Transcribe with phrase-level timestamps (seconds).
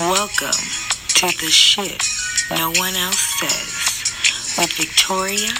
[0.00, 2.02] Welcome to the shit
[2.50, 5.52] no one else says with Victoria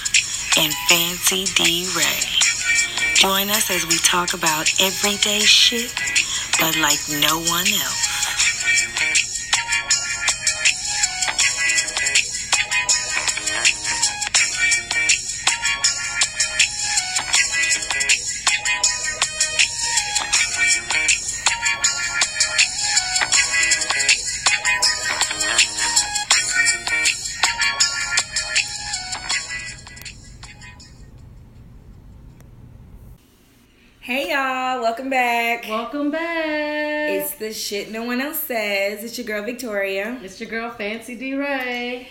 [0.59, 3.15] and Fancy D Ray.
[3.15, 5.95] Join us as we talk about everyday shit,
[6.59, 8.14] but like no one else.
[37.45, 39.05] The shit no one else says.
[39.05, 40.19] It's your girl Victoria.
[40.23, 42.09] It's your girl Fancy D Ray.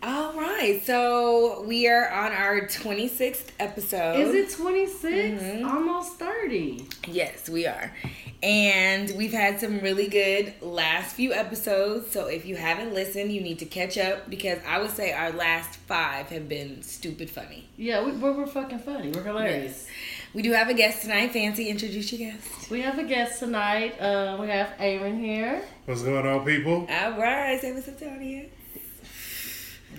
[0.00, 4.20] All right, so we are on our 26th episode.
[4.20, 5.42] Is it 26?
[5.42, 5.64] Mhm.
[5.68, 6.86] Almost 30.
[7.08, 7.92] Yes, we are.
[8.40, 12.12] And we've had some really good last few episodes.
[12.12, 15.32] So if you haven't listened, you need to catch up because I would say our
[15.32, 17.68] last five have been stupid funny.
[17.76, 19.10] Yeah, we, we're, we're fucking funny.
[19.10, 19.88] We're hilarious.
[20.34, 21.32] We do have a guest tonight.
[21.32, 22.70] Fancy, introduce your guest.
[22.70, 23.98] We have a guest tonight.
[23.98, 25.62] Uh, we have Aaron here.
[25.86, 26.86] What's going on, people?
[26.90, 28.52] All right, say what's up to the audience.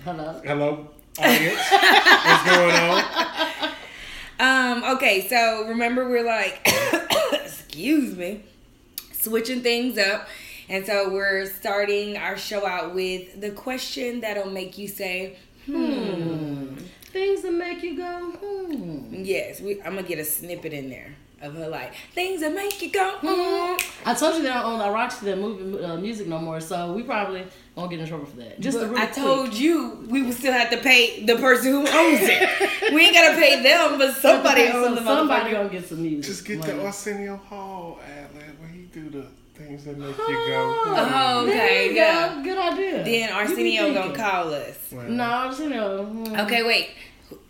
[0.04, 0.40] Hello.
[0.44, 1.60] Hello, audience.
[1.70, 3.70] What's going on?
[4.38, 6.60] Um, okay, so remember we're like,
[7.32, 8.44] excuse me,
[9.12, 10.28] switching things up.
[10.68, 16.09] And so we're starting our show out with the question that'll make you say, hmm.
[17.12, 19.22] Things that make you go, hmm.
[19.24, 22.82] Yes, we, I'm gonna get a snippet in there of her like things that make
[22.82, 23.76] you go, hmm.
[24.06, 26.92] I told you they don't own that Roxy that movie uh, music no more, so
[26.92, 27.44] we probably
[27.74, 28.60] won't get in trouble for that.
[28.60, 31.36] Just But a really I quick- told you we would still have to pay the
[31.36, 32.92] person who owns it.
[32.94, 36.02] we ain't gotta pay them, but somebody Okay, so owns the somebody gonna get some
[36.02, 36.24] music.
[36.30, 36.72] Just get money.
[36.74, 39.26] the Arsenio Hall ad lib where he do the
[39.70, 40.82] things that make you go.
[40.86, 42.34] Oh, okay, yeah.
[42.36, 42.42] go.
[42.42, 43.04] Good idea.
[43.04, 44.76] Then Arsenio gonna call us.
[44.90, 46.04] Well, No, Arsenio.
[46.04, 46.34] hmm.
[46.40, 46.90] Okay, wait.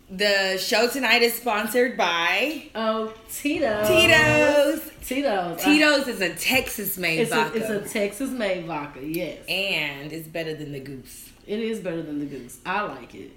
[0.09, 3.87] The show tonight is sponsored by Oh, Tito's.
[3.87, 4.91] Tito's.
[5.07, 5.63] Tito's.
[5.63, 7.57] Tito's is a Texas made It's a, vodka.
[7.57, 9.39] it's a Texas made vodka, yes.
[9.47, 11.29] and it's better than the goose.
[11.47, 12.59] It is better than the goose.
[12.65, 13.31] I like it.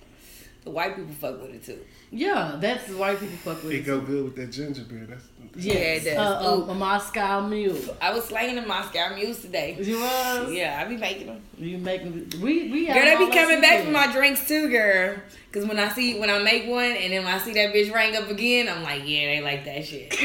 [0.64, 1.78] The white people fuck with it too.
[2.10, 3.86] Yeah, that's white people fuck with It it.
[3.86, 5.06] go good with that ginger beer.
[5.08, 5.24] That's
[5.56, 6.42] Yes, Yeah, it uh, does.
[6.46, 6.70] uh, Ooh.
[6.70, 7.78] a Moscow mule.
[8.00, 9.76] I was slanging the Moscow mules today.
[9.80, 10.50] You was?
[10.52, 11.42] Yeah, I be making them.
[11.58, 15.16] You making we we Girl, they be coming back for my drinks too, girl.
[15.52, 17.92] Cause when I see when I make one and then when I see that bitch
[17.94, 20.10] ring up again, I'm like, yeah, they like that shit.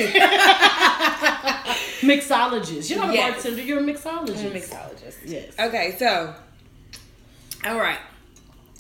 [2.02, 2.90] mixologist.
[2.90, 3.62] You're not a bartender.
[3.62, 4.40] You're a mixologist.
[4.40, 5.18] I'm a mixologist.
[5.26, 5.54] Yes.
[5.60, 6.34] Okay, so,
[7.66, 8.00] all right.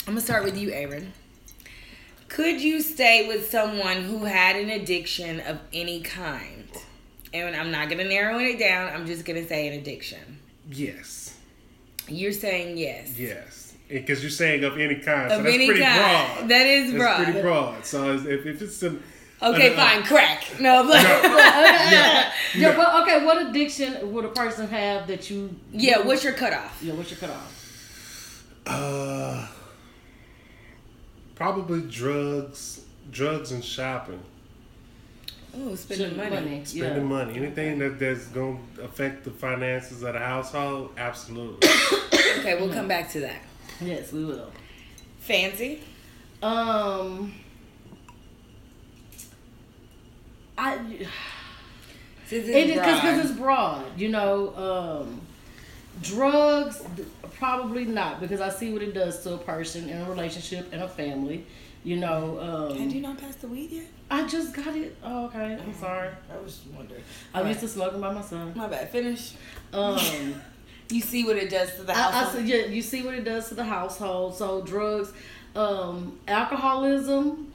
[0.08, 1.14] I'm gonna start with you, Aaron.
[2.30, 6.70] Could you stay with someone who had an addiction of any kind?
[7.34, 8.94] And I'm not gonna narrow it down.
[8.94, 10.40] I'm just gonna say an addiction.
[10.72, 11.38] yes,
[12.08, 13.18] You're saying yes.
[13.20, 13.76] yes.
[13.88, 16.36] Because you're saying of any kind, so Of that's any pretty kind.
[16.38, 16.50] broad.
[16.50, 17.00] That is broad.
[17.02, 17.24] That's broad.
[17.26, 17.86] pretty broad.
[17.86, 19.02] So if, if it's some
[19.42, 20.04] Okay, uh, fine.
[20.04, 20.60] Crack.
[20.60, 22.32] No, but yeah.
[22.56, 22.78] Yeah.
[22.78, 23.26] Well, okay.
[23.26, 25.56] What addiction would a person have that you?
[25.72, 26.00] yeah.
[26.02, 26.80] What's your cutoff?
[26.84, 26.94] Yeah.
[26.94, 27.56] What's your cutoff?
[28.68, 29.48] uh,
[31.40, 34.22] probably drugs, drugs and shopping,
[35.56, 36.66] Oh, spending Spending money.
[36.66, 37.00] spending yeah.
[37.04, 40.92] money, anything that that's going to affect the finances of the household.
[40.98, 41.68] Absolutely.
[42.40, 43.42] Okay, we'll come back to that.
[43.82, 44.52] Yes, we will.
[45.20, 45.82] Fancy.
[46.44, 47.34] Um.
[50.58, 50.78] I.
[52.28, 54.56] Since It is because it's broad, you know.
[54.56, 55.22] Um,
[56.02, 56.82] drugs,
[57.38, 60.82] probably not because I see what it does to a person in a relationship and
[60.82, 61.46] a family.
[61.84, 63.86] You know, Had you um, not passed the weed yet?
[64.12, 64.98] I just got it.
[65.02, 66.10] Oh, okay, I'm sorry.
[66.32, 67.02] I was wondering.
[67.34, 68.54] I'm used to smoking by myself.
[68.56, 68.90] My bad.
[68.90, 69.34] Finish.
[69.74, 69.98] Um,
[70.92, 72.34] You see what it does to the I, I household.
[72.34, 74.36] said, yeah, you see what it does to the household.
[74.36, 75.14] So drugs,
[75.56, 77.54] um, alcoholism.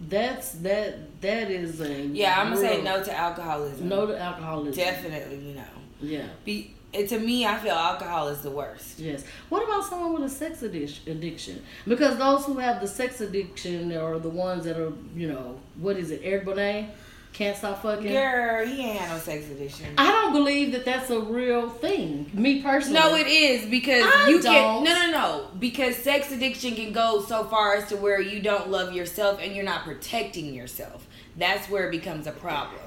[0.00, 1.20] That's that.
[1.20, 3.88] That is a yeah, I'm gonna say no to alcoholism.
[3.88, 4.72] No to alcoholism.
[4.84, 5.64] definitely no.
[6.00, 6.28] Yeah.
[6.44, 8.98] Be it, to me, I feel alcohol is the worst.
[8.98, 9.24] Yes.
[9.48, 11.62] What about someone with a sex addiction?
[11.86, 15.96] Because those who have the sex addiction are the ones that are, you know, what
[15.96, 16.88] is it, Eric Benét?
[17.36, 18.10] Can't stop fucking?
[18.10, 19.88] Girl, he ain't had no sex addiction.
[19.98, 22.30] I don't believe that that's a real thing.
[22.32, 22.98] Me personally.
[22.98, 24.54] No, it is because I you don't.
[24.54, 28.40] can no no no because sex addiction can go so far as to where you
[28.40, 31.06] don't love yourself and you're not protecting yourself.
[31.36, 32.85] That's where it becomes a problem.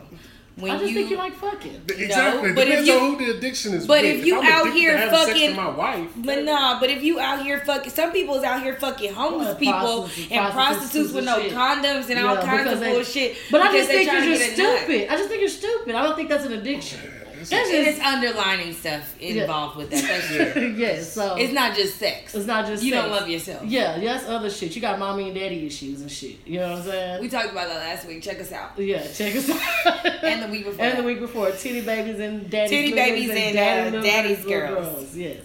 [0.60, 1.82] When I just you, think you like fucking.
[1.88, 2.54] Exactly.
[2.54, 3.88] but if Depends you- on who the addiction is.
[3.88, 4.18] but with.
[4.20, 6.90] if you I'm out here to having sex fucking- with my wife, But nah, but
[6.90, 10.32] if you out here fucking, some people is out here fucking homeless Well, people prostitutes-
[10.32, 11.54] and prostitutes with no shit.
[11.54, 13.38] condoms and all kinds of they- bullshit.
[13.52, 14.80] But I just think you're just get a nut.
[14.80, 15.08] stupid.
[15.12, 15.96] I just think you're stupid.
[15.96, 17.00] I don't think that's an addiction.
[17.40, 20.04] That's and just it's underlining stuff involved with that.
[20.04, 21.02] That's yeah.
[21.02, 22.36] So It's not just sex.
[22.36, 23.64] it's not just You don't love yourself.
[23.66, 24.76] Yeah, yeah, that's other shit.
[24.76, 26.46] You got mommy and daddy issues and shit.
[26.46, 27.22] You know what I'm saying?
[27.22, 28.22] We talked about that last week.
[28.22, 28.78] Check us out.
[28.78, 30.06] yeah, check us out.
[30.24, 32.70] And the week before And the week before, titty babies and daddy.
[32.70, 35.16] Titty babies girls and, daddy uh, daddy's little girls.
[35.16, 35.44] Yes.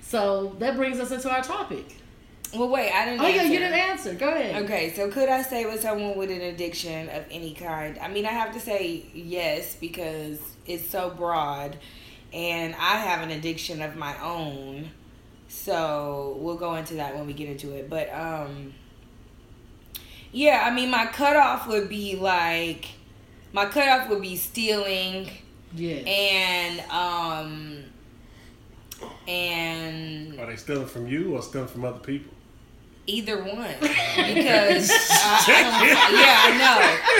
[0.00, 1.96] So that brings us into our topic.
[2.54, 3.20] Well, wait, I didn't.
[3.20, 3.52] Oh yeah, answer.
[3.52, 4.14] you didn't answer.
[4.14, 4.62] Go ahead.
[4.64, 7.98] Okay, so could I stay with someone with an addiction of any kind?
[7.98, 11.76] I mean, I have to say yes because it's so broad,
[12.32, 14.90] and I have an addiction of my own.
[15.48, 17.90] So we'll go into that when we get into it.
[17.90, 18.72] But um,
[20.32, 22.86] yeah, I mean, my cutoff would be like,
[23.52, 25.28] my cutoff would be stealing
[25.74, 25.96] Yeah.
[25.96, 27.84] and um,
[29.28, 32.32] and Are they stealing from you or stealing from other people?
[33.04, 36.20] Either one, because I, I don't.
[36.20, 36.78] Yeah, I know.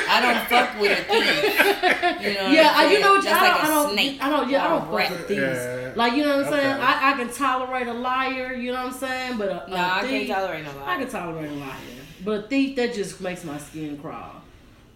[0.08, 2.22] I don't fuck with a thief.
[2.22, 2.48] You know.
[2.52, 3.24] yeah, I'm you know what?
[3.24, 3.34] saying?
[3.36, 4.18] I That's don't, like a I don't, snake.
[4.22, 5.40] I don't, yeah, I don't fuck with thieves.
[5.40, 5.92] Yeah.
[5.96, 6.72] Like you know what I'm saying?
[6.74, 6.82] Okay.
[6.82, 8.54] I, I can tolerate a liar.
[8.54, 9.38] You know what I'm saying?
[9.38, 10.74] But a, No, a I can't thief, tolerate liar.
[10.86, 11.76] I can tolerate a liar,
[12.24, 14.30] but a thief that just makes my skin crawl.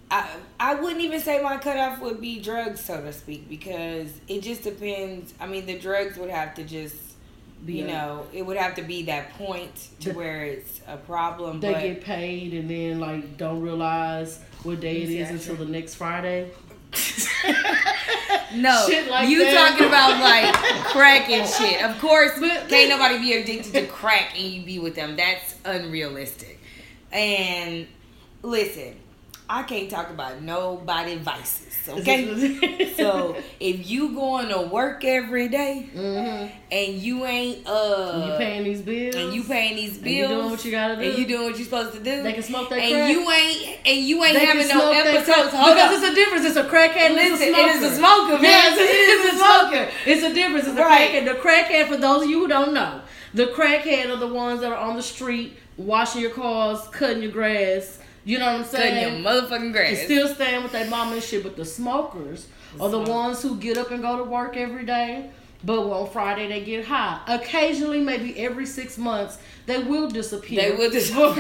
[0.09, 0.29] I
[0.61, 4.63] I wouldn't even say my cutoff would be drugs, so to speak, because it just
[4.63, 5.35] depends.
[5.41, 6.95] I mean, the drugs would have to just.
[7.65, 10.97] You a- know, it would have to be that point to The- where it's a
[10.97, 11.61] problem.
[11.61, 15.95] they get paid and then like don't realize what day it is until the next
[15.95, 16.51] Friday.
[18.55, 19.71] No, Shit like you that.
[19.71, 20.55] talking about like
[20.87, 21.83] crack and shit.
[21.83, 25.17] Of course, But- can't nobody be addicted to crack and you be with them.
[25.17, 26.59] That's unrealistic.
[27.13, 27.87] And
[28.43, 28.95] listen,
[29.49, 31.63] I can't talk about nobody vices.
[31.89, 38.33] Okay, so if you going to work every day hmm and you ain't uh you
[38.39, 41.03] paying these bills and you paying these and bills you doing what you gotta do.
[41.03, 43.11] and you doing what you supposed to do, They can smoke that and crack.
[43.13, 45.53] you ain't and you ain't They having no episodes.
[45.55, 46.03] Hold because up.
[46.03, 46.45] it's a difference.
[46.45, 47.87] It's a crackhead and Listen, it's a smoker.
[47.87, 48.43] it is a smoker.
[48.43, 49.91] Yes, It is a a smoker.
[50.07, 50.67] It's a difference.
[50.67, 51.11] It's a Right.
[51.13, 51.25] crackhead.
[51.25, 53.01] The crackhead, for those of you who don't know,
[53.33, 57.31] the crackhead are the ones that are on the street washing your cars, cutting your
[57.31, 58.01] grass.
[58.27, 59.23] You know what I'm Cutting saying?
[59.23, 59.89] your motherfucking grass.
[59.91, 61.43] and still staying with their mama and shit.
[61.45, 62.49] But the smokers
[62.81, 63.09] are the smoke.
[63.09, 65.31] ones who get up and go to work every day.
[65.65, 67.21] But on Friday they get high.
[67.29, 70.61] Occasionally, maybe every six months, they will disappear.
[70.61, 71.35] They will disappear.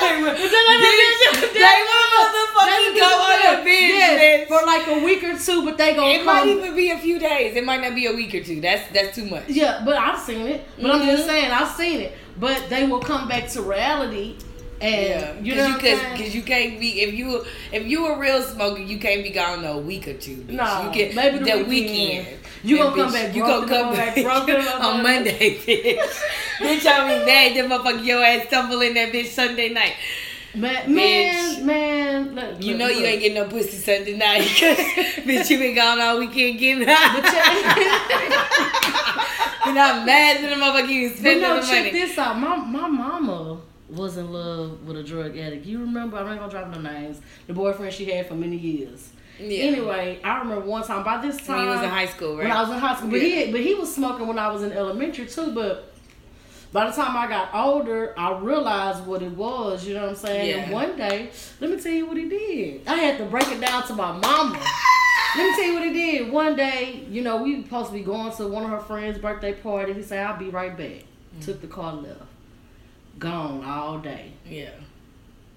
[0.00, 5.22] They will- Bitch, they will motherfucking go on a binge, Yes, for like a week
[5.24, 7.56] or two, but they gonna It might even be a few days.
[7.56, 8.60] It might not be a week or two.
[8.60, 9.44] That's that's too much.
[9.48, 10.64] yeah, but I've seen it.
[10.80, 11.06] But I'm Mhm.
[11.06, 12.12] just saying, I've seen it.
[12.38, 14.36] But they will come back to reality,
[14.82, 18.98] and you know, because you can't be if you if you a real smoker, you
[18.98, 20.36] can't be gone no week or two.
[20.36, 20.50] Bitch.
[20.54, 21.68] No, you can maybe the weekend.
[21.68, 22.38] weekend.
[22.64, 25.02] You gonna come back You gonna come back back on.
[25.02, 25.98] Monday, bitch.
[26.58, 29.94] bitch, I be mad that motherfucker your ass stumble in that bitch Sunday night.
[30.54, 34.42] man, man, man, look, You look, know you ain't getting no pussy Sunday night.
[34.42, 34.78] Because
[35.24, 37.20] bitch, you been gone all weekend getting high.
[39.64, 42.36] And I'm mad that the motherfucker you But spending no, the check this out.
[42.38, 43.60] My my mama
[43.92, 45.66] was in love with a drug addict.
[45.66, 46.16] You remember?
[46.16, 47.20] I'm not gonna drop no names.
[47.46, 49.10] The boyfriend she had for many years.
[49.38, 49.64] Yeah.
[49.64, 51.04] Anyway, I remember one time.
[51.04, 52.44] By this time, When he was in high school, right?
[52.44, 53.44] When I was in high school, but Yeah.
[53.46, 55.52] he but he was smoking when I was in elementary too.
[55.52, 55.92] But
[56.72, 59.86] by the time I got older, I realized what it was.
[59.86, 60.48] You know what I'm saying?
[60.48, 60.56] Yeah.
[60.64, 61.30] And one day,
[61.60, 62.82] let me tell you what he did.
[62.86, 64.58] I had to break it down to my mama.
[65.34, 66.30] Let me tell you what he did.
[66.32, 69.18] One day, you know, we were supposed to be going to one of her friends'
[69.18, 69.92] birthday party.
[69.94, 71.04] He said, "I'll be right back."
[71.38, 71.44] Mm.
[71.44, 72.20] Took the car left.
[73.22, 74.32] Gone all day.
[74.48, 74.70] Yeah.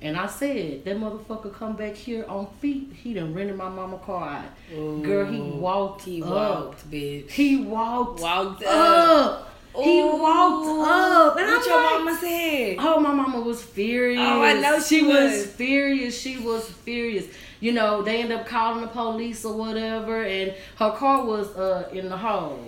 [0.02, 2.92] And I said, that motherfucker come back here on feet.
[3.02, 5.04] He done rented my mama car out.
[5.04, 6.30] Girl, he walked He up.
[6.30, 7.32] walked, bitch.
[7.32, 8.70] He walked, Walked up.
[8.70, 9.52] up.
[9.84, 11.38] He walked up.
[11.38, 12.76] And what I'm your like, mama said?
[12.80, 14.22] Oh, my mama was furious.
[14.22, 15.46] Oh, I know she was.
[15.48, 16.20] furious.
[16.22, 17.26] She was furious.
[17.60, 21.90] You know, they end up calling the police or whatever, and her car was uh
[21.92, 22.60] in the hole.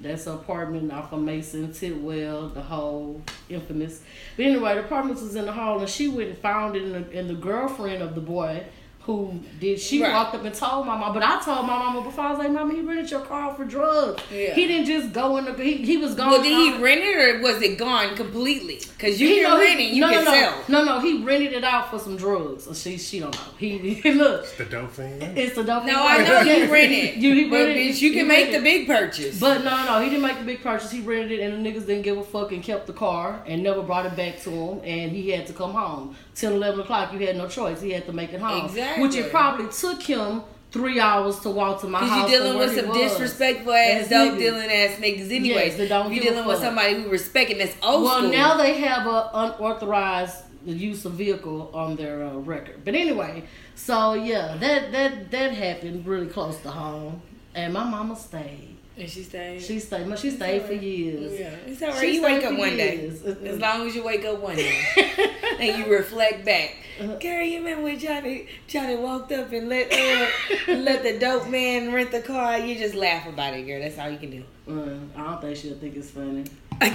[0.00, 4.00] That's her apartment off of Mason, Tidwell, the whole infamous.
[4.36, 6.94] But anyway, the apartment was in the hall, and she went and found it, and
[6.94, 8.64] the, and the girlfriend of the boy
[9.08, 10.12] who did she Right.
[10.12, 12.50] walked up and told my mom, but I told my mama before I was like,
[12.52, 14.22] "Mama, he rented your car for drugs.
[14.30, 14.52] Yeah.
[14.52, 16.30] He didn't just go in the he, he was gone.
[16.30, 18.80] Well, did he out- rent it or was it gone completely?
[18.98, 20.38] Because you he can know he- rent it, you no, can no, no.
[20.40, 20.54] sell.
[20.68, 22.64] No, no, he rented it out for some drugs.
[22.64, 23.40] So she, she don't know.
[23.56, 23.78] He,
[24.12, 25.22] look, The dope thing.
[25.22, 25.86] it's the dope.
[25.86, 26.70] No, I know you Yes.
[26.70, 27.16] rent it.
[27.22, 27.80] You, he rented it.
[27.94, 29.40] bitch, you He can make rented the big purchase.
[29.40, 30.90] But no, no, no, he didn't make the big purchase.
[30.90, 33.62] He rented it, and the niggas didn't give a fuck and kept the car and
[33.62, 34.80] never brought it back to him.
[34.84, 36.14] And he had to come home.
[36.38, 37.80] 10, 11 o'clock, you had no choice.
[37.80, 38.66] He had to make it home.
[38.66, 39.02] Exactly.
[39.06, 42.30] Which it probably took him three hours to walk to my Because house.
[42.30, 45.78] you're dealing with some disrespectful ass, dope dealing ass niggas anyways.
[45.78, 48.30] Yes, don't you're dealing with somebody who respecting that's old Well, school.
[48.30, 52.84] now they have a unauthorized use of vehicle on their uh, record.
[52.84, 57.22] But anyway, so yeah, that that that happened really close to home,
[57.54, 58.76] And my mama stayed.
[58.98, 59.62] And she stayed.
[59.62, 60.18] She stayed.
[60.18, 61.38] She stayed for years.
[61.38, 62.00] yeah, it's all right.
[62.00, 63.08] She you wake up one day.
[63.44, 64.82] As long as you wake up one day
[65.60, 66.74] and you reflect back.
[67.20, 70.26] Gary, you remember when Johnny Johnny walked up and let uh,
[70.74, 72.58] let the dope man rent the car?
[72.58, 73.80] You just laugh about it, girl.
[73.80, 74.44] That's all you can do.
[74.68, 76.44] Uh, I don't think she'll think it's funny.
[76.80, 76.88] I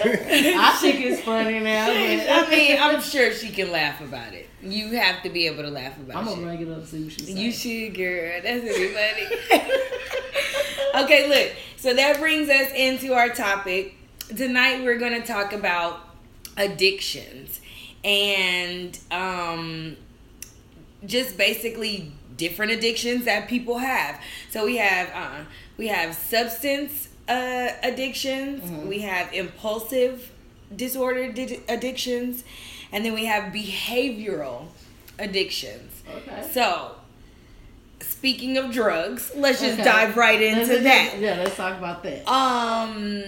[0.00, 1.86] I think it's funny now.
[1.86, 4.48] But mean, I'm sure she can laugh about it.
[4.62, 6.30] You have to be able to laugh about I'm it.
[6.30, 7.34] gonna bring it up see what she says.
[7.34, 8.40] You should, girl.
[8.42, 9.26] That's really funny.
[11.04, 11.56] okay, look.
[11.76, 13.94] So that brings us into our topic.
[14.36, 16.00] Tonight we're going to talk about
[16.56, 17.60] addictions
[18.04, 19.96] and um,
[21.06, 24.20] just basically different addictions that people have.
[24.50, 25.44] So we have uh,
[25.76, 28.62] we have substance uh, addictions.
[28.86, 30.30] We have impulsive
[30.74, 32.44] disorder di- addictions,
[32.92, 34.66] and then we have behavioral
[35.18, 36.02] addictions.
[36.14, 36.48] Okay.
[36.52, 36.92] So,
[38.00, 39.84] speaking of drugs, let's just Okay.
[39.84, 41.14] dive right into Let's- that.
[41.18, 42.26] Yeah, let's talk about that.
[42.28, 43.24] Um,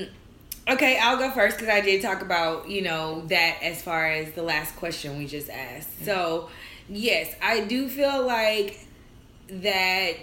[0.69, 4.33] okay, I'll go first because I did talk about you know that as far as
[4.33, 6.04] the last question we just asked.
[6.04, 6.49] So,
[6.88, 8.87] yes, I do feel like
[9.49, 10.16] that.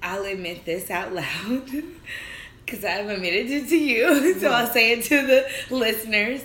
[0.00, 1.68] I'll admit this out loud
[2.68, 6.42] because I've admitted it to you, so I'll say it to the listeners.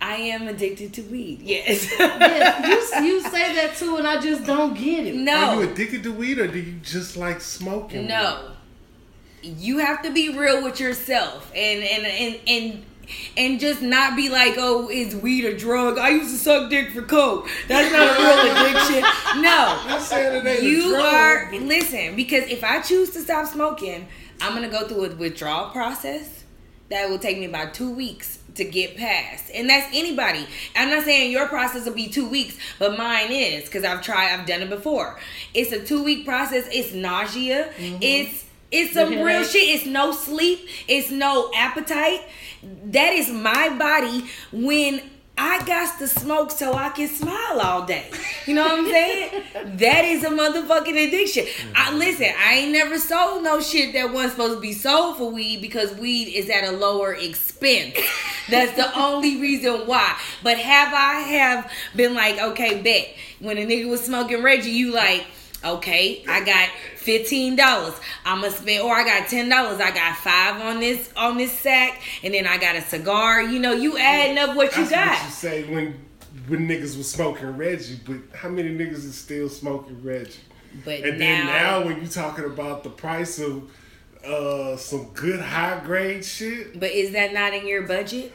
[0.00, 1.40] I am addicted to weed.
[1.42, 1.90] Yes.
[1.98, 5.14] yeah, you, you say that too, and I just don't get it.
[5.14, 5.32] No.
[5.32, 8.06] Are you addicted to weed or do you just like smoking?
[8.06, 8.52] No.
[9.42, 12.84] You have to be real with yourself and and and and
[13.36, 15.98] and just not be like, oh, is weed a drug?
[15.98, 17.48] I used to suck dick for coke.
[17.68, 19.42] That's not a real addiction.
[19.42, 19.80] No.
[19.86, 23.46] I'm saying it ain't You a drug, are listen, because if I choose to stop
[23.46, 24.08] smoking,
[24.40, 26.44] I'm gonna go through a withdrawal process
[26.88, 29.50] that will take me about two weeks to get past.
[29.52, 30.46] And that's anybody.
[30.74, 34.32] I'm not saying your process will be two weeks, but mine is because I've tried,
[34.32, 35.18] I've done it before.
[35.54, 36.66] It's a two week process.
[36.72, 37.72] It's nausea.
[37.76, 37.98] Mm-hmm.
[38.00, 39.68] It's it's some real shit.
[39.68, 40.68] It's no sleep.
[40.88, 42.22] It's no appetite.
[42.62, 45.00] That is my body when
[45.38, 48.10] I got to smoke so I can smile all day.
[48.46, 49.42] You know what I'm saying?
[49.76, 51.46] that is a motherfucking addiction.
[51.74, 55.30] I listen, I ain't never sold no shit that wasn't supposed to be sold for
[55.30, 57.98] weed because weed is at a lower expense.
[58.48, 60.18] That's the only reason why.
[60.42, 63.08] But have I have been like, okay, bet.
[63.40, 65.26] When a nigga was smoking Reggie, you like,
[65.62, 66.70] okay, I got
[67.06, 67.94] fifteen dollars.
[68.24, 69.80] I'ma spend or I got ten dollars.
[69.80, 73.42] I got five on this on this sack, and then I got a cigar.
[73.42, 75.18] You know, you adding up what you That's got.
[75.18, 76.04] what you say when
[76.48, 80.34] when niggas was smoking Reggie, but how many niggas is still smoking Reggie?
[80.84, 83.70] But And then now when you talking about the price of
[84.24, 88.32] uh some good high grade shit, But is that not in your budget?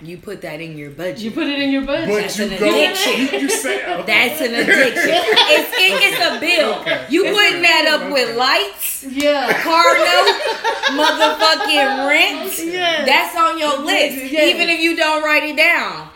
[0.00, 1.20] You put that in your budget.
[1.20, 2.08] You put it in your budget.
[2.08, 3.12] but That's you an go addiction.
[3.20, 5.08] you, you say oh, That's an addiction.
[5.08, 6.74] it's, it, it's a bill.
[6.80, 7.06] Okay.
[7.08, 8.12] You It's putting a- that up okay.
[8.12, 9.62] with lights, yeah.
[9.62, 12.52] car note, motherfucking rent.
[12.74, 13.06] Yes.
[13.06, 14.32] That's on your list.
[14.32, 14.54] Yes.
[14.54, 16.08] Even if you don't write it down.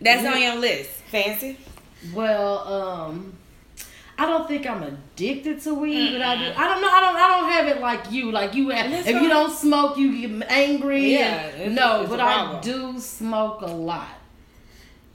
[0.00, 0.90] That's on your list.
[1.10, 1.58] Fancy?
[2.14, 3.35] Well, um,
[4.18, 6.52] I don't think I'm addicted to weed, but I do.
[6.56, 6.88] I don't know.
[6.88, 7.16] I don't.
[7.16, 8.32] I don't have it like you.
[8.32, 8.90] Like you have.
[8.90, 11.12] That's If you don't smoke, you get angry.
[11.12, 14.08] Yeah, and- no, a but I do smoke a lot,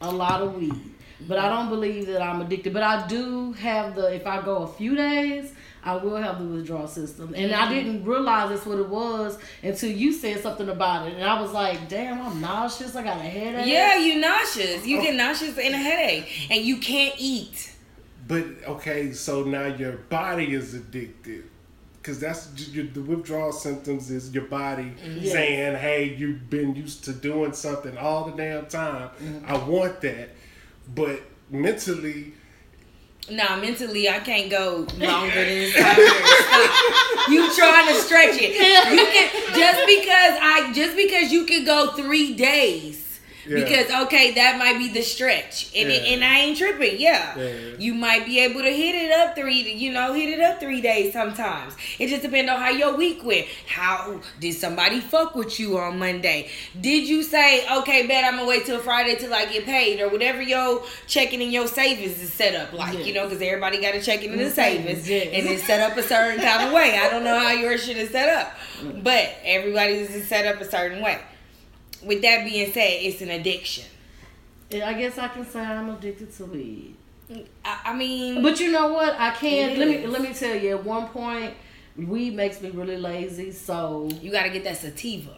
[0.02, 0.76] a lot of weed.
[1.28, 2.74] But I don't believe that I'm addicted.
[2.74, 4.14] But I do have the.
[4.14, 5.54] If I go a few days.
[5.84, 7.74] I will have the withdrawal system, and I mm-hmm.
[7.74, 11.54] didn't realize that's what it was until you said something about it, and I was
[11.54, 12.96] like, "Damn, I'm nauseous.
[12.96, 14.86] I got a headache." Yeah, you nauseous.
[14.86, 15.18] You get oh.
[15.18, 16.52] nauseous and a headache.
[16.52, 17.71] And you can't eat.
[18.32, 21.44] But okay, so now your body is addicted.
[22.02, 25.34] Cause that's your, the withdrawal symptoms is your body Yes.
[25.34, 29.10] saying, "Hey, you've been used to doing something all the damn time.
[29.22, 29.46] Mm-hmm.
[29.54, 30.30] I want that."
[30.96, 32.34] But mentally,
[33.30, 35.98] Nah, mentally I can't go longer than this time
[37.34, 38.54] You trying to stretch it.
[38.94, 43.11] You can just because I just because you can go three days.
[43.48, 43.56] Yeah.
[43.56, 47.00] Because okay, that might be the stretch, and it, and I ain't tripping.
[47.00, 47.38] Yeah.
[47.38, 47.52] Yeah.
[47.80, 49.72] you might be able to hit it up three.
[49.74, 51.74] You know, hit it up three days sometimes.
[51.98, 53.48] It just depends on how your week went.
[53.68, 56.50] How did somebody fuck with you on Monday?
[56.80, 60.10] Did you say okay, bet I'm gonna wait till Friday till I get paid or
[60.10, 63.06] whatever your checking in your savings is set up like?
[63.06, 65.98] You know, because everybody got a checking in the Mhm, savings, and it's set up
[65.98, 66.98] a certain kind of way.
[66.98, 68.56] I don't know how yours shit is set up,
[69.04, 71.18] but everybody's is set up a certain way.
[72.06, 73.86] With that being said, it's an addiction.
[74.70, 76.96] Yeah, I guess I can say I'm addicted to weed.
[77.64, 79.18] I, I mean, But you know what?
[79.20, 79.78] I can't.
[79.78, 80.78] Let me let me tell you.
[80.78, 81.54] At one point,
[81.98, 83.52] weed makes me really lazy.
[83.52, 85.38] So you got to get that sativa.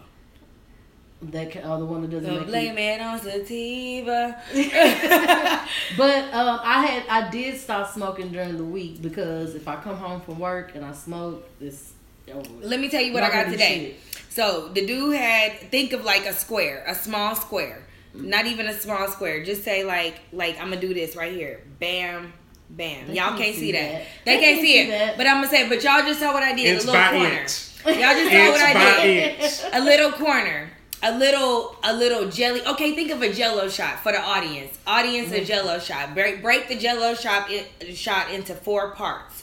[1.24, 2.84] That ca- uh, the one that doesn't So make blame you.
[2.84, 4.41] it on sativa.
[5.98, 9.96] But um, I had I did stop smoking during the week because if I come
[9.98, 11.93] home from work and I smoke, it's
[12.32, 12.50] over.
[12.62, 13.96] Let me tell you what I got today.
[14.34, 17.86] So the dude had think of like a square, a small square,
[18.16, 19.44] not even a small square.
[19.44, 21.62] Just say like like I'm gonna do this right here.
[21.80, 22.34] Bam,
[22.70, 23.08] bam.
[23.08, 23.92] They y'all can't can't see see that.
[23.92, 24.08] that.
[24.25, 24.88] They, can't see it.
[24.90, 25.18] that.
[25.18, 26.66] But I'm gonna say, but y'all just saw what I did.
[26.66, 27.42] Inch a little by corner.
[27.42, 27.70] inch.
[27.86, 29.40] Y'all just saw what I did.
[29.40, 29.54] inch.
[29.74, 30.70] A little corner.
[31.06, 32.66] A little, a little jelly.
[32.66, 34.80] Okay, think of a Jello shot for the audience.
[34.88, 35.42] Audience, Mm-hmm.
[35.42, 36.13] a Jello shot.
[36.13, 39.43] Break, break the Jello shot in, shot into four parts.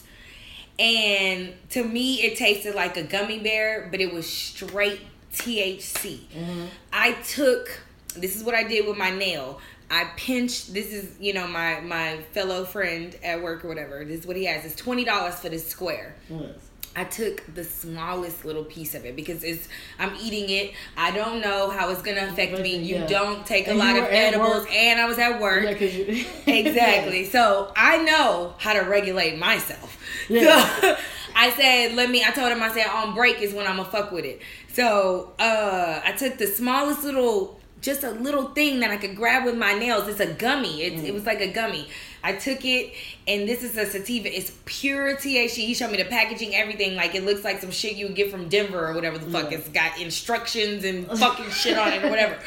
[0.81, 6.21] And to me, it tasted like a gummy bear, but it was straight THC.
[6.21, 6.65] Mm-hmm.
[6.91, 7.79] I took.
[8.17, 9.61] This is what I did with my nail.
[9.91, 10.73] I pinched.
[10.73, 14.03] This is you know my my fellow friend at work or whatever.
[14.03, 14.65] This is what he has.
[14.65, 16.15] It's twenty dollars for this square.
[16.27, 16.55] Yes.
[16.95, 19.67] I took the smallest little piece of it because it's
[19.97, 20.73] I'm eating it.
[20.97, 22.75] I don't know how it's gonna affect me.
[22.77, 23.07] You Yeah.
[23.07, 25.63] don't take a And you lot of edibles, and I was at work.
[25.63, 27.25] Yeah, you Exactly.
[27.25, 29.97] So I know how to regulate myself.
[30.29, 30.65] Yeah.
[30.81, 30.97] So
[31.35, 33.89] I said, let me I told him I said on break is when I'm gonna
[33.89, 34.41] fuck with it.
[34.73, 39.43] So uh I took the smallest little just a little thing that I could grab
[39.43, 40.07] with my nails.
[40.07, 40.83] It's a gummy.
[40.83, 41.87] It, it was like a gummy.
[42.23, 42.93] I took it,
[43.27, 44.33] and this is a sativa.
[44.35, 45.65] It's pure THC.
[45.65, 46.95] He showed me the packaging, everything.
[46.95, 49.51] Like it looks like some shit you would get from Denver or whatever the fuck.
[49.51, 52.37] It's got instructions and fucking shit on it or whatever.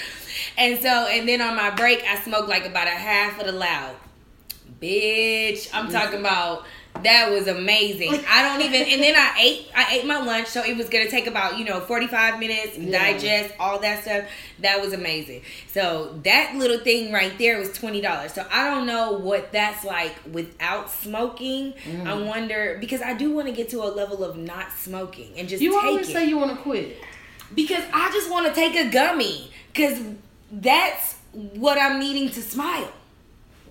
[0.57, 3.53] And so, and then on my break, I smoked like about a half of the
[3.53, 3.97] loud.
[4.81, 6.65] Bitch, I'm talking about
[7.03, 8.13] that was amazing.
[8.29, 11.11] I don't even and then I ate I ate my lunch, so it was gonna
[11.11, 13.13] take about, you know, 45 minutes, Yeah.
[13.13, 14.25] digest, all that stuff.
[14.61, 15.43] That was amazing.
[15.73, 18.33] So that little thing right there was twenty dollars.
[18.33, 21.75] So I don't know what that's like without smoking.
[21.85, 22.07] Mm.
[22.07, 25.49] I wonder because I do want to get to a level of not smoking and
[25.49, 26.13] just You always it.
[26.13, 26.97] say you want to quit.
[27.55, 30.01] because I just want to take a gummy because
[30.53, 32.91] that's what I'm needing to smile.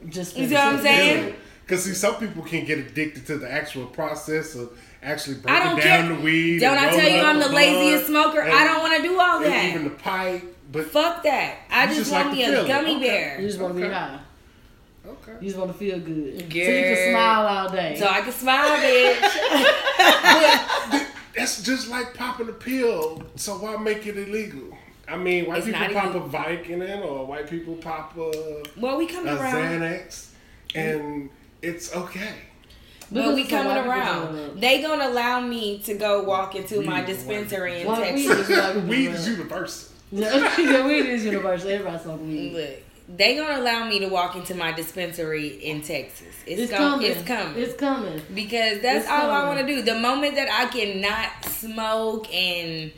[0.09, 1.35] Just You know what I'm saying?
[1.73, 5.63] Because see, some people can get addicted to the actual process of actually I breaking
[5.69, 6.15] don't down care.
[6.17, 6.59] the weed.
[6.59, 8.41] Don't and I tell you I'm the bud laziest smoker?
[8.43, 9.65] I don't want to do all and that.
[9.71, 11.57] Even the pipe, but Fuck that.
[11.71, 12.67] I You just, just want like me a feeling.
[12.67, 13.07] gummy Okay.
[13.07, 13.41] bear.
[13.41, 14.19] You just want to be high.
[15.07, 15.31] okay.
[15.41, 16.37] You just want to feel good.
[16.39, 17.95] So you can smile all day.
[17.97, 19.31] So I can smile, bitch.
[21.35, 23.23] That's just like popping a pill.
[23.35, 24.77] So why make it illegal?
[25.07, 26.25] I mean, white It's people pop illegal.
[26.27, 29.81] a Vicodin or white people pop a, well, we come a around.
[29.81, 30.27] Xanax,
[30.75, 31.29] and
[31.63, 32.33] it's okay.
[33.11, 34.35] But we Because coming white people around.
[34.35, 38.49] don't- They gonna allow me to go walk into my dispensary in Well, weed Texas.
[38.49, 39.89] is like- Weed is universal.
[40.11, 41.69] yeah, weed is universal.
[41.69, 42.53] Everybody smoke weed.
[42.57, 46.27] Look, they gonna allow me to walk into my dispensary in Texas.
[46.47, 47.11] It's, It's gonna, coming.
[47.11, 47.61] It's coming.
[47.61, 48.21] It's coming.
[48.33, 49.81] because that's It's all I want to do.
[49.81, 52.91] The moment that I can not smoke and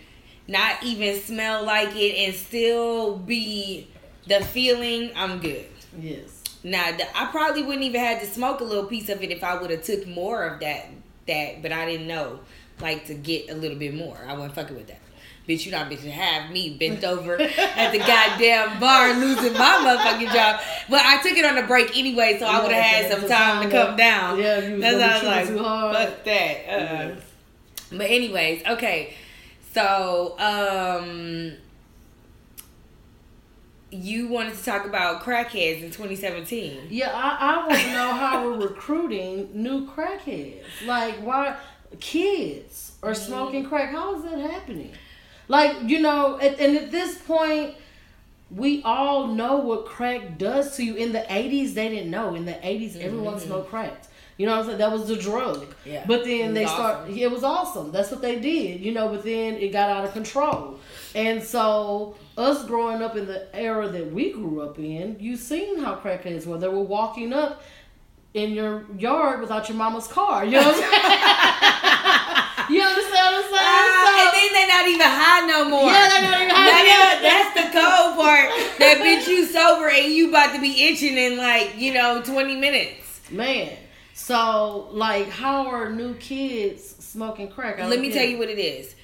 [0.47, 3.87] not even smell like it and still be
[4.27, 5.65] the feeling, I'm good.
[5.99, 6.34] Yes.
[6.65, 9.61] Now I probably wouldn't even have to smoke a little piece of it if I
[9.61, 10.87] would have took more of that.
[11.27, 12.39] That, but I didn't know,
[12.81, 14.17] like to get a little bit more.
[14.27, 14.99] I wasn't fucking with that.
[15.47, 19.59] Bitch, you not bitch to have me bent over at the goddamn bar losing my
[19.59, 20.59] motherfucking job.
[20.89, 23.63] But I took it on a break anyway, so I would have had some time
[23.63, 24.39] to come down.
[24.39, 25.95] yeah, you was That's gonna I was like, too hard.
[25.95, 26.69] fuck that.
[26.69, 27.15] Uh.
[27.91, 29.13] But anyways, okay.
[29.73, 31.53] So, um
[34.01, 36.87] you wanted to talk about crackheads in 2017.
[36.89, 40.63] Yeah, I, I want to know how we're recruiting new crackheads.
[40.85, 41.55] Like, why
[41.99, 43.27] kids are Mm-hmm.
[43.27, 43.91] smoking crack?
[43.91, 44.91] How is that happening?
[45.47, 47.75] Like, you know, at, and at this point,
[48.51, 50.95] we all know what crack does to you.
[50.95, 52.35] In the 80s, they didn't know.
[52.35, 54.03] In the 80s, everyone smoked crack.
[54.37, 54.77] You know what I'm saying?
[54.79, 55.57] That was the drug.
[55.61, 55.89] Mm-hmm.
[55.89, 56.03] Yeah.
[56.07, 56.95] But then they start.
[57.03, 57.17] awesome.
[57.17, 57.91] It was awesome.
[57.91, 58.81] That's what they did.
[58.81, 59.07] You know.
[59.07, 60.79] But then it got out of control.
[61.15, 65.79] And so us growing up in the era that we grew up in, you seen
[65.79, 66.57] how crackheads were.
[66.57, 67.63] They were walking up
[68.33, 70.43] in your yard without your mama's car.
[70.43, 70.91] You know what I'm saying?
[72.75, 73.63] you understand what I'm saying?
[73.63, 75.89] Ah, and then they're not even high no more.
[75.89, 76.65] Yeah, they're not even high.
[76.65, 78.49] That that's the cold part.
[78.79, 82.57] That bitch you sober and you about to be itching in like, you know, 20
[82.57, 83.21] minutes.
[83.31, 83.71] Man.
[84.13, 87.79] So, like, how are new kids smoking crack?
[87.79, 88.31] I Let me tell it.
[88.31, 88.95] you what it is.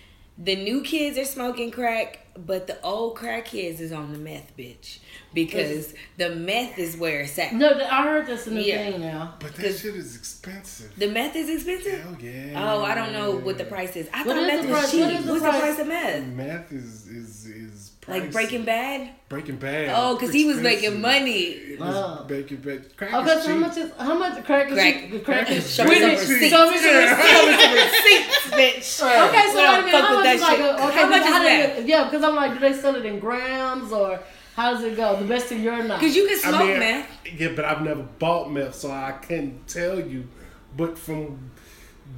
[0.43, 4.55] The new kids are smoking crack, but the old crack kids is on the meth,
[4.57, 4.97] bitch.
[5.33, 7.53] because the meth is where it's at.
[7.53, 8.91] No, I heard that's a new Yeah.
[8.91, 9.35] thing now.
[9.39, 10.91] But that shit is expensive.
[10.97, 12.01] The meth is expensive.
[12.01, 12.73] Hell yeah.
[12.73, 14.09] Oh, I don't know what the price is.
[14.13, 14.91] I What thought is meth the was price?
[14.91, 15.01] cheap.
[15.03, 15.53] What is the What's price?
[15.53, 16.25] the price of meth?
[16.27, 18.33] Math is is is Like pricey.
[18.33, 19.09] Breaking Bad?
[19.29, 19.93] Breaking Bad.
[19.95, 21.39] Oh, because he was making money.
[21.39, 22.25] It is Oh.
[22.27, 22.95] Breaking Bad.
[22.97, 23.61] Crack Okay, is so how cheap.
[23.61, 24.95] much is how much crack is Crack.
[25.11, 25.25] cheap?
[25.25, 26.51] crack is Show me Whitney, some show me receipts.
[26.51, 27.21] some Show me receipts.
[27.21, 29.27] some receipts, bitch.
[29.29, 31.21] Okay, so We wait a minute, how much that is like a, okay, How much
[31.23, 31.75] how is do that?
[31.77, 34.19] they- Yeah, because I'm like, do they sell it in grams or
[34.55, 35.15] how does it go?
[35.17, 36.01] The best of your knowledge.
[36.01, 37.07] Because you can smoke I mean, meth.
[37.37, 40.27] yeah, but I've never bought meth, so I can't tell you.
[40.75, 41.51] But from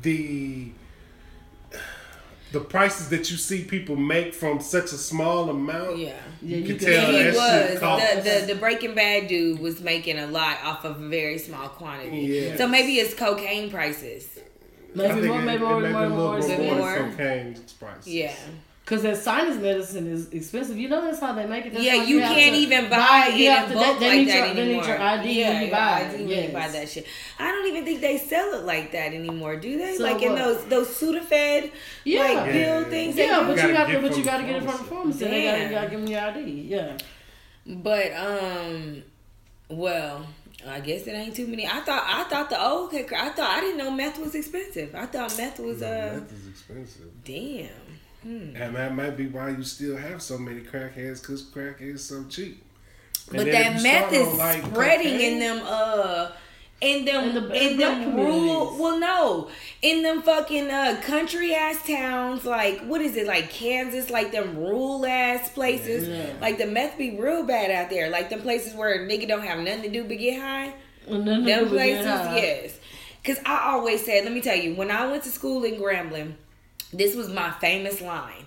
[0.01, 0.71] the
[2.53, 6.13] the prices that you see people make from such a small amount, Yeah.
[6.41, 9.27] Yeah, you, you can can- tell he that was shit the, the the Breaking Bad
[9.27, 12.17] dude was making a lot off of a very small quantity.
[12.17, 12.57] Yes.
[12.59, 14.27] So maybe it's cocaine prices.
[14.37, 16.47] I maybe think more, it- maybe it more, may be more, a little more, bit
[16.47, 16.77] bit expensive.
[16.77, 16.95] more.
[16.95, 18.07] than cocaine's price.
[18.07, 18.35] Yeah.
[18.85, 20.77] Because that sinus medicine is expensive.
[20.77, 21.71] You know that's how they make it.
[21.71, 24.09] That's Yeah, why you can't to even buy it you have to- bulk they, they
[24.09, 24.55] like need that your, anymore.
[24.55, 26.17] They need your ID yeah, when you buy ID it.
[26.19, 26.51] when Yes.
[26.53, 27.05] buy that shit.
[27.39, 29.95] I don't even think they sell it like that anymore, do they?
[29.95, 31.71] So like in those those Sudafed
[32.03, 32.19] Yeah.
[32.23, 33.15] like Yeah, pill yeah, things.
[33.15, 33.61] Yeah, they but do?
[33.67, 35.19] you gotta have get to, but you got to get it from the pharmacy.
[35.25, 35.71] They got to, Damn.
[35.71, 36.51] got to give them your ID.
[36.67, 36.97] Yeah.
[37.65, 39.03] But um,
[39.69, 40.27] well,
[40.67, 41.65] I guess it ain't too many.
[41.65, 43.15] I thought I thought the old kicker.
[43.15, 44.93] I thought I didn't know meth was expensive.
[44.93, 47.23] I thought meth was uh meth is expensive.
[47.23, 47.69] damn.
[48.23, 48.55] Hmm.
[48.55, 52.23] And that might be why you still have so many crackheads, because crack is so
[52.29, 52.63] cheap.
[53.29, 56.31] But then that if meth is like, spreading cocaine, in them uh
[56.81, 58.79] in them In in, the- in them rural communities.
[58.81, 59.49] well no
[59.81, 64.57] in them fucking uh country ass towns like what is it like Kansas like them
[64.57, 66.33] rural ass places Yeah.
[66.41, 69.43] like the meth be real bad out there like them places where a nigga don't
[69.45, 70.73] have nothing to do but get high
[71.07, 72.35] And them places high.
[72.35, 72.77] yes
[73.21, 76.33] because I always said let me tell you when I went to school in Grambling
[76.93, 78.45] this was my famous line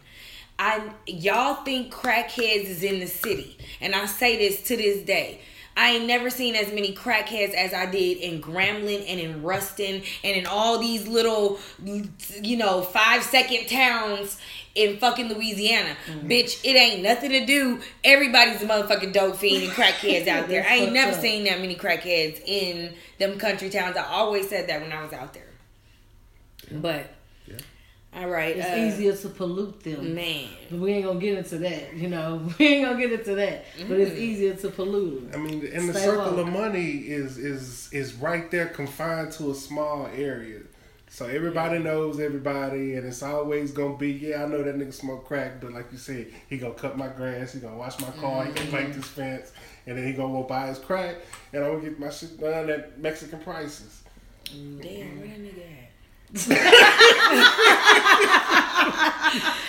[0.59, 5.41] I y'all think crackheads is in the city, and I say this to this day.
[5.79, 10.01] I ain't never seen as many crackheads as I did in Grambling and in Ruston
[10.25, 14.39] and in all these little, you know, five second towns
[14.75, 15.95] in fucking Louisiana.
[16.11, 16.29] Mm-hmm.
[16.29, 17.83] Bitch, it ain't nothing to do.
[18.05, 20.65] Everybody's a motherfucking dope fiend and crackheads out there.
[20.67, 21.21] I ain't never up.
[21.21, 23.99] seen that many crackheads in them country towns.
[23.99, 25.51] I always said that when I was out there.
[26.73, 27.11] But,
[28.17, 28.57] all right.
[28.57, 30.15] It's uh, easier to pollute them.
[30.15, 30.49] Man.
[30.71, 32.49] But we ain't gonna get into that, you know.
[32.59, 33.67] We ain't gonna get into that.
[33.87, 36.47] But it's easier to pollute I mean, and the circle woke.
[36.47, 40.61] of money is is is right there, confined to a small area.
[41.09, 45.27] So everybody knows everybody, and it's always gonna be, yeah, I know that nigga smoke
[45.27, 48.45] crack, but like you said, he gonna cut my grass, he gonna wash my car,
[48.45, 49.53] he gonna paint this fence,
[49.87, 51.17] and then he gonna go buy his crack,
[51.53, 54.03] and I'm gonna get my shit done at Mexican prices.
[54.45, 55.86] Damn, where that nigga at?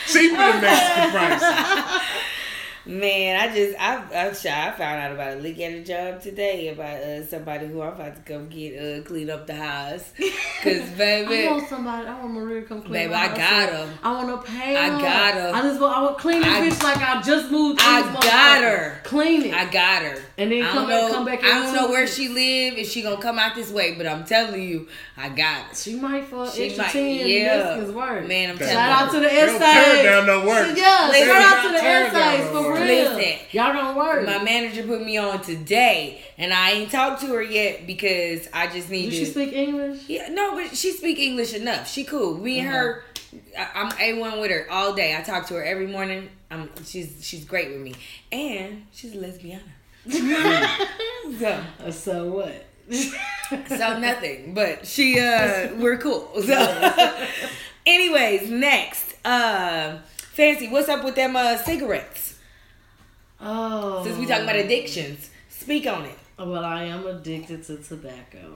[0.08, 1.56] Cheaper than Mexican prices.
[2.88, 4.68] Man, I just I I'm shy.
[4.68, 7.94] I found out about a leak at a job today about uh, somebody who I'm
[7.94, 10.14] about to come get uh clean up the house.
[10.64, 12.08] Cause baby, I want somebody.
[12.08, 12.94] I want Maria to come clean.
[12.94, 13.88] Baby, my I got up.
[13.90, 13.94] her.
[14.04, 14.78] I want to pay.
[14.78, 15.52] I got her.
[15.54, 15.98] I just want.
[15.98, 17.80] I want clean this I- bitch like I just moved.
[17.82, 19.02] I in this got her.
[19.04, 19.54] Clean it.
[19.54, 20.18] I got her.
[20.38, 21.46] And then come don't back- come back in.
[21.46, 22.16] I don't know where weeks.
[22.16, 22.78] she live.
[22.78, 25.76] If she gonna come out this way, but I'm telling you, I got her.
[25.76, 27.58] she might for She extra might- ten yeah.
[27.58, 28.28] Mexicans work.
[28.28, 30.78] Man, I'm Shout telling Shout out to the They don't turn down no work.
[30.78, 32.74] Yeah, shout out to the Turn essays for work.
[32.76, 32.77] real.
[32.80, 33.40] Listen.
[33.52, 34.26] Y'all don't work.
[34.26, 38.68] My manager put me on today, and I ain't talked to her yet because I
[38.68, 39.16] just need Do to.
[39.18, 40.02] she speak English?
[40.08, 41.90] Yeah, no, but she speak English enough.
[41.90, 42.38] She cool.
[42.38, 43.04] Me and her,
[43.58, 45.16] I, I'm a one with her all day.
[45.16, 46.30] I talk to her every morning.
[46.50, 47.94] I'm she's she's great with me,
[48.32, 49.62] and she's a lesbian.
[51.40, 52.66] so Uh, So what?
[53.68, 56.32] so nothing, but she uh we're cool.
[56.42, 57.28] So,
[57.86, 59.98] anyways, next, uh,
[60.34, 60.70] fancy.
[60.70, 62.37] What's up with them uh cigarettes?
[63.42, 64.04] Oh.
[64.04, 66.18] Since we talking about addictions, speak on it.
[66.40, 68.54] Oh, well, I am addicted to tobacco.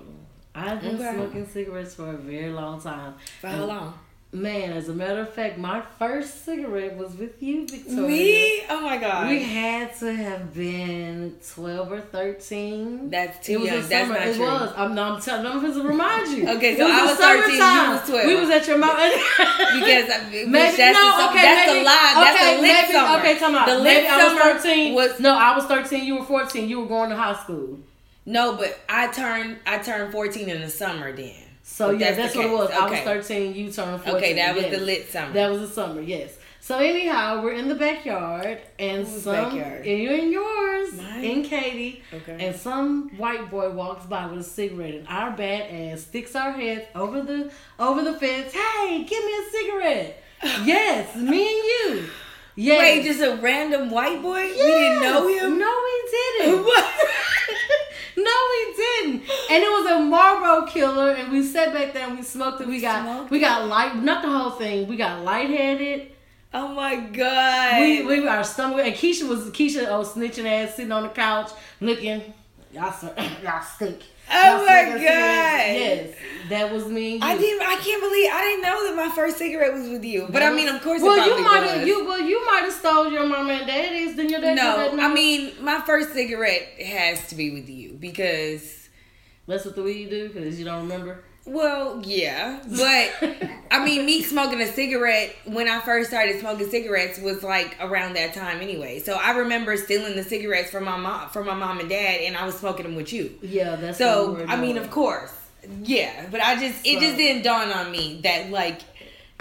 [0.53, 1.13] I've been Okay.
[1.13, 3.15] smoking cigarettes for a very long time.
[3.39, 3.93] For how long?
[4.33, 8.07] Man, as a matter of fact, my first cigarette was with you, Victoria.
[8.07, 8.61] Me?
[8.69, 9.27] Oh my god.
[9.29, 13.09] We had to have been 12 or 13.
[13.09, 13.77] That's It too was young.
[13.79, 14.19] a That's summer.
[14.19, 14.45] not it true.
[14.45, 14.73] was.
[14.77, 16.47] I'm, no, I'm telling I'm to remind you.
[16.49, 18.25] Okay, It so I was 13, you was 12.
[18.27, 18.95] We was at your mom.
[18.95, 22.11] because uh, I- Maybe, that's no, okay, that's maybe, the lie.
[22.15, 23.19] That's okay, the lit maybe, summer.
[23.19, 23.67] Okay, come on.
[23.67, 24.93] The lit maybe I was 13.
[24.95, 26.05] was no, I was 13.
[26.05, 26.69] You were 14.
[26.69, 27.79] You were going to high school.
[28.25, 31.33] no, but I turned I turned fourteen in the summer then.
[31.71, 32.69] So yeah, that's that's, what it was.
[32.69, 33.05] case, I okay.
[33.17, 33.55] was 13.
[33.55, 34.15] You turned 14.
[34.15, 34.77] Okay, that was yes.
[34.77, 35.33] the lit summer.
[35.33, 36.37] That was the summer, yes.
[36.59, 39.83] So anyhow, we're in the backyard, and Whose some backyard?
[39.85, 41.23] and you're in yours, Mine?
[41.23, 42.37] in Katy, Okay.
[42.45, 46.51] and some white boy walks by with a cigarette, and our bad ass sticks our
[46.51, 48.53] heads over the over the fence.
[48.53, 50.23] Hey, give me a cigarette.
[50.65, 52.09] yes, me and you.
[52.55, 52.79] Yes.
[52.79, 54.43] Wait, just a random white boy?
[54.43, 55.57] We didn't know him?
[55.57, 56.65] No, we didn't.
[56.65, 56.85] What?
[58.17, 59.21] no, we didn't.
[59.49, 62.67] And it was a Marlboro killer, and we sat back there and we smoked it.
[62.67, 64.87] We, got smoked we got light, not the whole thing.
[64.87, 66.11] We got lightheaded.
[66.53, 67.81] oh my god.
[67.81, 71.51] We we our stomach and Keisha was Keisha oh snitching ass sitting on the couch
[71.79, 72.33] looking.
[72.73, 72.93] Y'all
[73.43, 74.01] y'all stink.
[74.31, 74.85] Oh my.
[74.91, 75.01] God.
[75.01, 76.15] Yes,
[76.49, 77.15] that was me.
[77.15, 77.61] And I didn't.
[77.67, 80.27] I can't believe I didn't know that my first cigarette was with you.
[80.29, 83.11] But I mean, of course, Well, you might have you well you might have stole
[83.11, 84.15] your mama and daddy's.
[84.15, 88.89] Then your dad no, I mean, my first cigarette has to be with you because,
[89.47, 91.23] that's what the weed do because you don't remember.
[91.45, 93.31] Well, yeah, but
[93.71, 98.13] I mean, me smoking a cigarette when I first started smoking cigarettes was like around
[98.13, 98.99] that time anyway.
[98.99, 102.37] So I remember stealing the cigarettes from my mom, from my mom and dad, and
[102.37, 103.33] I was smoking them with you.
[103.41, 105.33] Yeah, that's So we I mean, of course,
[105.83, 106.27] yeah.
[106.29, 108.81] But I just it So- just didn't dawn on me that like,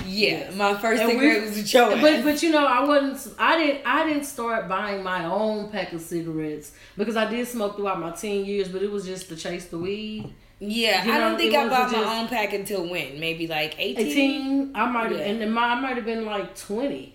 [0.06, 0.54] yeah, Yes.
[0.54, 3.58] my first And we- cigarette was a your But but you know I wasn't I
[3.58, 8.00] didn't I didn't start buying my own pack of cigarettes because I did smoke throughout
[8.00, 10.32] my teen years, but it was just to chase the weed.
[10.62, 13.18] Yeah, you I don't think I bought my own pack until when?
[13.18, 14.06] Maybe like eighteen.
[14.06, 15.24] Eighteen, I might have, Yeah.
[15.24, 17.14] and then my, I might have been like twenty,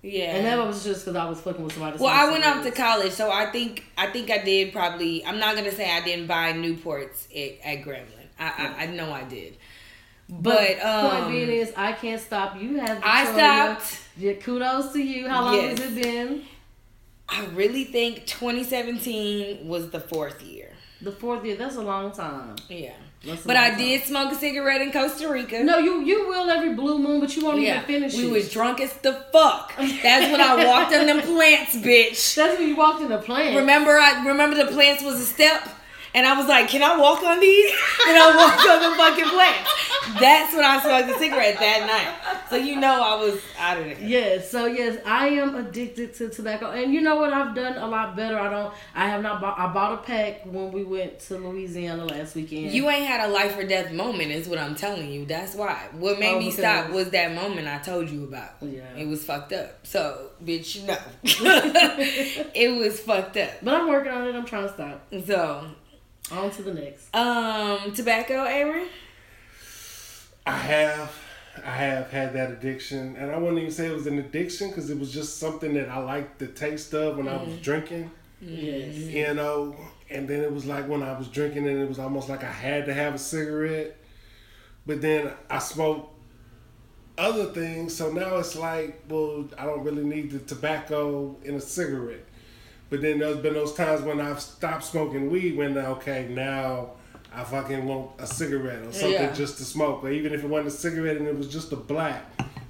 [0.00, 0.36] Yeah.
[0.36, 1.98] and that was just because I was fucking with somebody.
[1.98, 5.24] well, I went off to college, so I think I think I did probably.
[5.26, 8.28] I'm not gonna say I didn't buy Newports at, at Grambling.
[8.38, 8.46] I,
[8.78, 9.56] I I know I did,
[10.28, 12.60] but, um, point being is I can't stop.
[12.62, 13.98] You have I stopped.
[14.16, 15.28] Yeah, kudos to you.
[15.28, 15.80] How long Yes.
[15.80, 16.44] has it been?
[17.28, 20.63] I really think 2017 was the fourth year.
[21.04, 21.56] The fourth year.
[21.56, 22.56] That's a long time.
[22.68, 22.94] Yeah.
[23.46, 23.78] But I time.
[23.78, 25.62] did smoke a cigarette in Costa Rica.
[25.62, 28.32] No, you you will every blue moon, but you won't yeah, even finish we it.
[28.32, 29.72] was drunk as the fuck.
[29.76, 32.34] That's when I walked on them plants, bitch.
[32.36, 33.56] That's when you walked in the plants.
[33.56, 35.68] Remember, I remember the plants was a step,
[36.14, 37.70] and I was like, "Can I walk on these?"
[38.08, 39.70] And I walked on the fucking plants.
[40.20, 42.12] That's when I smoked the cigarette that night.
[42.50, 43.96] So you know I was out of there.
[44.00, 47.32] Yes, so yes, I am addicted to tobacco, and you know what?
[47.32, 48.38] I've done a lot better.
[48.38, 48.72] I don't.
[48.94, 49.58] I have not bought.
[49.58, 52.72] I bought a pack when we went to Louisiana last weekend.
[52.72, 55.24] You ain't had a life or death moment, is what I'm telling you.
[55.24, 55.88] That's why.
[55.92, 58.50] What made Oh, me stop was that moment I told you about.
[58.60, 58.82] Yeah.
[58.96, 59.86] It was fucked up.
[59.86, 60.98] So, bitch, you know.
[62.54, 63.50] it was fucked up.
[63.62, 64.34] but I'm working on it.
[64.34, 65.06] I'm trying to stop.
[65.26, 65.66] So,
[66.30, 67.14] On to the next.
[67.14, 68.86] um, tobacco, Aaron?
[70.46, 71.23] I have,
[71.64, 74.90] I have had that addiction, and I wouldn't even say it was an addiction because
[74.90, 77.62] it was just something that I liked the taste of when I was mm.
[77.62, 78.94] drinking, Yes.
[78.94, 79.10] Mm-hmm.
[79.10, 79.76] you know.
[80.10, 82.50] And then it was like when I was drinking, and it was almost like I
[82.50, 83.96] had to have a cigarette.
[84.86, 86.14] But then I smoked
[87.16, 91.60] other things, so now it's like, well, I don't really need the tobacco in a
[91.60, 92.26] cigarette.
[92.90, 96.90] But then there's been those times when I've stopped smoking weed when okay now
[97.36, 99.32] I fucking want a cigarette or something Yeah.
[99.32, 101.76] just to smoke, or even if it wasn't a cigarette and it was just a
[101.76, 102.24] black,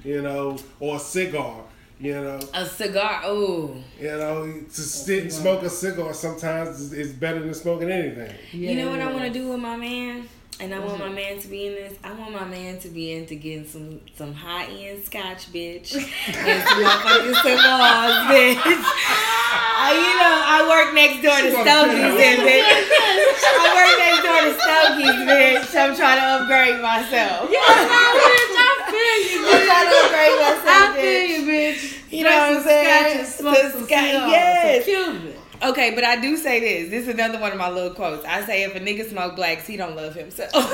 [0.05, 1.62] you know, or a cigar,
[2.00, 3.20] you know, A cigar.
[3.24, 3.77] Oh.
[4.00, 8.35] you know, to sit and smoke a cigar sometimes is, is better than smoking anything.
[8.53, 10.29] You know what I want to do with my man?
[10.61, 11.14] And I want my mm-hmm.
[11.17, 11.99] man to be in this.
[12.05, 15.95] I want my man to be into getting some some high end scotch, bitch,
[16.29, 18.62] and some motherfucking cigars, bitch.
[18.62, 22.71] I, you know, I work next door to Stokies, and bitch.
[22.71, 25.64] I work next door to Stokies, bitch.
[25.67, 27.51] So I'm trying to upgrade myself.
[27.51, 27.90] Yes,
[28.23, 29.67] bitch, I feel you, I'm bitch.
[29.67, 32.12] trying to upgrade myself, I feel you, bitch.
[32.12, 32.87] You know what I'm saying?
[32.87, 34.87] Scotch and smoke some Scotch- cigars, yes.
[34.87, 35.44] some Cuban.
[35.62, 36.90] Okay, but I do say this.
[36.90, 38.25] This is another one of my little quotes.
[38.27, 40.53] I say if a nigga smoke blacks, he don't love himself.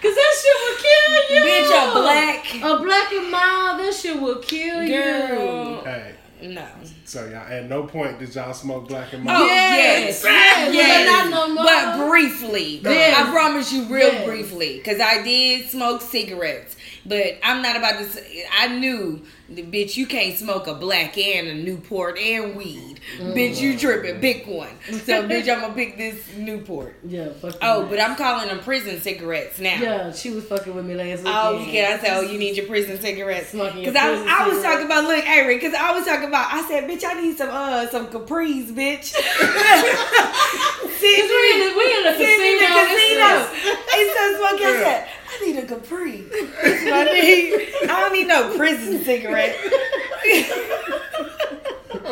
[0.00, 1.42] Cause that shit will kill you.
[1.50, 5.84] Bitch, a black A black and mild, that shit will kill girl.
[5.84, 6.66] Hey, No.
[7.04, 9.46] so y'all at no point did y'all smoke black and Oh, mild.
[9.46, 10.22] yes.
[10.24, 11.06] Yes, yes, Yes.
[11.06, 11.64] but not no more.
[11.64, 12.80] But briefly.
[12.84, 13.18] Yes.
[13.18, 14.24] I promise you, real Yes.
[14.24, 14.76] briefly.
[14.78, 16.76] Because I did smoke cigarettes.
[17.08, 21.16] But I'm not about to say, I knew, the bitch, you can't smoke a black
[21.16, 23.00] and a Newport and weed.
[23.18, 24.20] Bitch, you tripping.
[24.20, 24.68] Pick one.
[24.90, 26.96] So, bitch, I'm to pick this Newport.
[27.02, 29.80] yeah, fuck Oh, but I'm calling them prison cigarettes now.
[29.80, 31.26] yeah, she was fucking with me last weekend.
[31.34, 31.96] Oh, yeah.
[31.98, 33.48] I said, oh, you need your prison cigarettes.
[33.50, 36.52] Smoking Because I, prison I was talking about, look, Avery, because I was talking about,
[36.52, 39.14] I said, bitch, I need some, uh, some capris, bitch.
[40.98, 43.48] See, we in the, we in the See, in the casino.
[43.48, 43.78] casino.
[43.90, 44.60] It's smoke.
[44.60, 45.08] I said,
[45.40, 46.22] I need a capri.
[46.22, 47.68] That's what I need.
[47.84, 49.56] I don't need no prison cigarette.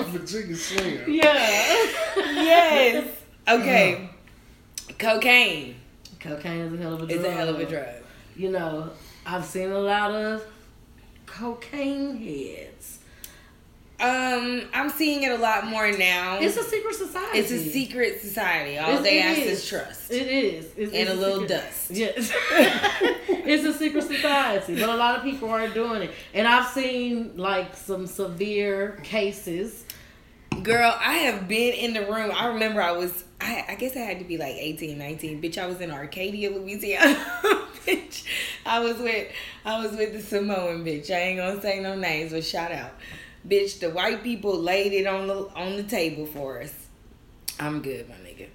[0.09, 1.05] Virginia Slinger.
[1.05, 1.23] a- Yeah.
[2.17, 3.09] yes.
[3.49, 4.11] Okay.
[4.99, 5.77] Cocaine
[6.21, 7.11] Cocaine is a hell of a drug.
[7.19, 7.87] is a hell of a drug.
[8.37, 8.91] You know,
[9.25, 10.43] I've seen a lot of
[11.27, 12.99] cocaine heads.
[14.07, 16.39] Um, I'm seeing it a lot more now.
[16.39, 17.39] It's a secret society.
[17.39, 18.79] It's a secret society.
[18.79, 19.63] All It's- they ask is.
[19.63, 20.67] is trust It is.
[20.77, 21.91] It's, and it's a little dust.
[21.91, 22.33] Yes.
[23.29, 26.11] it's a secret society, but a lot of people are doing it.
[26.35, 29.85] And I've seen like some severe cases.
[30.63, 32.31] Girl, I have been in the room.
[32.35, 35.43] I remember I was, I, I guess I had to be like 18, 19.
[35.43, 37.15] Bitch, I was in Arcadia, Louisiana.
[37.87, 38.25] bitch,
[38.65, 39.29] I was with,
[39.65, 41.11] I was with the Samoan bitch.
[41.11, 42.93] I ain't gonna say no names, but shout out.
[43.47, 46.75] Bitch, the white people laid it on the on the table for us.
[47.61, 48.49] I'm good, my nigga.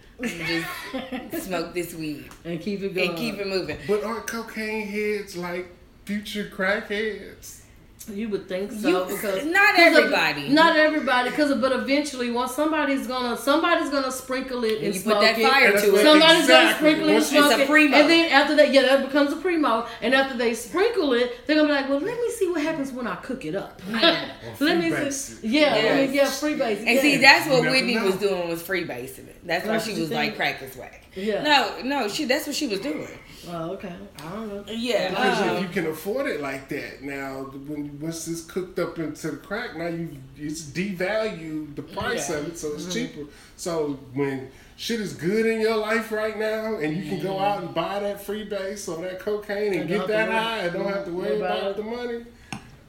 [1.31, 3.09] Just smoke this weed And keep it going.
[3.09, 3.77] and keep it moving.
[3.87, 5.67] But aren't cocaine heads like
[6.05, 7.60] future crackheads?
[8.09, 10.49] You would think so You- because not 'cause of- everybody.
[10.49, 15.17] not everybody, because but eventually, once somebody's gonna somebody's gonna sprinkle it and You smoke
[15.19, 15.47] put that it.
[15.47, 16.01] fire And that's to it.
[16.03, 16.73] Somebody's gonna Exactly.
[16.91, 19.35] sprinkle it and smoke It's a it, and then after that, yeah, that becomes a
[19.35, 19.85] primo.
[20.01, 22.91] And after they sprinkle it, they're gonna be like, "Well, let me see what happens
[22.91, 24.25] when I cook it up." Yeah.
[24.59, 25.51] let me freebase see, it.
[25.51, 25.83] yeah, Yes.
[25.85, 26.77] let me- yeah, freebase.
[26.79, 27.01] And yeah.
[27.01, 28.05] see, that's what Whitney know.
[28.05, 29.37] was doing was freebasing it.
[29.45, 30.35] That's why she what you was like think?
[30.37, 31.00] crack is whack.
[31.15, 31.43] Yeah.
[31.43, 33.07] No, no, she that's what she was doing.
[33.49, 33.93] Oh, okay.
[34.19, 34.63] I don't know.
[34.71, 35.09] Yeah.
[35.09, 38.97] Because um, if you can afford it like that, now when once it's cooked up
[38.99, 42.37] into the crack, now you it's devalued the price Yeah.
[42.37, 42.77] of it, so Mm-hmm.
[42.77, 43.21] it's cheaper.
[43.57, 47.63] So when shit is good in your life right now, and you can go out
[47.63, 51.05] and buy that freebase or that cocaine and And get that high, and don't have
[51.05, 52.25] to worry worry about about the money.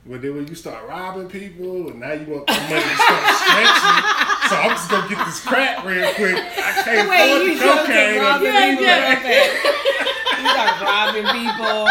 [0.05, 3.37] But then when you start robbing people, and now you want the money to start
[3.37, 4.03] stretching,
[4.51, 6.35] so I'm just gonna get this crack real quick.
[6.37, 7.97] I can't the way afford you the joke cocaine.
[8.15, 8.85] and robbing Yeah, people.
[8.85, 9.19] yeah.
[9.21, 10.43] okay.
[10.43, 11.89] you start robbing people.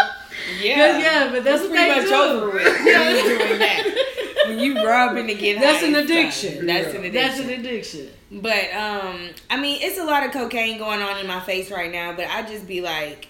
[0.60, 2.14] Yeah, Yeah, but that's what pretty they much do.
[2.14, 2.84] over with.
[2.84, 4.44] when you doing that.
[4.48, 6.18] When you robbing to get That's an and stuff.
[6.18, 6.66] addiction.
[6.66, 7.12] That's an addiction.
[7.14, 8.08] That's an addiction.
[8.32, 11.90] But um, I mean, it's a lot of cocaine going on in my face right
[11.90, 12.12] now.
[12.14, 13.28] But I just be like,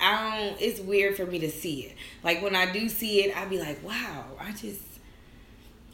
[0.00, 0.60] I don't.
[0.60, 1.96] It's weird for me to see it.
[2.22, 4.24] Like when I do see it, I be like, wow.
[4.40, 4.80] I just,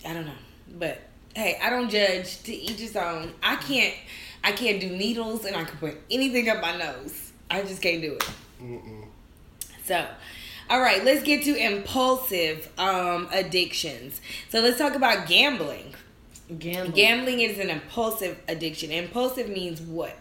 [0.06, 0.32] I don't know.
[0.78, 1.00] But
[1.34, 2.42] hey, I don't judge.
[2.44, 3.32] To each his own.
[3.42, 3.94] I can't.
[4.42, 7.32] I can't do needles, and I can put anything up my nose.
[7.50, 8.28] I just can't do it.
[8.62, 9.06] Mm-mm.
[9.84, 10.06] So,
[10.68, 14.20] all right, let's get to impulsive um, addictions.
[14.50, 15.94] So let's talk about gambling.
[16.58, 16.92] Gambling.
[16.92, 18.90] Gambling is an impulsive addiction.
[18.90, 20.16] Impulsive means what?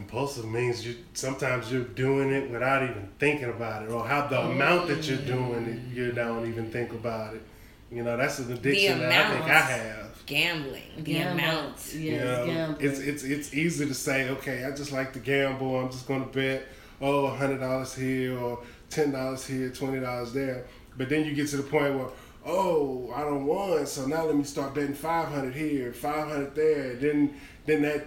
[0.00, 4.40] Impulsive means you sometimes you're doing it without even thinking about it, or how the
[4.40, 7.42] amount that you're doing it, you don't even think about it.
[7.90, 10.26] You know, that's an addiction that I think I have.
[10.26, 10.82] Gambling.
[10.96, 11.44] The Gambling.
[11.44, 11.76] amount.
[11.76, 12.88] Yes, you know, gambling.
[12.88, 15.78] it's it's it's easy to say, okay, I just like to gamble.
[15.78, 16.66] I'm just going to bet,
[17.00, 20.66] oh $100 here or ten dollars here, twenty dollars there.
[20.96, 22.08] But then you get to the point where,
[22.46, 26.54] oh, I don't want, so now let me start betting five hundred here, five hundred
[26.54, 26.94] there.
[26.94, 27.34] Then
[27.66, 28.06] then that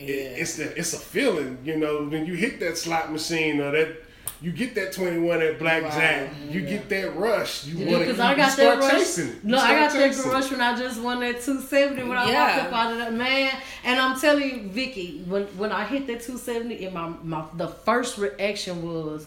[0.00, 0.40] it, Yeah.
[0.42, 3.88] it's the it's a feeling, you know, when you hit that slot machine or that.
[4.42, 6.28] You get that twenty one at blackjack.
[6.30, 6.34] Wow.
[6.50, 7.66] You get that rush.
[7.66, 8.24] You Yeah, want to.
[8.24, 9.00] I got start that rush.
[9.00, 9.28] chasing.
[9.28, 9.44] it.
[9.44, 10.32] No, I got that chasing it.
[10.34, 12.56] rush when I just won that 270 when I Yeah.
[12.56, 13.52] walked up out of that man.
[13.84, 17.68] And I'm telling you, Vicky, when when I hit that 270, and my, my the
[17.68, 19.26] first reaction was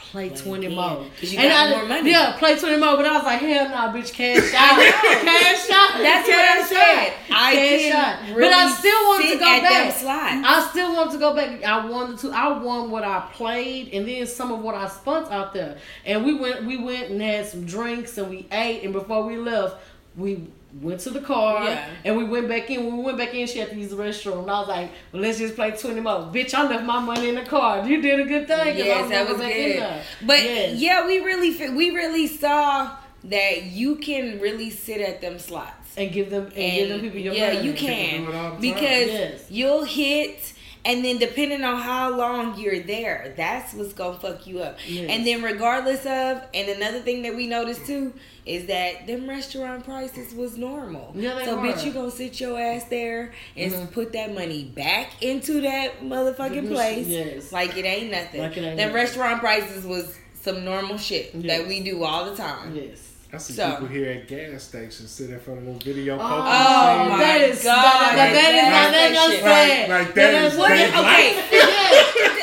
[0.00, 1.06] play 20 again, more.
[1.20, 2.10] 'cause you and got I, more money.
[2.10, 2.96] Yeah, play 20 more.
[2.96, 4.78] But I was like, hell no, bitch, cash out.
[4.80, 5.98] cash out.
[6.02, 7.12] That's what I said.
[7.30, 8.34] I cash out.
[8.34, 10.02] But I still want to go back.
[10.04, 11.62] I still want to go back.
[11.64, 12.30] I wanted to.
[12.32, 15.76] I won what I played, and then some of what I spent out there.
[16.04, 16.64] And we went.
[16.64, 18.82] We went and had some drinks, and we ate.
[18.82, 19.76] And before we left,
[20.16, 20.48] we
[20.80, 21.84] went to the car, Yeah.
[22.04, 22.84] and we went back in.
[22.86, 24.42] When we went back in, she had to use the restroom.
[24.42, 27.28] And I was like, "Well, let's just play twenty more." Bitch, I left my money
[27.30, 27.86] in the car.
[27.86, 28.56] You did a good thing.
[28.58, 29.76] 'cause I Yes, that was back good.
[29.80, 30.02] there.
[30.22, 30.78] But Yes.
[30.78, 32.90] yeah, we really we really saw
[33.24, 35.74] that you can really sit at them slots.
[35.96, 37.66] and give them and, give them people your yeah, money.
[37.66, 38.60] you can do it all the time.
[38.60, 39.40] because Yes.
[39.50, 40.52] you'll hit,
[40.84, 44.78] and then depending on how long you're there, that's what's gonna fuck you up.
[44.86, 45.10] Yes.
[45.10, 48.12] And then regardless of, and another thing that we noticed too
[48.46, 51.12] is that them restaurant prices was normal.
[51.14, 51.68] Yeah, so were.
[51.68, 53.92] bitch, you gonna sit your ass there and Mhm.
[53.92, 57.52] put that money back into that motherfucking place, yes.
[57.52, 58.40] like it ain't nothing.
[58.40, 58.94] Like it ain't nothing.
[58.94, 61.58] restaurant prices was some normal shit Yes.
[61.58, 62.74] that we do all the time.
[62.74, 63.09] Yes.
[63.32, 66.18] I see So- people here at gas stations sit in front of them video oh
[66.18, 67.10] poker Oh, Oh machines.
[67.10, 69.42] my that is God, That, that, that is that- not that that is shit.
[69.44, 69.88] sad.
[69.88, 71.26] Like- like that is- what that Okay,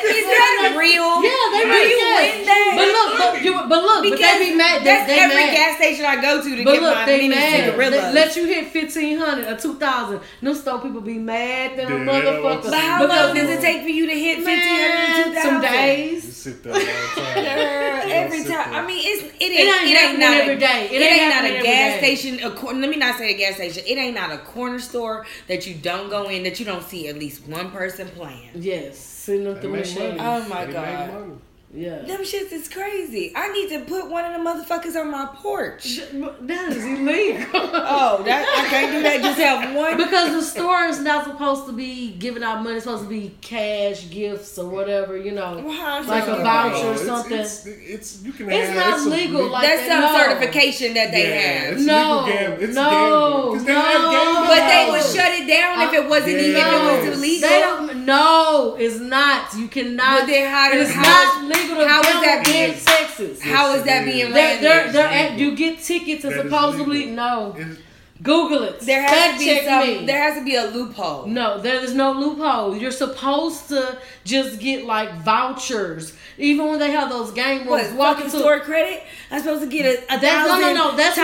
[0.07, 1.23] is that real?
[1.23, 2.37] Yeah, they do really you yes.
[2.37, 2.71] win that?
[2.77, 4.79] But look, but, you, but look, but they be mad.
[4.81, 5.55] They, that's they every mad.
[5.55, 7.65] gas station I go to to But get look, my they mini mad.
[7.65, 8.01] cigarillas.
[8.01, 10.21] Let, let you hit fifteen hundred or two thousand.
[10.41, 12.71] Them store people be mad than Yeah, a they don't want motherfucker.
[12.71, 15.33] but how Because- long does it take for you to hit fifteen hundred and two
[15.33, 16.36] Man, some days.
[16.47, 17.43] Sit there all the time.
[17.43, 18.47] Girl, every time.
[18.47, 18.59] there.
[18.81, 20.85] I mean, it's it ain't ain't it ain't, not every a, day.
[20.85, 22.15] It, It ain't ain't not a gas day.
[22.15, 22.43] station.
[22.43, 23.83] A, cor- let me not say a gas station.
[23.85, 27.07] It ain't not a corner store that you don't go in that you don't see
[27.07, 28.49] at least one person playing.
[28.55, 30.17] Yes, sitting up They the make machine.
[30.19, 31.39] Oh my They God.
[31.73, 31.97] Make money.
[31.99, 32.01] Yeah.
[32.05, 33.33] Them shits is crazy.
[33.35, 35.97] I need to put one of the motherfuckers on my porch.
[36.41, 37.45] That is illegal.
[37.99, 39.21] Oh, that I can't do that.
[39.21, 39.97] Just have one.
[39.97, 42.75] because the store is not supposed to be giving out money.
[42.77, 45.17] It's supposed to be cash, gifts, or whatever.
[45.17, 47.37] You know, Well, like a voucher No, or something.
[47.39, 50.17] It's, it's, you can It's have, not a legal, le- like That's some No.
[50.17, 51.73] certification that they yeah, have.
[51.77, 52.63] It's No, legal gambling.
[52.69, 53.57] It's no, gambling.
[53.57, 54.11] 'Cause they no.
[54.11, 57.49] gambling But they would shut it down if it wasn't even if it was illegal.
[57.49, 58.05] They don't.
[58.05, 59.53] No, it's not.
[59.55, 60.21] You cannot.
[60.21, 62.53] But then how it is does- how not legal to how is gamble that in
[62.53, 63.41] being- Texas.
[63.41, 64.91] How is that being it They're, they're, there?
[64.93, 65.49] they're at, legal.
[65.49, 67.55] you get tickets and supposedly no.
[67.57, 67.77] It's-
[68.23, 68.79] Google it.
[68.79, 70.05] There has Fact to be check some.
[70.07, 71.27] There has to be a loophole.
[71.27, 72.75] No, there is no loophole.
[72.75, 77.83] You're supposed to just get like vouchers, even when they have those game What?
[77.83, 77.93] rooms.
[77.95, 79.03] Walk Fucking store credit?
[79.29, 80.97] I'm supposed to get a, a that's no, thousand no, no.
[80.97, 81.15] That's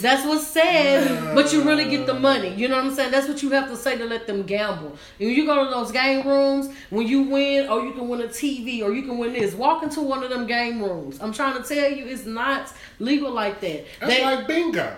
[0.00, 0.02] Takis?
[0.02, 2.54] that's what's said, but you really get the money.
[2.54, 3.10] You know what I'm saying?
[3.12, 4.88] That's what you have to say to let them gamble.
[5.18, 8.20] And when you go to those game rooms, when you win, or you can win
[8.22, 9.54] a TV, or you can win this.
[9.54, 11.18] Walk into one of them game rooms.
[11.20, 13.84] I'm trying to tell you, it's not legal like that.
[14.00, 14.96] That's They- like bingo.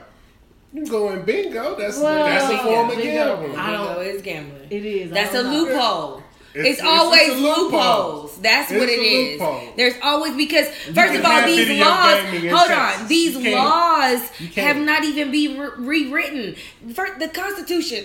[0.74, 1.76] You go in bingo.
[1.76, 3.36] That's Well, that's a form of bingo.
[3.36, 3.56] gambling.
[3.58, 4.66] I Bingo don't- is gambling.
[4.70, 5.10] it is.
[5.10, 5.62] That's a don't know.
[5.64, 6.22] loophole.
[6.54, 8.36] It's- It's, always it's loopholes.
[8.42, 9.40] That's It's what it is.
[9.40, 9.72] loophole.
[9.76, 12.18] There's always because first of all, these laws.
[12.58, 16.56] Hold on, these laws have not even been re- rewritten.
[16.94, 18.04] First, the Constitution.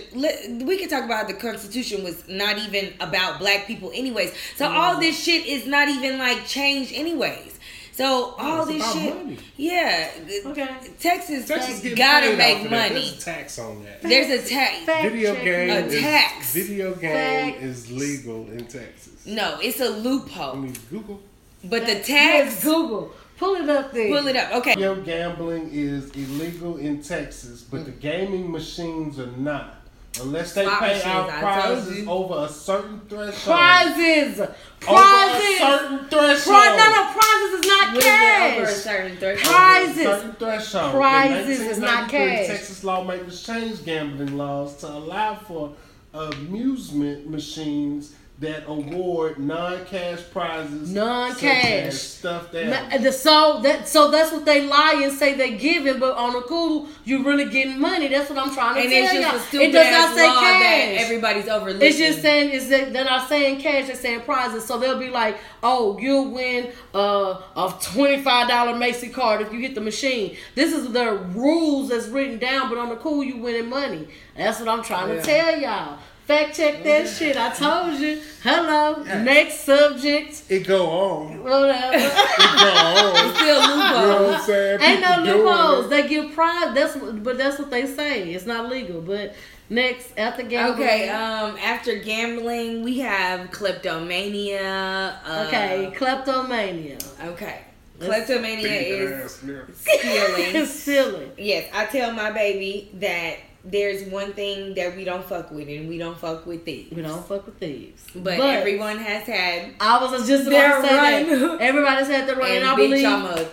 [0.66, 4.32] We can talk about the Constitution was not even about black people, anyways.
[4.56, 7.57] So all this shit is not even like changed, anyways.
[7.98, 9.38] So oh, all it's this shit, money.
[9.56, 10.08] yeah.
[10.46, 10.68] Okay.
[11.00, 12.70] Texas, Texas gotta make off that.
[12.70, 13.00] money.
[13.10, 14.02] There's a tax on that.
[14.02, 14.84] There's a tax.
[14.84, 15.74] Fact Video game me.
[15.74, 16.54] A is tax.
[16.54, 17.64] video game Facts.
[17.64, 19.26] is legal in Texas.
[19.26, 20.52] No, it's a loophole.
[20.52, 21.20] I mean Google.
[21.64, 23.12] But the Yes, tax, Google.
[23.36, 24.16] Pull it up there.
[24.16, 24.52] pull it up.
[24.58, 24.74] Okay.
[24.74, 27.84] Video gambling is illegal in Texas, but mm.
[27.86, 29.77] the gaming machines are not.
[30.20, 33.56] Unless they Slot pay machines, out prizes over a certain threshold.
[33.58, 34.40] Prizes.
[34.40, 35.58] Over a Prizes.
[35.58, 36.56] certain threshold.
[36.56, 38.74] Pri- no, no, prizes is not What is it over a cash.
[38.74, 39.54] certain threshold?
[39.56, 40.04] Prizes.
[40.04, 40.92] certain threshold.
[40.94, 42.46] Prizes In is not 1993, cash.
[42.46, 45.72] Texas lawmakers changed gambling laws to allow for
[46.14, 50.90] amusement machines that award non-cash prizes.
[50.94, 51.92] Non-cash.
[51.94, 53.02] stuff as stuffed Ma- animals.
[53.02, 56.42] the- So that so that's what they lie and say they giving, but on the
[56.42, 58.06] cool you're really getting money.
[58.06, 59.22] That's what I'm trying to And tell it's y'all.
[59.22, 61.00] just a It stupid does ass not say law that cash.
[61.02, 61.88] everybody's overlooking.
[61.88, 64.64] It's just saying is that they're not saying cash, they're saying prizes.
[64.64, 69.52] So they'll be like, oh, you'll win uh, a twenty five dollar Macy card if
[69.52, 70.36] you hit the machine.
[70.54, 74.06] This is the rules that's written down, but on the cool you winning money.
[74.36, 75.20] That's what I'm trying Yeah.
[75.20, 75.98] to tell y'all.
[76.28, 77.38] Fact check that shit.
[77.38, 78.20] I told you.
[78.42, 79.02] Hello.
[79.02, 80.42] Next subject.
[80.50, 81.42] It go on.
[81.42, 81.94] Whatever.
[81.94, 83.34] It go on.
[83.34, 84.82] still You know what I'm?
[84.82, 85.88] Ain't no loopholes.
[85.88, 86.74] They give pride.
[86.74, 88.30] That's what, but that's what they say.
[88.34, 89.00] It's not legal.
[89.00, 89.36] But
[89.70, 90.86] next after gambling.
[90.86, 95.18] Okay, um, after gambling, we have kleptomania.
[95.24, 95.94] Uh, okay.
[95.96, 96.98] Kleptomania.
[97.24, 97.62] Okay.
[98.00, 100.66] Kleptomania Beat that is ass nigga.
[100.66, 101.32] stealing.
[101.38, 103.38] Yes, I tell my baby that
[103.70, 106.94] there's one thing that we don't fuck with, and we don't fuck with thieves.
[106.94, 108.02] We don't fuck with thieves.
[108.14, 109.70] But, everyone has had.
[109.80, 111.60] I was just about Their to say that.
[111.60, 113.48] Everybody's had their run, and, And I believe I'm a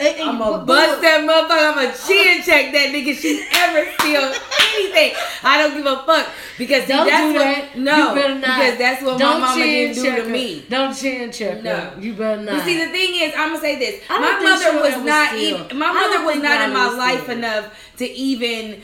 [0.00, 1.68] Hey, I'm but- gonna but bust that motherfucker.
[1.68, 3.14] I'm gonna chin check that nigga.
[3.14, 4.32] She ever steal
[4.74, 5.12] anything?
[5.44, 7.78] I don't give a fuck because Don't that's do what that.
[7.78, 8.40] no you better not.
[8.58, 10.28] because that's what Don't my mama didn't do to her.
[10.28, 10.64] me.
[10.68, 11.76] Don't chin check No.
[11.76, 12.00] her.
[12.00, 12.56] You better not.
[12.56, 15.78] But see, the thing is, I'm gonna say this: my mother was not even.
[15.78, 18.80] My mother was not in my life enough to even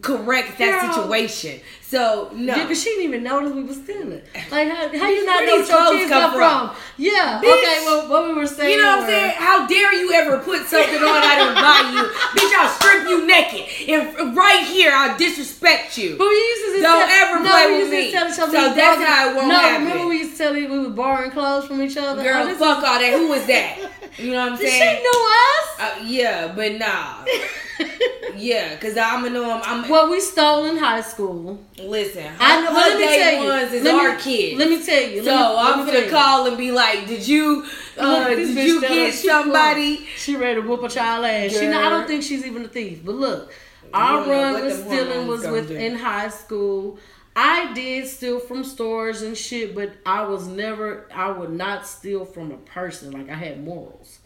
[0.00, 0.92] correct that Girl.
[0.92, 1.60] situation.
[1.82, 2.56] So no.
[2.56, 4.22] Yeah, cause she didn't even notice we was stealing.
[4.50, 6.68] Like how, how you not know your clothes kids come from?
[6.68, 6.76] from?
[6.96, 7.40] Yeah.
[7.42, 7.52] Bitch.
[7.58, 7.78] Okay.
[7.84, 8.70] Well, what we were saying.
[8.70, 9.34] You know what I'm saying?
[9.36, 12.08] How dare you ever put something on I didn't buy you?
[12.40, 13.88] Bitch, I'll strip you naked.
[13.88, 16.16] And right here, I'll disrespect you.
[16.16, 18.10] But we used to Don't tell, ever no, play with me.
[18.12, 19.84] tell each other So that's how it won't no, happen.
[19.84, 22.22] remember we used to tell you we were borrowing clothes from each other.
[22.22, 23.12] Girl, Oh, fuck all that.
[23.12, 23.90] Who was that?
[24.18, 25.02] You know what I'm She saying?
[25.02, 25.80] knew us.
[25.80, 27.24] Uh, yeah, but nah.
[28.36, 29.62] Yeah, cause I'ma know I'm.
[29.84, 31.60] I'm well, we stole in high school.
[31.78, 32.32] listen.
[32.40, 32.72] I know.
[32.72, 33.48] let me tell you.
[33.48, 34.58] ones is let our me, kids.
[34.58, 35.24] Let me tell you.
[35.24, 36.10] so me, I'm gonna tell you.
[36.10, 37.64] call and be like, "Did you?
[37.98, 41.52] Uh, Look, did you get somebody?" She ready to whoop a child ass.
[41.52, 43.04] She, not, I don't think she's even a thief.
[43.04, 43.52] But look,
[43.92, 46.98] our run with stealing was gonna within high school.
[47.34, 51.06] I did steal from stores and shit, but I was never.
[51.14, 53.10] I would not steal from a person.
[53.12, 54.18] Like I had morals,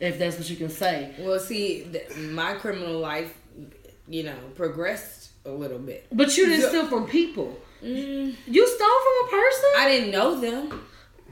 [0.00, 1.14] if that's what you can say.
[1.18, 3.36] Well, see, th- my criminal life,
[4.08, 6.06] you know, progressed a little bit.
[6.12, 6.68] But you didn't Yeah.
[6.68, 7.60] steal from people.
[7.82, 9.70] Mm, You stole from a person.
[9.76, 10.80] I didn't know them.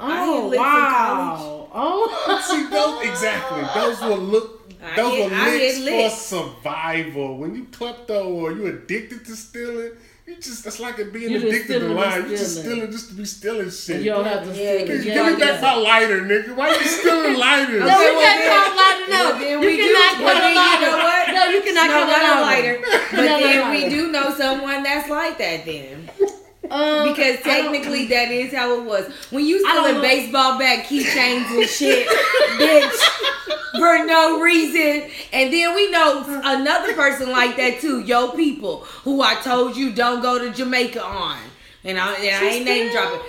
[0.00, 1.68] Oh had wow!
[1.72, 2.42] Oh.
[2.50, 3.62] See, those exactly.
[3.80, 4.58] Those were look.
[4.96, 6.14] Those hit- were I licks for licks.
[6.16, 7.38] survival.
[7.38, 9.92] When you klepto or you addicted to stealing,
[10.26, 12.22] You just that's like it being You just addicted to stealing lying.
[12.22, 12.70] and You just stealing.
[12.78, 14.02] stealing just to be stealing shit.
[14.02, 14.86] You don't have to Yeah, steal it.
[14.86, 16.54] because Give me back my lighter, nigga.
[16.54, 17.82] Why are you stealing lighters?
[17.82, 19.10] No, Okay, we well, can't then- call lighter.
[19.10, 20.84] No, well, you we do- cannot well, call then lighter.
[20.84, 21.34] you know what?
[21.34, 22.74] No, you cannot No, call not a a lighter.
[22.80, 22.98] lighter.
[23.10, 26.10] But No, no, then we do know someone that's like that then.
[26.72, 29.06] Um, Because technically that is how it was.
[29.30, 32.06] When you stealing baseball bat keychains and shit,
[32.58, 35.10] bitch, for no reason.
[35.32, 39.92] And then we know another person like that too, yo people, who I told you
[39.92, 41.38] don't go to Jamaica on.
[41.84, 43.20] And I, and I She ain't name dropping.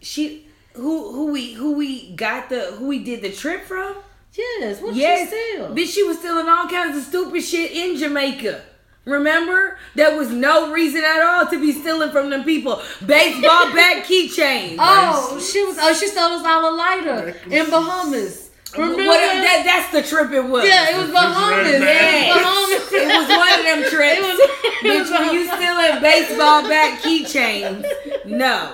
[0.00, 3.94] She who who we who we got the who we did the trip from?
[4.36, 5.74] yes, what Yes, you steal?
[5.74, 8.62] bitch, she was stealing all kinds of stupid shit in Jamaica.
[9.08, 9.78] Remember?
[9.94, 12.82] There was no reason at all to be stealing from them people.
[13.04, 14.76] Baseball bat keychains.
[14.78, 15.78] Oh, she was.
[15.80, 18.50] Oh, she stole us all a lighter in Bahamas.
[18.74, 18.96] Remember?
[19.06, 20.66] What, that, that's the trip it was.
[20.68, 21.56] yeah, it was Bahamas.
[21.56, 22.28] Refrigerator It bag.
[22.28, 22.92] was Bahamas.
[22.92, 24.18] It was one of them trips.
[24.18, 24.40] It was-
[24.80, 27.84] it was Bitch, when you stealing baseball bat keychains,
[28.26, 28.72] no.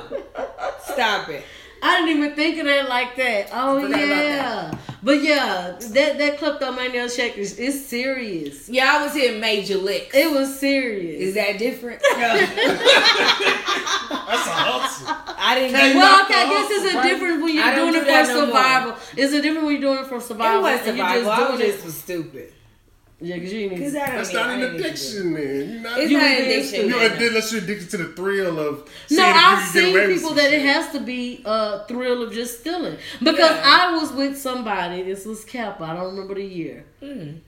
[0.84, 1.44] Stop it.
[1.86, 3.50] I didn't even think of that like that.
[3.52, 8.68] Oh Forgot about yeah, but yeah, that that kleptomania check is is serious.
[8.68, 10.14] Yeah, I was hitting major licks.
[10.14, 11.20] It was serious.
[11.20, 12.00] Is that different?
[12.16, 12.42] That's
[14.46, 15.14] a hustle.
[15.38, 17.08] I didn't Hey, do well, okay, I the guess it's a right?
[17.08, 18.56] difference when you're doing do it that for no more.
[18.56, 18.96] survival.
[19.16, 20.66] It's a different when you're doing it for survival.
[20.66, 20.78] It survival.
[20.78, 21.30] was and you're survival.
[21.30, 21.84] I just was doing just it.
[21.84, 22.53] was stupid.
[23.20, 23.86] Yeah, because you Cause need.
[23.96, 24.90] I don't That's need- not I an didn't need to do it.
[24.90, 25.70] addiction, man.
[25.72, 25.98] You're not.
[26.00, 26.80] It's You not an addiction.
[26.88, 27.04] you man.
[27.06, 28.90] addicted unless you're addicted to the thrill of.
[29.10, 32.22] No, I've you can get seen people some that it has to be a thrill
[32.22, 32.96] of just stealing.
[33.20, 33.62] Because Yeah.
[33.64, 36.84] I was with somebody, this was Kappa, I don't remember the year.
[37.02, 37.38] Mm.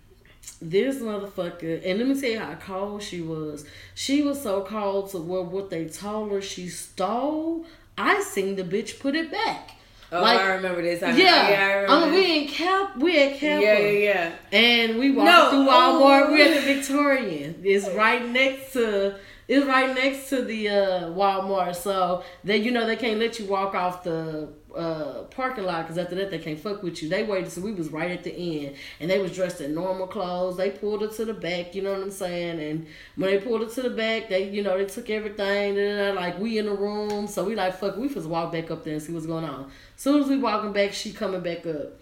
[0.63, 3.67] This motherfucker, and let me tell you how cold she was.
[3.95, 7.67] She was so cold to where what they told her she stole,
[7.99, 9.73] I seen the bitch put it back.
[10.13, 11.03] Oh, Like, I remember this.
[11.03, 12.07] I, Yeah, yeah, I remember.
[12.07, 12.25] I mean, this.
[12.27, 13.63] we in Cap, we at Kappa.
[13.63, 14.33] yeah, yeah, yeah.
[14.53, 16.27] And we walked No, through Walmart.
[16.27, 16.33] oh.
[16.33, 17.61] We're at the Victorian.
[17.65, 19.17] It's right next to.
[19.49, 23.47] It's right next to the uh, Walmart, so they, you know, they can't let you
[23.47, 27.09] walk off the uh, parking lot because after that they can't fuck with you.
[27.09, 30.07] They waited, so we was right at the end, and they was dressed in normal
[30.07, 30.57] clothes.
[30.57, 32.61] They pulled it to the back, you know what I'm saying?
[32.61, 35.79] And when they pulled it to the back, they, you know, they took everything.
[35.79, 37.97] And like we in the room, so we like fuck.
[37.97, 39.71] We just walk back up there and see what's going on.
[39.97, 41.93] Soon as we walking back, she coming back up.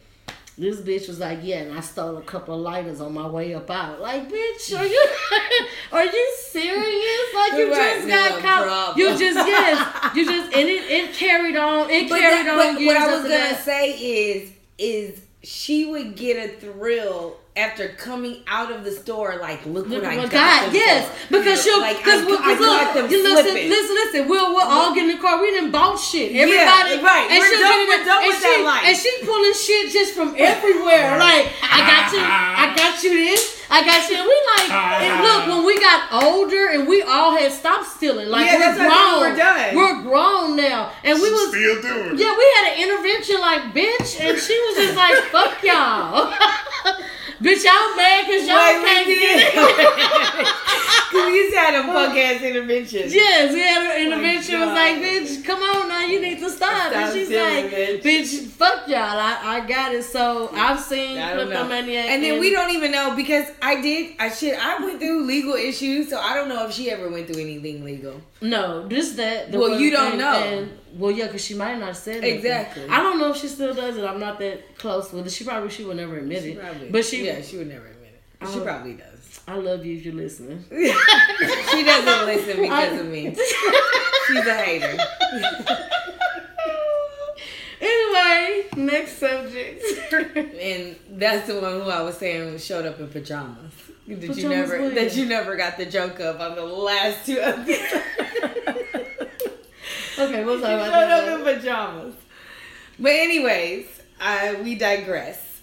[0.56, 3.54] This bitch was like, yeah, and I stole a couple of lighters on my way
[3.54, 4.00] up out.
[4.00, 5.06] Like, bitch, are you
[5.92, 7.34] are you serious?
[7.34, 8.64] Like you Right, just got caught.
[8.66, 8.98] problem.
[8.98, 11.90] You just yes, you just and it, it carried on.
[11.90, 12.74] It But, carried that, on.
[12.76, 13.64] but what I was gonna that.
[13.64, 19.36] say is, is she would get a thrill after coming out of the store.
[19.40, 20.32] Like, look, Look what I what got.
[20.32, 21.38] God, them yes, for.
[21.38, 23.68] because she'll, Like, because I- we, I look, got them you listen, slipping.
[23.70, 24.28] listen, listen.
[24.28, 24.94] We'll, we'll all mm-hmm.
[24.94, 25.40] get in the car.
[25.40, 26.34] We done bought shit.
[26.34, 27.26] Everybody, Yeah, right.
[27.30, 28.84] And We're she'll done- get in we're done and with she, that life.
[28.90, 31.14] And she pulling shit just from everywhere.
[31.18, 34.16] Like, I got you, I got you this, I got you.
[34.18, 35.22] And we like, and uh-huh.
[35.22, 38.78] look, when we got older and we all had stopped stealing, like Yeah, we're that's
[38.82, 39.74] grown, think we're done.
[39.78, 41.48] we're grown now, and we was.
[41.54, 42.18] still doing.
[42.18, 46.32] Yeah, we had an intervention like bitch, and she was just like, "Fuck y'all,
[47.44, 50.46] bitch, y'all mad because y'all Like, can't get it."
[51.14, 53.02] Cause we used to have them punk ass intervention.
[53.06, 54.58] Yes, we had an intervention.
[54.58, 56.90] was like, bitch, come on now, you need to stop.
[56.90, 58.02] Stop and she's like, bitch.
[58.02, 58.46] bitch.
[58.48, 58.98] fuck y'all.
[58.98, 60.02] I, I got it.
[60.02, 61.56] So I've seen I don't know.
[61.64, 62.06] kleptomaniac.
[62.06, 65.54] And then we don't even know because I did I shit I went through legal
[65.54, 68.20] issues, so I don't know if she ever went through anything legal.
[68.40, 69.52] No, this that.
[69.52, 70.66] the Well, you don't know.
[70.96, 72.38] Well, yeah, because she might not have said anything.
[72.38, 72.88] Exactly.
[72.88, 74.04] I don't know if she still does it.
[74.04, 75.30] I'm not that close with it.
[75.30, 76.58] She probably she would never admit it.
[76.60, 76.90] Probably.
[76.90, 78.48] But she, yeah, she would never admit it.
[78.52, 78.64] She Oh.
[78.64, 79.40] probably does.
[79.46, 80.64] I love you if you're listening.
[80.70, 83.34] she doesn't listen because of me.
[84.26, 84.96] She's a hater.
[87.80, 89.82] anyway, next subject.
[90.12, 93.72] And that's the one who I was saying showed up in pajamas.
[94.06, 94.94] That you Pajamas never when?
[94.94, 98.04] that you never got the joke of on the last two episodes.
[100.18, 101.38] Okay, we'll talk Showed about up that.
[101.38, 102.14] in pajamas.
[102.98, 103.86] But anyways,
[104.20, 105.60] uh, we digress.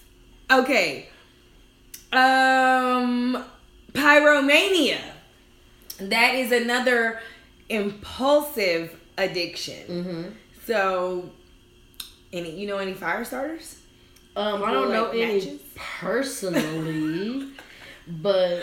[0.50, 1.08] Okay.
[2.12, 3.42] Um
[3.92, 5.00] pyromania.
[5.98, 7.20] That is another
[7.68, 9.86] impulsive addiction.
[9.88, 10.22] Mm-hmm.
[10.66, 11.30] So
[12.32, 13.78] any you know any fire starters?
[14.36, 15.60] Um, I don't know Like any matches?
[15.76, 17.48] personally,
[18.08, 18.62] but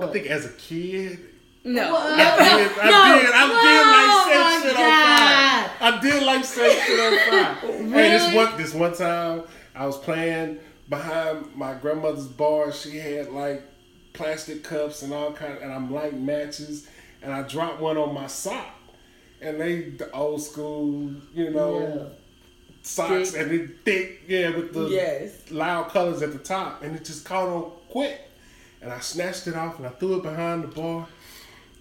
[0.00, 1.18] I think as a kid,
[1.62, 1.92] No.
[1.92, 2.12] What?
[2.12, 2.58] I No.
[2.58, 3.20] did, I No.
[3.20, 5.70] did, I did like set shit my on fire.
[5.80, 7.92] I did like set shit on fire.
[8.02, 9.42] Hey, this one, this one time,
[9.74, 10.58] I was playing
[10.88, 12.72] behind my grandmother's bar.
[12.72, 13.62] She had like
[14.14, 16.88] plastic cups and all kind, of, and I'm lighting matches,
[17.22, 18.66] and I dropped one on my sock,
[19.42, 22.10] and they the old school, you know,
[22.82, 23.40] socks, Thick.
[23.42, 25.50] and it thick, yeah, with the Yes.
[25.50, 28.18] loud colors at the top, and it just caught on quick.
[28.82, 31.06] And I snatched it off and I threw it behind the bar.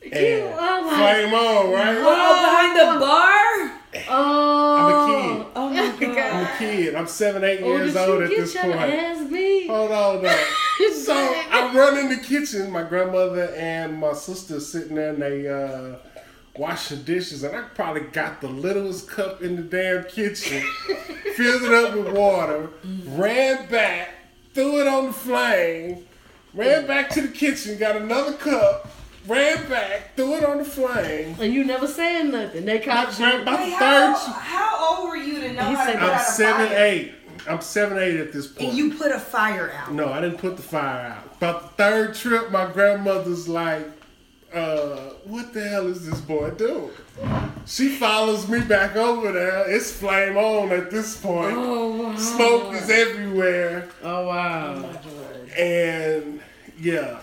[0.03, 1.97] And oh my- flame on, right?
[1.99, 3.79] Oh, behind the bar?
[4.09, 4.75] Oh.
[4.77, 5.51] I'm a kid.
[5.55, 6.43] Oh my I'm god.
[6.43, 6.95] a kid.
[6.95, 8.75] I'm seven, eight Oh, years old you at get this your point.
[8.77, 9.67] ass beat?
[9.69, 10.43] Hold on now.
[10.93, 12.71] So I run in the kitchen.
[12.71, 15.95] My grandmother and my sister sitting there and they uh,
[16.55, 20.61] washing dishes, and I probably got the littlest cup in the damn kitchen,
[21.35, 22.69] filled it up with water,
[23.07, 24.09] ran back,
[24.53, 26.05] threw it on the flame,
[26.53, 28.89] ran back to the kitchen, got another cup,
[29.29, 31.35] ran back, threw it on the flame.
[31.39, 32.65] And you never said nothing.
[32.65, 33.25] They caught you.
[33.25, 34.31] Ran about Wait, the how, third.
[34.33, 36.77] how old were you to know He how to said- put I'm out seven, fire?
[36.85, 37.11] eight.
[37.47, 38.69] I'm seven, eight at this point.
[38.69, 39.93] And you put a fire out.
[39.93, 41.35] No, I didn't put the fire out.
[41.37, 43.87] About the third trip, my grandmother's like,
[44.53, 46.89] uh, what the hell is this boy doing?
[47.65, 49.69] She follows me back over there.
[49.69, 51.53] It's flame on at this point.
[51.55, 52.15] Oh wow.
[52.15, 53.87] Smoke is everywhere.
[54.03, 54.89] Oh wow.
[55.57, 56.41] And
[56.79, 57.19] yeah,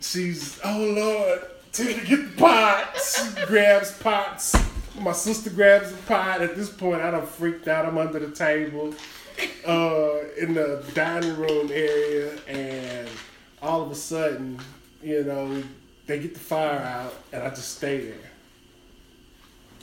[0.00, 1.42] she's, oh Lord,
[1.72, 2.98] Tina, get the pot.
[2.98, 4.56] She grabs pots.
[4.98, 6.42] My sister grabs a pot.
[6.42, 7.86] At this point, I done freaked out.
[7.86, 8.94] I'm under the table
[9.66, 13.08] uh, in the dining room area, and
[13.62, 14.58] all of a sudden,
[15.02, 15.62] you know,
[16.06, 18.30] they get the fire out, and I just stay there.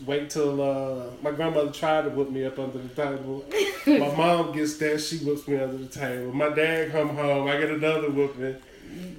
[0.06, 3.44] Wait till uh, my grandmother tried to whip me up under the table.
[3.88, 6.32] my mom gets there, she whips me under the table.
[6.34, 8.58] My dad come home, I get another whooping.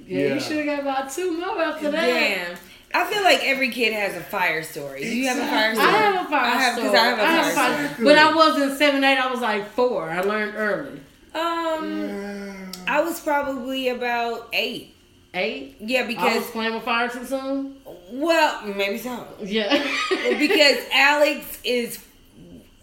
[0.07, 0.33] Yeah, Yeah.
[0.35, 2.05] you should have got about two more after that.
[2.05, 2.57] Damn.
[2.93, 5.01] I feel like every kid has a fire story.
[5.03, 5.87] Do you have a fire story?
[5.87, 6.97] I have a fire I have, 'cause story.
[6.97, 8.05] I have a fire story.
[8.05, 9.17] But I wasn't seven, eight.
[9.17, 10.09] I was like four.
[10.09, 10.99] I learned early.
[11.35, 14.95] Um, I was probably about eight.
[15.35, 15.75] Eight.
[15.79, 17.75] Yeah, I was because playing with fire too soon.
[18.11, 19.27] well, maybe so.
[19.43, 19.83] Yeah.
[20.39, 21.99] because Alex is.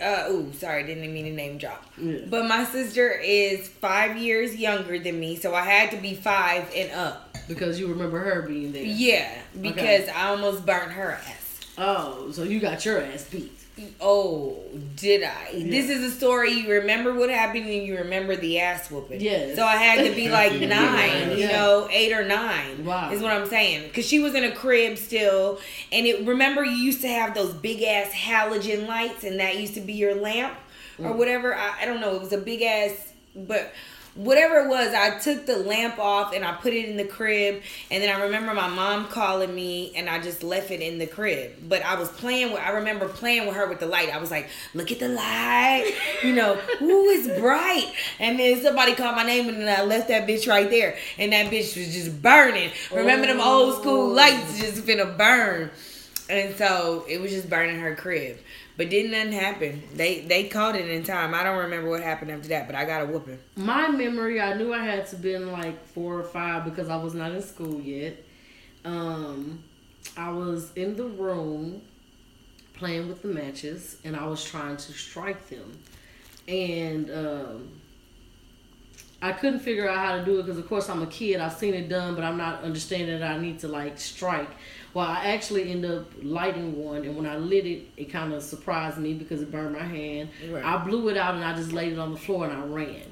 [0.01, 1.84] Uh, ooh, sorry, didn't mean to name drop.
[1.97, 2.18] Yeah.
[2.28, 6.70] But my sister is five years younger than me, so I had to be five
[6.76, 7.34] and up.
[7.49, 8.84] because you remember her being there.
[8.84, 9.30] Yeah,
[9.61, 11.61] because I almost burnt her ass.
[11.78, 13.55] Oh, so you got your ass beat.
[14.01, 14.57] Oh,
[14.97, 15.53] did I?
[15.53, 19.20] This is a story you remember what happened and you remember the ass whooping.
[19.20, 19.55] Yes.
[19.57, 22.85] So I had to be like nine, you know, eight or nine.
[22.87, 23.11] Wow.
[23.12, 23.89] Is what I'm saying.
[23.89, 25.61] Because she was in a crib still.
[25.93, 29.74] And it remember you used to have those big ass halogen lights and that used
[29.74, 30.55] to be your lamp
[30.99, 31.16] or Mm.
[31.16, 31.55] whatever.
[31.55, 32.14] I, I don't know.
[32.16, 33.74] It was a big ass, but
[34.16, 37.62] whatever it was, I took the lamp off and I put it in the crib.
[37.90, 41.06] And then I remember my mom calling me and I just left it in the
[41.06, 41.52] crib.
[41.68, 44.12] But I was playing with, I remember playing with her with the light.
[44.12, 47.92] I was like, look at the light, you know, ooh, it's bright.
[48.18, 50.96] And then somebody called my name and then I left that bitch right there.
[51.18, 52.70] And that bitch was just burning.
[52.92, 54.14] Remember them old school oh.
[54.14, 55.70] lights just finna burn.
[56.28, 58.38] And so it was just burning her crib.
[58.77, 59.83] But didn't nothing happen.
[59.95, 61.35] They they caught it in time.
[61.35, 63.39] I don't remember what happened after that, but I got a whooping.
[63.57, 67.14] My memory, I knew I had to been like four or five because I was
[67.14, 68.22] not in school yet.
[68.85, 69.64] Um,
[70.16, 71.83] I was in the room
[72.74, 75.79] playing with the matches, and I was trying to strike them,
[76.47, 77.70] and um,
[79.22, 81.41] I couldn't figure out how to do it because, of course, I'm a kid.
[81.41, 84.51] I've seen it done, but I'm not understanding that I need to like strike.
[84.97, 88.42] Well, I actually ended up lighting one, and when I lit it, it kind of
[88.42, 90.30] surprised me because it burned my hand.
[90.49, 90.64] Right.
[90.64, 93.05] I blew it out, and I just laid it on the floor, and I ran.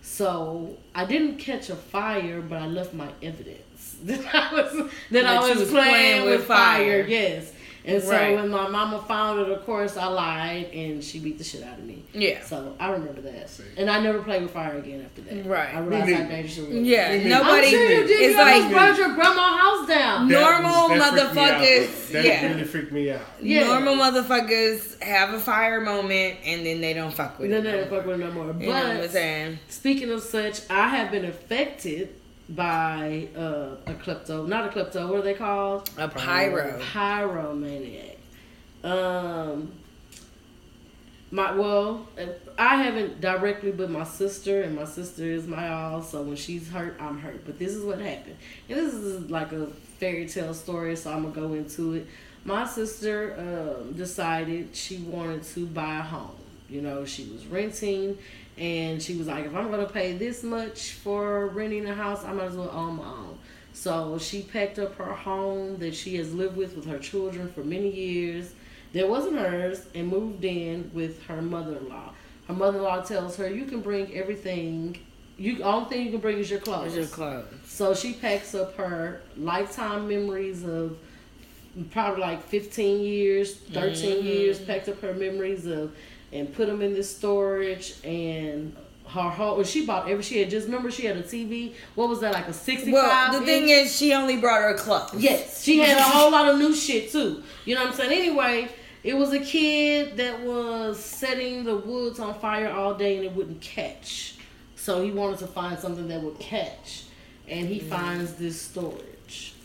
[0.00, 4.90] So I didn't catch a fire, but I left my evidence that I was that,
[5.10, 5.88] That I was, was playing,
[6.22, 7.02] playing with fire.
[7.02, 7.06] fire.
[7.08, 7.52] Yes.
[7.88, 8.34] And so Right.
[8.36, 11.78] when my mama found it, of course, I lied, and she beat the shit out
[11.78, 12.04] of me.
[12.12, 12.44] Yeah.
[12.44, 15.46] So I remember that, and I never played with fire again after that.
[15.46, 15.74] Right.
[15.74, 16.28] I realized how neither.
[16.30, 16.76] dangerous it was.
[16.86, 17.28] Yeah, Me neither.
[17.30, 17.66] nobody.
[17.66, 18.10] I'm sure you did.
[18.10, 20.28] It's you like burned your grandma's house down.
[20.28, 21.60] That Normal was- that freaked me out.
[21.60, 22.46] motherfuckers, That yeah.
[22.48, 23.20] really freaked me out.
[23.40, 23.64] Yeah.
[23.64, 27.70] normal motherfuckers have a fire moment and then they don't fuck with Then it.
[27.70, 28.54] they don't fuck with it no more.
[28.60, 29.58] You know what I'm saying?
[29.68, 32.10] speaking of such, I have been affected
[32.48, 35.08] by uh, a klepto, not a klepto.
[35.08, 35.90] What are they called?
[35.98, 36.80] A pyro.
[36.80, 38.16] Pyromaniac.
[38.84, 39.72] Um,
[41.30, 42.06] my well,
[42.56, 46.02] I haven't directly, but my sister and my sister is my all.
[46.02, 47.44] So when she's hurt, I'm hurt.
[47.44, 48.36] But this is what happened,
[48.68, 49.66] and this is like a
[49.98, 50.96] fairy tale story.
[50.96, 52.06] So I'm gonna go into it.
[52.44, 56.30] My sister um, decided she wanted to buy a home.
[56.70, 58.16] You know, she was renting,
[58.58, 62.32] and she was like, if I'm gonna pay this much for renting a house, I
[62.32, 63.38] might as well own my own.
[63.72, 67.62] So she packed up her home that she has lived with with her children for
[67.62, 68.52] many years.
[68.92, 72.12] That wasn't hers, and moved in with her mother-in-law.
[72.48, 74.98] Her mother-in-law tells her, "You can bring everything.
[75.36, 77.44] You only thing you can bring is your clothes." Your clothes.
[77.66, 80.98] So she packs up her lifetime memories of
[81.92, 84.26] probably like 15 years, 13 mm-hmm.
[84.26, 85.94] years, packed up her memories of
[86.32, 88.76] and put them in this storage and
[89.06, 89.62] her whole.
[89.64, 90.22] She bought every.
[90.22, 91.74] She had just remember she had a TV.
[91.94, 92.92] What was that like a sixty-five?
[92.92, 93.86] Well, the thing inch?
[93.86, 95.14] is, she only brought her clothes.
[95.16, 97.42] Yes, she had a whole lot of new shit too.
[97.64, 98.12] You know what I'm saying?
[98.12, 98.68] Anyway,
[99.02, 103.32] it was a kid that was setting the woods on fire all day and it
[103.32, 104.34] wouldn't catch.
[104.76, 107.04] So he wanted to find something that would catch.
[107.46, 107.88] And he mm.
[107.88, 109.04] finds this storage.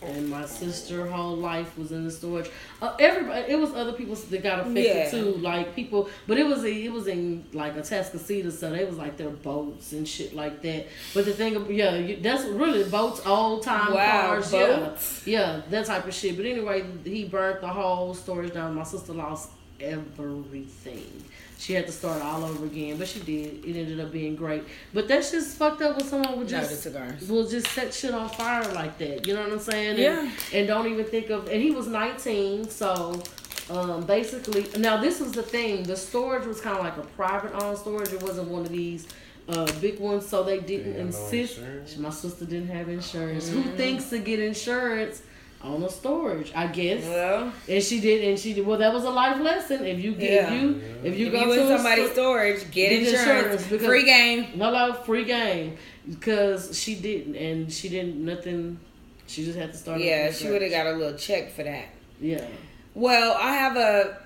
[0.06, 2.49] And my sister whole life was in the storage.
[2.82, 5.10] Uh, everybody, it was other people that got affected Yeah.
[5.10, 6.10] too, like people.
[6.28, 9.93] But it was it was in like a Tascasita, so they was like their boats
[9.93, 10.88] and shit like that.
[11.14, 15.24] But the thing, yeah, you, that's really boats, old time Wow, cars, boats.
[15.26, 16.36] yeah, yeah, that type of shit.
[16.36, 18.76] But anyway, he burnt the whole storage down.
[18.76, 21.24] My sister lost everything.
[21.57, 23.63] She had to start all over again, but she did.
[23.65, 24.63] It ended up being great.
[24.93, 27.30] But that's just fucked up when someone would No, just the cigars.
[27.30, 29.26] will just set shit on fire like that.
[29.26, 29.89] You know what I'm saying?
[29.91, 30.32] And, Yeah.
[30.53, 31.47] And don't even think of.
[31.47, 33.21] And he was 19, so
[33.69, 35.84] um, basically, now this was the thing.
[35.84, 38.11] The storage was kind of like a private owned storage.
[38.11, 39.07] It wasn't one of these.
[39.45, 41.99] Uh, big ones, so they didn't They had no insist.
[41.99, 43.49] My sister didn't have insurance.
[43.49, 43.61] Mm-hmm.
[43.71, 45.21] Who thinks to get insurance
[45.64, 46.51] on a storage?
[46.55, 47.03] I guess.
[47.05, 48.66] Well, And she did, and she did.
[48.66, 49.86] Well, that was a life lesson.
[49.86, 50.53] If you get, Yeah.
[50.53, 53.20] you, if you if go you to somebody's sto- storage, get, get insurance.
[53.22, 54.47] insurance because- Free game.
[54.55, 55.78] no, no, free game,
[56.09, 58.80] because she didn't, and she didn't nothing.
[59.28, 60.01] She just had to start.
[60.01, 61.86] Yeah, she would have got a little check for that.
[62.20, 62.45] Yeah.
[62.93, 64.18] Well, I have a.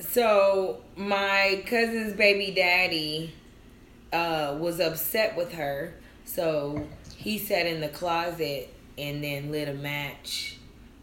[0.00, 3.34] So my cousin's baby daddy
[4.12, 9.74] uh, was upset with her, so he sat in the closet and then lit a
[9.74, 10.55] match,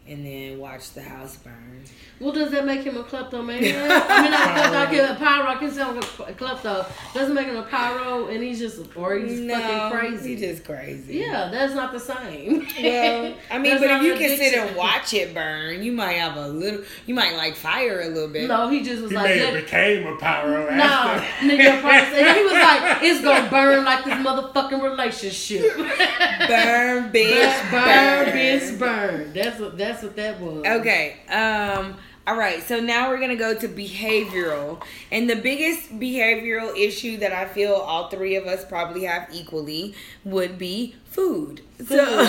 [0.06, 1.84] and then watch the house burn.
[2.20, 3.74] Well, does that make him a kleptomaniac?
[4.08, 5.46] I mean, not like a pyro.
[5.48, 6.86] I can say I'm a klepto.
[7.12, 10.36] Doesn't make him a pyro, and he's just or he's no, fucking crazy.
[10.36, 11.14] He just crazy.
[11.18, 12.66] yeah, that's not the same.
[12.82, 16.36] Well, I mean, but if you can sit and watch it burn, you might have
[16.36, 16.82] a little.
[17.06, 18.48] You might like fire a little bit.
[18.48, 21.46] No, he just was He like, may that- became a pyro No, after.
[21.46, 25.76] nigga, first, and he was like, "It's gonna burn like this motherfucking relationship."
[26.46, 29.32] Burn, bitch, burn, bitch, burn.
[29.32, 30.64] That's what that's what that was.
[30.66, 31.16] Okay.
[31.30, 31.96] Um.
[32.26, 32.62] All right.
[32.62, 37.74] So now we're gonna go to behavioral, and the biggest behavioral issue that I feel
[37.74, 39.94] all three of us probably have equally
[40.24, 41.60] would be food.
[41.86, 42.24] So,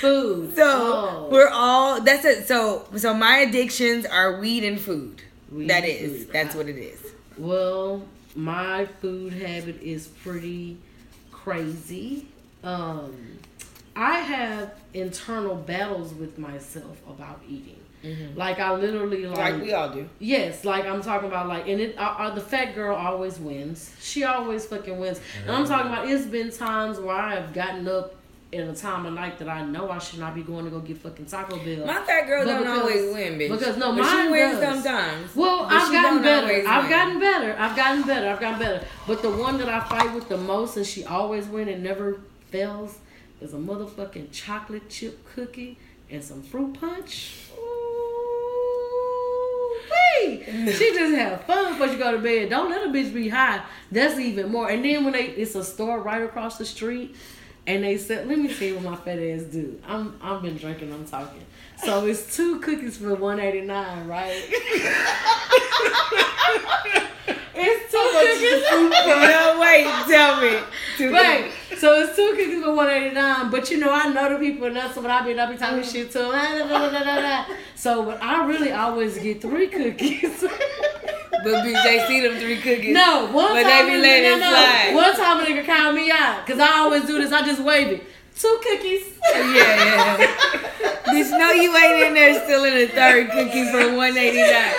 [0.00, 0.56] Food.
[0.56, 1.28] so Oh.
[1.30, 2.00] we're all.
[2.00, 2.48] That's it.
[2.48, 5.22] So, so my addictions are weed and food.
[5.52, 6.24] Weed that is.
[6.24, 6.32] food.
[6.32, 7.00] That's what it is.
[7.36, 8.02] Well,
[8.34, 10.78] my food habit is pretty
[11.30, 12.26] crazy.
[12.64, 13.38] Um,
[13.94, 17.77] I have internal battles with myself about eating.
[18.36, 19.54] Like I literally like, Mm-hmm.
[19.58, 20.08] Like we all do.
[20.18, 23.94] Yes, like I'm talking about, like, and it, uh, uh, the fat girl always wins.
[24.00, 25.20] She always fucking wins.
[25.42, 28.14] And I'm talking about, it's been times where I have gotten up
[28.50, 30.78] in a time of night that I know I should not be going to go
[30.80, 31.84] get fucking Taco Bell.
[31.86, 33.50] My fat girl But don't because- always win, bitch.
[33.58, 34.82] because, no, but she mine wins does.
[34.84, 35.36] sometimes.
[35.36, 36.66] Well, I've gotten better.
[36.66, 36.90] I've win.
[36.90, 37.56] gotten better.
[37.58, 38.28] I've gotten better.
[38.30, 38.86] I've gotten better.
[39.06, 42.20] But the one that I fight with the most, and she always wins and never
[42.46, 42.98] fails,
[43.42, 45.76] is a motherfucking chocolate chip cookie
[46.10, 47.34] and some fruit punch.
[50.18, 52.50] She just have fun before you go to bed.
[52.50, 53.62] Don't let a bitch be high.
[53.90, 54.70] That's even more.
[54.70, 57.16] And then when they, it's a store right across the street,
[57.66, 60.92] and they said, "Let me you what my fat ass do." I'm, I've been drinking.
[60.92, 61.44] I'm talking.
[61.84, 64.44] So it's two cookies for one eighty nine, right?
[67.54, 68.66] it's two cookies.
[68.68, 70.58] For no, wait, tell me.
[70.96, 73.50] Two Wait, so it's two cookies for one eighty nine.
[73.50, 75.38] But you know, I know the people, and that's what I be.
[75.38, 76.30] I be talking shit to them.
[76.34, 77.44] Ah, da, da, da.
[77.74, 80.44] So, but I really always get three cookies.
[81.44, 82.92] But bitch, they see them three cookies.
[82.92, 84.92] No, one But time they be letting it no, slide.
[84.92, 87.30] One time a nigga called me out because I always do this.
[87.32, 88.04] I just wave it.
[88.38, 89.02] Two cookies.
[89.34, 90.16] Yeah, yeah.
[91.06, 94.72] bitch, no, you ain't in there stealing a third cookie for one eighty nine.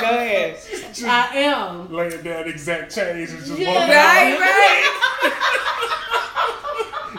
[0.00, 0.58] Go ahead.
[1.06, 1.92] I am.
[1.92, 3.74] Laying down exact change and just Yeah.
[3.74, 4.40] walking Right, out.
[4.40, 6.16] right.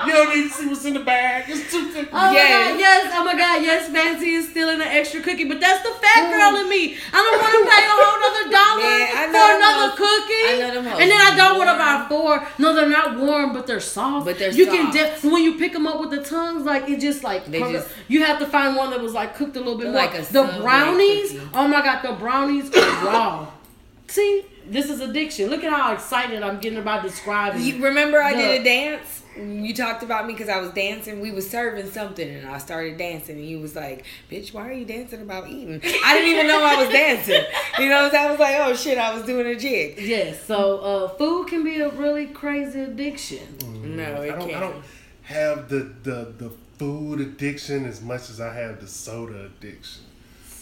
[0.08, 1.46] You don't need to see what's in the bag.
[1.48, 2.10] It's two cookies.
[2.12, 2.72] Oh my Yes.
[2.72, 5.94] god, yes, oh my god, yes, Fancy is stealing an extra cookie, but that's the
[6.02, 6.98] fat girl in me.
[7.14, 9.98] I don't want to pay a whole other dollar Man, for another hoes.
[9.98, 10.48] cookie.
[10.48, 11.02] I know them hoes.
[11.02, 12.48] And then I don't want to buy four.
[12.58, 14.26] No, they're not warm, but they're soft.
[14.26, 14.78] But they're you soft.
[14.78, 17.60] can de- when you pick them up with the tongues, like it just like They
[17.60, 19.96] just- you have to find one that was like cooked a little bit more.
[19.96, 21.48] like a the brownies, cookie.
[21.54, 23.48] oh my god, the brownies are raw.
[24.08, 25.50] See, this is addiction.
[25.50, 27.62] Look at how excited I'm getting about describing.
[27.62, 29.21] You remember I did a dance?
[29.42, 31.20] You talked about me because I was dancing.
[31.20, 34.74] We was serving something, and I started dancing, and you was like, "Bitch, why are
[34.74, 37.44] you dancing about eating?" I didn't even know I was dancing.
[37.80, 40.80] You know, so I was like, "Oh shit, I was doing a jig." Yes, so
[40.80, 43.58] uh, food can be a really crazy addiction.
[43.96, 44.56] No, it I don't, can't.
[44.56, 44.84] I don't
[45.24, 50.04] have the, the, the food addiction as much as I have the soda addiction.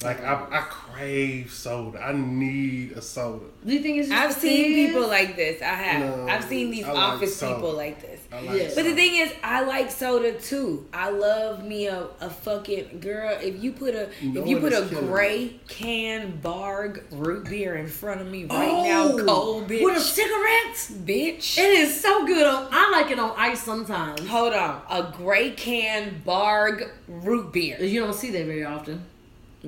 [0.02, 2.00] Like I, I crave soda.
[2.02, 3.44] I need a soda.
[3.66, 4.94] Do you think it's just I've the seen kids?
[4.94, 5.62] people like this.
[5.62, 6.00] I have.
[6.18, 7.56] No, I've seen these like office soda.
[7.56, 8.22] people like this.
[8.32, 8.72] I like Yeah.
[8.76, 10.88] But the thing is, I like soda too.
[10.94, 13.38] I love me a, a fucking girl.
[13.42, 17.76] If you put a No if you put a killing gray can Barg root beer
[17.76, 20.92] in front of me right Oh, now, cold bitch, with a cigarettes.
[20.92, 21.58] bitch.
[21.58, 22.48] It is so good.
[22.48, 24.26] On, I like it on ice sometimes.
[24.30, 29.04] Hold on, a gray can Barg root beer, You don't see that very often.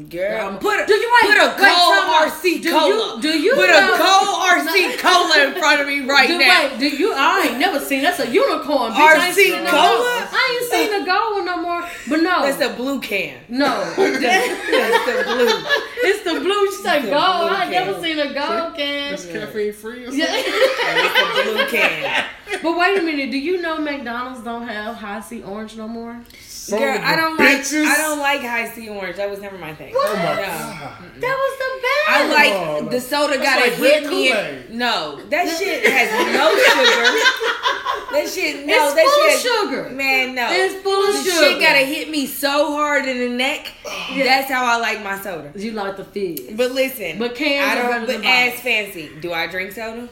[0.10, 0.48] Girl.
[0.48, 2.32] Um, put a, do you wait, put a wait, cold time out.
[2.32, 3.22] RC Do you- cola.
[3.22, 6.70] do you put know- a cold RC cola in front of me right do, now?
[6.70, 7.12] Wait, do you?
[7.14, 8.02] I ain't never seen.
[8.02, 8.94] That's a unicorn.
[8.94, 9.82] Bitch, I ain't RC seen no Cola?
[9.82, 10.30] gold.
[10.32, 11.90] I ain't seen the gold one no more.
[12.08, 13.38] But no, That's a blue can.
[13.50, 13.68] no.
[13.98, 15.64] That's the blue.
[16.04, 16.68] it's the blue.
[16.72, 17.22] She said The gold.
[17.22, 19.12] I blue ain't never seen a gold can.
[19.12, 20.20] That's caffeine free or something.
[20.22, 20.28] Yeah.
[20.32, 22.26] It's the blue can.
[22.64, 23.30] but wait a minute.
[23.30, 26.18] Do you know McDonald's don't have Hi-C orange no more?
[26.72, 27.60] Son Girl, I don't like.
[27.74, 29.18] I don't like Hi-C orange.
[29.18, 29.94] That was never my thing.
[29.96, 30.42] Oh my No.
[30.42, 30.98] god.
[31.20, 32.10] That was the best.
[32.10, 34.32] I like Oh, the soda that's gotta like hit me.
[34.32, 37.18] in- no, that shit has no sugar.
[38.14, 39.36] That shit, no, It's that full shit.
[39.36, 39.42] of
[39.86, 39.90] sugar.
[39.96, 40.48] Man, no.
[40.52, 41.46] It's full of the sugar.
[41.46, 43.72] shit gotta hit me so hard in the neck.
[44.16, 45.52] That's how I like my soda.
[45.56, 46.52] You like the fizz.
[46.58, 48.06] But listen, But cans I don't.
[48.08, 50.10] But as fancy, do I drink soda?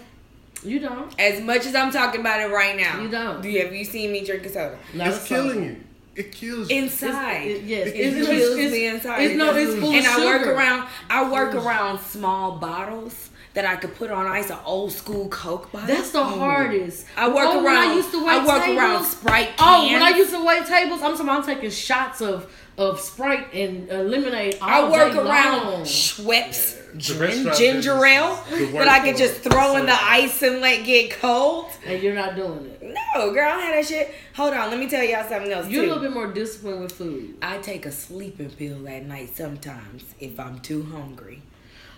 [0.64, 1.14] You don't.
[1.20, 3.42] As much as I'm talking about it right now, You don't.
[3.42, 5.84] Do you have you seen me drink a soda Not It's killing you.
[6.20, 6.78] It kills you.
[6.84, 7.48] inside?
[7.48, 9.22] It- yes, It it's, kills it's, me inside.
[9.22, 9.80] it's no, It it's does.
[9.82, 10.88] full and of I work around.
[11.10, 14.50] I work around small bottles that I could put on ice.
[14.50, 15.88] An old school Coke bottle.
[15.88, 17.06] That's the hardest.
[17.18, 17.64] I work oh, around.
[17.64, 19.50] When I used to wait I work tables, around Sprite.
[19.60, 21.30] Oh, when I used to wait tables, I'm talking.
[21.30, 24.58] I'm taking shots of of Sprite and uh, lemonade.
[24.62, 25.82] All I work day around long.
[25.84, 28.36] Schweppes The gin, ginger ale
[28.74, 31.68] that I could just throw in the ice and let get cold.
[31.86, 32.79] and you're not doing it.
[33.16, 34.14] No, girl, I don't that shit.
[34.36, 36.92] Hold on, let me tell y'all something else You're a little bit more disciplined with
[36.92, 37.36] food.
[37.42, 41.42] I take a sleeping pill at night sometimes if I'm too hungry.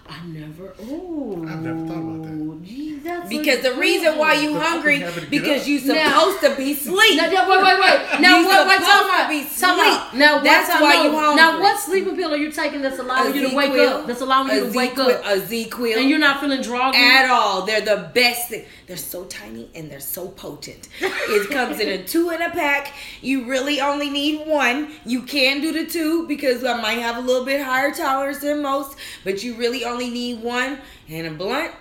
[0.10, 0.74] I never.
[0.82, 2.66] Oh, I've never thought about that.
[2.66, 5.62] Gee, that's Because the good reason why you hungry can have it to get because
[5.62, 5.68] up.
[5.68, 7.18] you Now- supposed to be sleep.
[7.22, 8.20] Now, now, wait, wait, wait.
[8.20, 8.68] Now, You what?
[8.68, 9.30] Wait, supposed time to out.
[9.30, 10.10] be Time out.
[10.10, 10.20] sleep.
[10.20, 11.06] Now, That's time why out?
[11.06, 11.36] you hungry.
[11.36, 14.08] Now, what sleeping pill are you taking that's allowing you to wake ZzzQuil, up?
[14.08, 15.98] That's allowing you to wake ZzzQuil- up, A ZzzQuil.
[15.98, 17.62] and you're not feeling droggy at all.
[17.66, 18.66] They're the best thing.
[18.92, 20.90] They're so tiny and they're so potent.
[21.02, 22.94] It comes in a two in a pack.
[23.22, 24.92] You really only need one.
[25.06, 28.62] You can do the two because I might have a little bit higher tolerance than
[28.62, 31.72] most, but you really only need one and a blunt.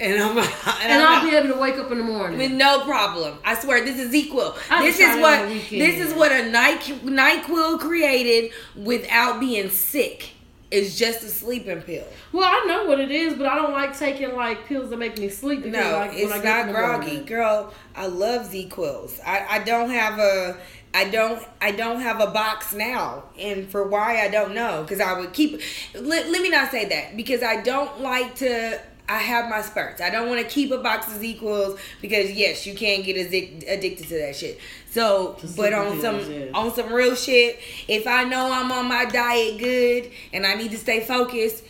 [0.00, 0.48] And I'm, and
[0.80, 2.40] and I'll be able to wake up in the morning.
[2.40, 3.38] With no problem.
[3.44, 4.56] I swear, this is equal.
[4.68, 5.80] I This is what on the weekend.
[5.80, 10.31] this is what a NyQuil created without being sick.
[10.72, 12.06] It's just a sleeping pill.
[12.32, 15.18] well, I know what it is, but I don't like taking like pills that make
[15.18, 15.66] me sleep.
[15.66, 17.24] No, like, when it's not groggy, morning.
[17.26, 17.74] girl.
[17.94, 19.20] I love ZzzQuils.
[19.24, 20.56] I, I don't have a
[20.94, 25.00] I don't I don't have a box now, and for why I don't know because
[25.00, 25.60] I would keep.
[25.94, 28.80] Let, let me not say that because I don't like to.
[29.12, 30.00] I have my spurts.
[30.00, 33.64] I don't want to keep a box of ZzzQuils because yes, you can get addic-
[33.68, 34.58] addicted to that shit.
[34.90, 36.20] So, but on some
[36.54, 37.58] on some real shit,
[37.88, 41.62] if I know I'm on my diet good and I need to stay focused,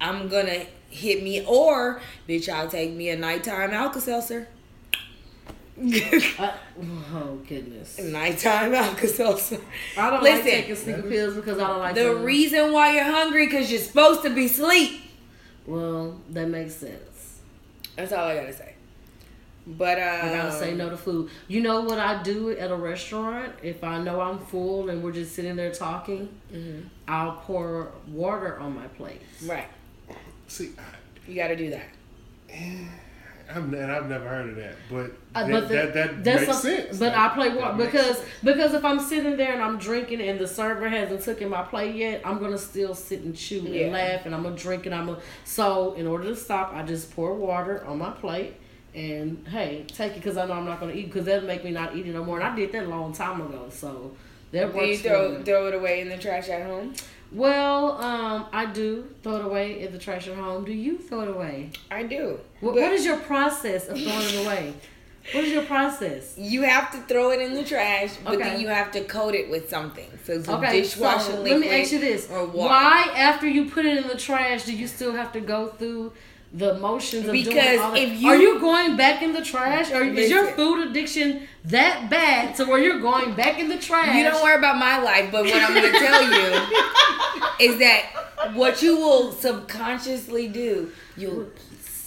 [0.00, 4.48] I'm gonna hit me or bitch, I'll take me a nighttime Alka Seltzer.
[5.80, 6.54] I-
[7.14, 7.98] oh goodness!
[7.98, 9.60] nighttime Alka Seltzer.
[9.98, 10.44] I don't Listen.
[10.44, 12.22] like taking sleeping pills because I don't like The them.
[12.22, 15.00] reason why you're hungry because you're supposed to be asleep.
[15.66, 17.38] Well, that makes sense.
[17.96, 18.74] That's all I gotta say.
[19.66, 21.30] But uh, I gotta say no to food.
[21.48, 23.54] You know what I do at a restaurant?
[23.62, 26.88] If I know I'm full and we're just sitting there talking, Mm-hmm.
[27.08, 29.22] I'll pour water on my plate.
[29.44, 29.68] Right,
[30.48, 30.72] See,
[31.26, 31.86] you gotta do that.
[33.54, 36.46] I've, and I've never heard of that, but, Uh, that, but the- that, that that's
[36.46, 36.98] makes a- sense.
[36.98, 38.28] But That- I play that water because sense.
[38.42, 41.94] because if I'm sitting there and I'm drinking and the server hasn't taken my plate
[41.94, 43.84] yet, I'm gonna still sit and chew Yeah.
[43.84, 45.20] and laugh and I'm gonna drink and I'm gonna.
[45.44, 48.54] So in order to stop, I just pour water on my plate
[48.94, 51.70] and hey, take it because I know I'm not gonna eat because that'll make me
[51.70, 52.38] not eat it no more.
[52.40, 54.12] And I did that a long time ago, so
[54.52, 55.02] that Do you works.
[55.02, 55.42] for throw me.
[55.44, 56.94] throw it away in the trash at home?
[57.34, 60.64] Well, um, I do throw it away in the trash at home.
[60.64, 61.70] Do you throw it away?
[61.90, 62.38] I do.
[62.60, 64.74] What, is your process of throwing it away?
[65.32, 66.34] What is your process?
[66.38, 68.42] You have to throw it in the trash, but Okay.
[68.44, 70.06] then you have to coat it with something.
[70.24, 71.60] So some Okay, dishwashing so liquid.
[71.62, 72.68] let me ask you this: or water.
[72.68, 76.12] Why, after you put it in the trash, do you still have to go through
[76.56, 80.04] the motions of doing Because if you- are you going back in the trash, or
[80.04, 82.54] is your food addiction that bad?
[82.56, 84.14] To where you're going back in the trash?
[84.16, 86.46] You don't worry about my life, but what I'm going to tell you
[87.72, 88.02] is that
[88.54, 91.46] what you will subconsciously do, you'll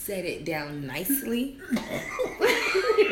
[0.07, 1.59] set it down nicely,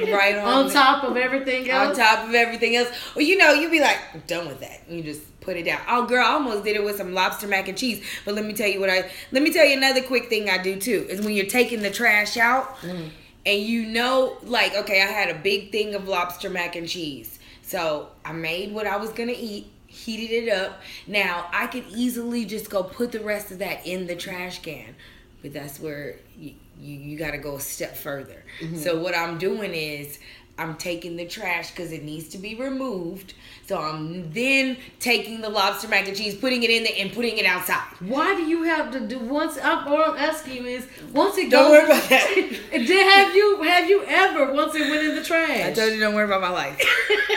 [0.07, 1.89] right on, On top of everything else.
[1.89, 2.87] on top of everything else.
[3.13, 4.83] Well, you know, you be like, I'm done with that.
[4.89, 5.81] You just put it down.
[5.89, 8.01] Oh, girl, I almost did it with some lobster mac and cheese.
[8.23, 9.11] But let me tell you what I.
[9.33, 11.91] Let me tell you another quick thing I do too is when you're taking the
[11.91, 13.09] trash out, mm.
[13.45, 17.39] and you know, like, okay, I had a big thing of lobster mac and cheese,
[17.61, 19.67] so I made what I was gonna eat.
[19.87, 20.81] Heated it up.
[21.07, 24.93] Now I could easily just go put the rest of that in the trash can,
[25.41, 28.43] but that's where you you, you got to go a step further.
[28.59, 28.77] Mm-hmm.
[28.77, 30.19] So what I'm doing is
[30.57, 33.33] I'm taking the trash because it needs to be removed.
[33.67, 37.37] So I'm then taking the lobster mac and cheese, putting it in there, and putting
[37.37, 37.83] it outside.
[37.99, 39.57] Why do you have to do once?
[39.61, 41.71] I'm, what I'm asking you is once it Don't goes.
[41.71, 42.35] worry about that.
[42.71, 45.65] Did have you have you ever once it went in the trash?
[45.65, 46.79] I told you don't worry about my life.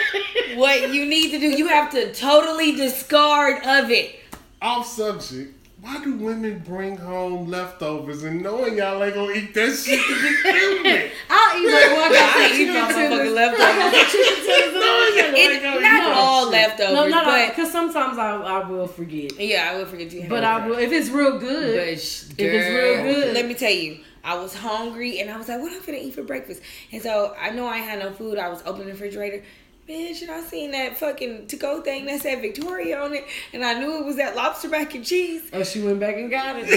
[0.54, 4.20] what you need to do, you have to totally discard of it.
[4.62, 5.57] Off subject.
[5.80, 10.14] Why do women bring home leftovers and knowing y'all ain't gonna eat that shit to
[10.14, 11.12] begin with?
[11.30, 14.84] I'll eat like one I eat my motherfucking leftovers.
[15.40, 19.38] It, not all leftovers, No, not but because sometimes I, I will forget.
[19.38, 20.28] yeah, I will forget to.
[20.28, 21.76] But I will if it's real good.
[21.76, 23.34] But sh- If it's real girl, good.
[23.34, 25.98] let me tell you, I was hungry and I was like, "What am I gonna
[25.98, 26.60] eat for breakfast?"
[26.92, 28.36] And so I know I had no food.
[28.38, 29.44] I was opening the refrigerator.
[29.88, 33.24] Bitch, and I seen that fucking to-go thing that said Victoria on it,
[33.54, 35.48] and I knew it was that lobster mac and cheese.
[35.52, 36.66] oh, she went back and got it.
[36.68, 36.74] she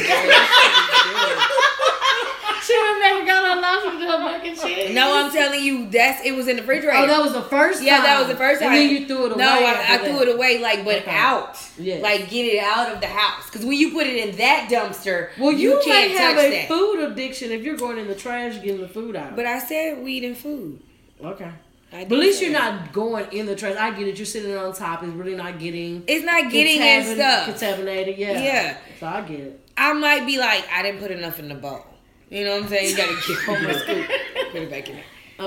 [2.79, 4.95] went back and got her lobster to mac and cheese.
[4.95, 6.97] No, I'm telling you, that's it was in the refrigerator.
[6.99, 7.87] Oh, that was the first time.
[7.87, 8.71] yeah, that was the first time.
[8.71, 9.43] And then you threw it away.
[9.43, 10.05] No, I, after I that.
[10.05, 11.11] threw it away, like, but Okay.
[11.11, 11.57] out.
[11.77, 12.01] Yes.
[12.01, 13.45] Like, get it out of the house.
[13.49, 16.67] Because when you put it in that dumpster, Well, you, can't may have a that.
[16.69, 19.35] food addiction if you're going in the trash getting the food out.
[19.35, 20.79] But I said weed and food.
[21.21, 21.51] okay.
[21.93, 23.75] I But at least you're not going in the trash.
[23.75, 24.17] I get it.
[24.17, 25.03] You're sitting on top.
[25.03, 27.45] It's really not getting It's not getting in contamin- stuff.
[27.45, 28.17] Contaminated.
[28.17, 28.41] Yeah.
[28.41, 28.77] Yeah.
[28.99, 29.59] So I get it.
[29.77, 31.85] I might be like, I didn't put enough in the bowl.
[32.29, 32.91] You know what I'm saying?
[32.91, 34.07] You gotta get home and scoop,
[34.51, 35.03] put it back in there.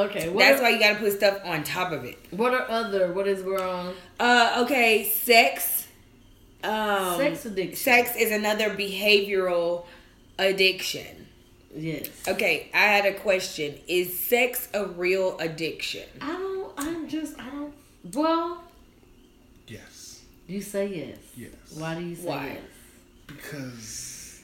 [0.07, 0.29] Okay.
[0.37, 2.19] That's are, why you gotta put stuff on top of it.
[2.31, 3.13] What are other?
[3.13, 3.95] What is wrong?
[4.21, 5.87] Uh, okay, sex.
[6.63, 7.77] Um, Sex addiction.
[7.77, 9.85] Sex is another behavioral
[10.39, 11.24] addiction.
[11.77, 12.09] Yes.
[12.29, 13.75] Okay, I had a question.
[13.89, 16.05] Is sex a real addiction?
[16.21, 16.73] I don't.
[16.77, 17.39] I'm just.
[17.41, 17.73] I don't.
[18.15, 18.63] Well,
[19.67, 20.21] Yes.
[20.47, 21.19] you say yes.
[21.37, 21.77] Yes.
[21.79, 22.47] Why do you say Why?
[22.47, 22.61] yes?
[23.27, 24.43] Because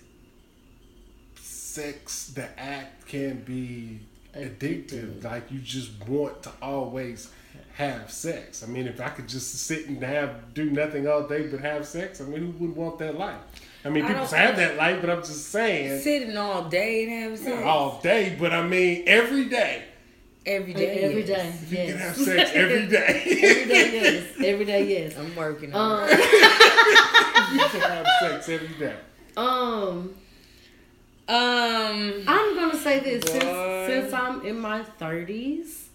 [1.40, 4.00] sex, the act can be
[4.34, 5.20] addictive.
[5.20, 5.24] Addictive.
[5.24, 7.30] Like you just want to always
[7.74, 8.62] have sex.
[8.62, 11.86] I mean, if I could just sit and have do nothing all day but have
[11.86, 13.40] sex, I mean, who would want that life?
[13.84, 17.12] I mean, people don't- have that life, but I'm just saying Sitting all day and
[17.12, 18.36] having sex all day.
[18.38, 19.84] But I mean, every day
[20.46, 21.00] every day.
[21.02, 21.60] Every yes.
[21.60, 21.86] day.
[21.86, 23.22] you can have sex every day.
[23.42, 23.92] Every day.
[23.92, 24.24] Yes.
[24.44, 24.88] Every day.
[24.88, 25.16] Yes.
[25.18, 26.08] I'm working on Um.
[26.10, 26.18] it.
[27.52, 28.96] you can have sex every day.
[29.36, 30.14] um.
[31.28, 33.38] Um, I'm gonna say this Boy.
[33.38, 35.88] since since I'm in my thirties,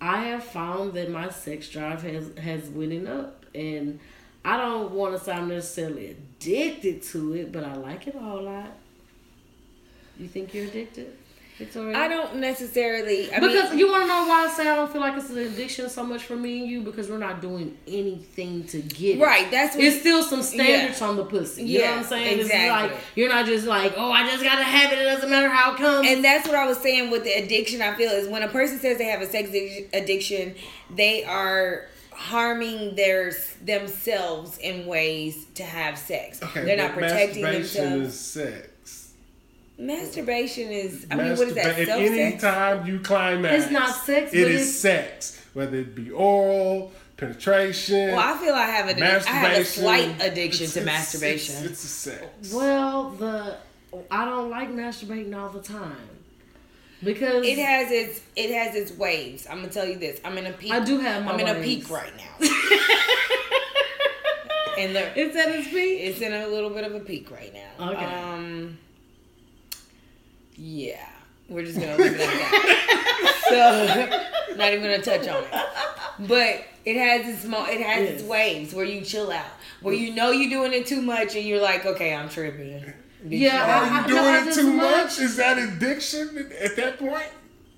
[0.00, 3.98] I have found that my sex drive has has went up, and
[4.44, 8.18] I don't want to say I'm necessarily addicted to it, but I like it a
[8.20, 8.70] whole lot.
[10.18, 11.16] You think you're addicted,
[11.58, 11.96] Victoria?
[11.96, 13.32] I don't necessarily.
[13.32, 15.30] I because mean, you want to know why I say I don't feel like it's
[15.30, 19.18] an addiction so much for me and you because we're not doing anything to get
[19.18, 19.22] it.
[19.22, 19.48] right?
[19.50, 19.84] That's what.
[19.84, 21.64] It's still some standards on the pussy.
[21.64, 22.38] You know what I'm Yeah, saying?
[22.40, 22.96] It's exactly.
[22.96, 24.98] like you're not just like, oh, I just gotta have it.
[24.98, 26.08] It doesn't matter how it comes.
[26.08, 27.80] and that's what I was saying with the addiction.
[27.82, 29.50] I feel is when a person says they have a sex
[29.92, 30.54] addiction,
[30.90, 31.86] they are
[32.18, 33.32] harming their
[33.64, 36.42] themselves in ways to have sex.
[36.42, 38.14] Okay, They're not but protecting masturbation themselves.
[38.14, 39.12] is sex.
[39.78, 41.06] Masturbation is.
[41.10, 41.76] I mean, what is that?
[41.76, 45.40] Masturba- Self If any time you climax, It's not sex, It but is it's- sex,
[45.54, 48.08] whether it be oral, penetration.
[48.08, 49.00] Well, I feel I have a.
[49.04, 51.54] I have a slight addiction It's- to it's- masturbation.
[51.62, 52.52] It's, it's a sex.
[52.52, 53.56] Well, the
[54.10, 55.96] I don't like masturbating all the time
[57.02, 59.46] because It has its it has its waves.
[59.48, 60.20] I'm gonna tell you this.
[60.24, 60.72] I'm in a peak.
[60.72, 62.46] I do have my I'm in a peak right now.
[64.78, 66.00] and the It's at its peak.
[66.02, 67.90] it's in a little bit of a peak right now.
[67.90, 68.04] Okay.
[68.04, 68.78] Um.
[70.56, 71.08] Yeah,
[71.48, 73.34] we're just gonna leave it at that.
[74.48, 76.26] so, not even gonna touch on it.
[76.26, 79.46] But it has its mo- it has its waves where you chill out,
[79.82, 82.92] where you know you're doing it too much, and you're like, okay, I'm tripping.
[83.28, 84.90] Bitch, Yeah, Are I- you I- doing no, it too much.
[85.04, 85.18] much?
[85.20, 87.26] Is that addiction at that point?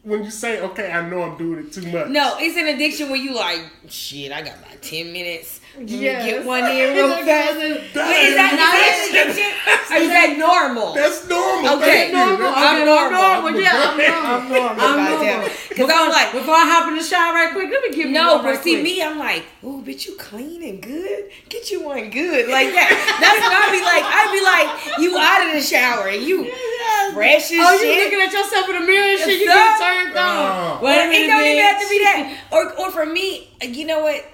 [0.02, 2.08] When you say, okay, I know I'm doing it too much.
[2.08, 5.59] No, it's an addiction when you like, shit, I got like 10 minutes.
[5.80, 6.24] Let Yes.
[6.26, 7.56] get one in real fast.
[7.56, 9.50] Wait, is that, is that an addiction?
[9.90, 10.92] Or is that normal?
[10.92, 11.80] That's normal.
[11.80, 12.12] Okay.
[12.12, 12.52] Thank normal.
[12.52, 13.16] That's- I'm Okay, normal.
[13.16, 13.60] I'm normal.
[13.60, 14.28] Yeah, I'm normal.
[14.28, 14.84] I'm normal.
[14.84, 15.48] I'm normal.
[15.72, 18.12] Cause I'm like, Before I hop in the shower right quick, let me give you
[18.12, 18.84] no, one but see quick.
[18.84, 21.32] me, I'm like, oh, bitch, you clean and good.
[21.48, 22.92] Get you one good like that.
[23.16, 24.04] That's what I'd be like.
[24.04, 24.68] I'd be like,
[25.00, 27.14] you out of the shower and you Yes.
[27.14, 27.88] fresh as Oh, shit.
[27.88, 29.40] you looking at yourself in the mirror and shit?
[29.40, 30.04] You Yes, get sir.
[30.04, 30.76] turned on.
[30.76, 30.84] Oh.
[30.84, 32.36] Wait it don't even have to be that.
[32.52, 34.24] Or, or for me, you know what?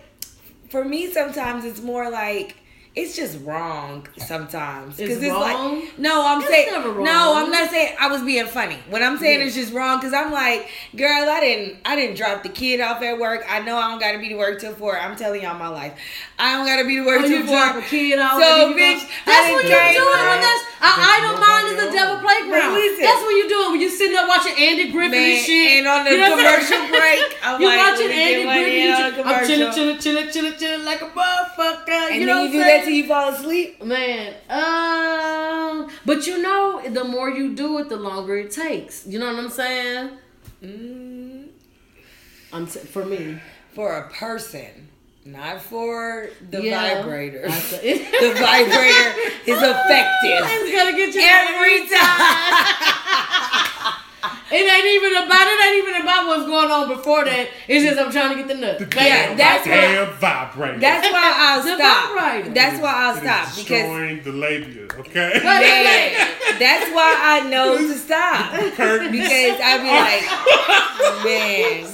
[0.69, 2.57] For me, sometimes it's more like
[2.95, 4.09] it's just wrong.
[4.17, 5.41] Sometimes It's it's wrong?
[5.83, 7.35] like no, I'm It's saying never no.
[7.37, 8.79] I'm not saying I was being funny.
[8.89, 9.47] What I'm saying Yeah.
[9.47, 13.03] is just wrong because I'm like, girl, I didn't, I didn't drop the kid off
[13.03, 13.45] at work.
[13.51, 14.99] I know I don't got to be to work till four.
[14.99, 15.93] I'm telling y'all my life.
[16.39, 17.55] I don't got to be to work Oh, till you four.
[17.57, 18.41] drop a kid off.
[18.41, 20.65] So, and then you bitch, go- I that's what you're doing when home.
[20.81, 22.25] i an There's idle mind is a nobody devil on.
[22.45, 22.73] Playground.
[22.73, 23.05] But listen.
[23.05, 25.79] that's what you doing when you sitting up watching Andy Griffith Man, and shit.
[25.79, 28.61] and on the You know what commercial break, I'm you like, watching Andy get money
[28.61, 28.77] Griffin.
[28.77, 29.47] in You on I'm commercial.
[29.47, 32.11] chilling, chilling, chilling, chilling, chilling like a motherfucker.
[32.11, 33.83] And you know then you do what that till you fall asleep.
[33.85, 39.07] Man, um, but you know, the more you do it, the longer it takes.
[39.07, 40.11] You know what I'm saying?
[40.63, 41.47] Mm,
[42.53, 43.39] I'm t- for me.
[43.75, 44.89] for a person,
[45.27, 46.95] not for the Yeah.
[47.03, 47.43] vibrator.
[47.49, 49.13] The vibrator
[49.47, 52.33] is effective It's gonna get you every time.
[54.49, 55.59] It ain't even about it.
[55.67, 57.49] Ain't even about what's going on before that.
[57.67, 58.79] It's just I'm trying to get the nut.
[58.79, 60.79] The Yeah, damn, that's why- damn vibrator.
[60.79, 62.11] That's why I'll The stop.
[62.15, 62.51] vibrator.
[62.55, 64.85] That's why I'll It is stop because destroying the labia.
[65.01, 65.41] Okay.
[65.43, 66.15] man,
[66.61, 69.11] that's why I know to stop Curtains.
[69.11, 70.25] because I be like,
[71.25, 71.87] man,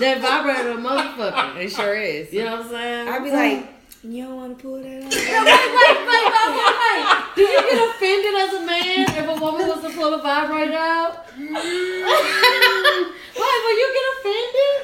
[0.00, 1.56] that vibrator, a motherfucker.
[1.56, 2.32] it sure is.
[2.32, 3.08] You know what I'm saying?
[3.08, 3.68] I'd be like,
[4.04, 5.12] you don't want to pull that out.
[5.12, 6.26] wait, wait, wait, wait,
[6.58, 7.04] wait, wait.
[7.36, 10.76] Do you get offended as a man if a woman was to pull a vibrator
[10.76, 11.12] out?
[11.36, 13.52] why?
[13.64, 14.80] Will you get offended?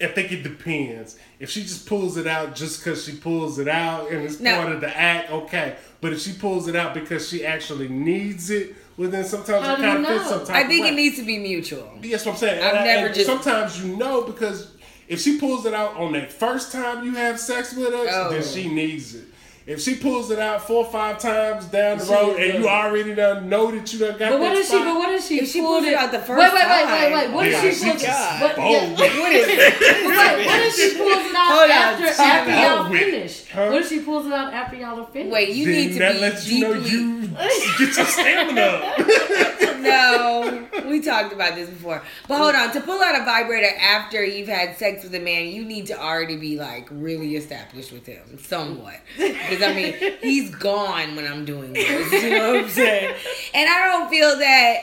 [0.00, 1.16] I think it depends.
[1.38, 4.56] If she just pulls it out just because she pulls it out and it's No.
[4.60, 5.76] part of the act, okay.
[6.00, 9.74] But if she pulls it out because she actually needs it, well then sometimes How
[9.74, 10.18] it do you kind of know?
[10.18, 11.90] fits some type I think it needs to be mutual.
[12.00, 12.62] That's what I'm saying.
[12.62, 14.68] I've And- never and just- Sometimes you know because
[15.08, 18.30] if she pulls it out on that first time you have sex with her, Oh.
[18.30, 19.24] then she needs it.
[19.66, 22.68] If she pulls it out four or five times down the She road and you
[22.68, 24.78] already done know that you done got But what that if she?
[24.78, 25.40] But what if she?
[25.40, 27.30] If she pulled pulls it out the first Wait, wait, wait, wait, wait.
[27.32, 28.02] What yeah, if she she pulls?
[28.02, 29.46] just What, bold yeah, with What is
[30.04, 33.04] what if she pulls it out Hold after time after y'all Wait.
[33.04, 33.48] finish?
[33.48, 33.70] Huh?
[33.70, 35.32] What if she pulls it out after y'all are finished?
[35.32, 37.28] Wait, you then need to that be lets you know you
[37.78, 39.70] get your stamina up.
[39.84, 42.02] no, we talked about this before.
[42.28, 45.48] But hold on, to pull out a vibrator after you've had sex with a man,
[45.48, 49.00] you need to already be like really established with him, somewhat.
[49.16, 52.12] Because I mean, he's gone when I'm doing this.
[52.12, 53.14] You know what I'm saying?
[53.54, 54.78] And I don't feel that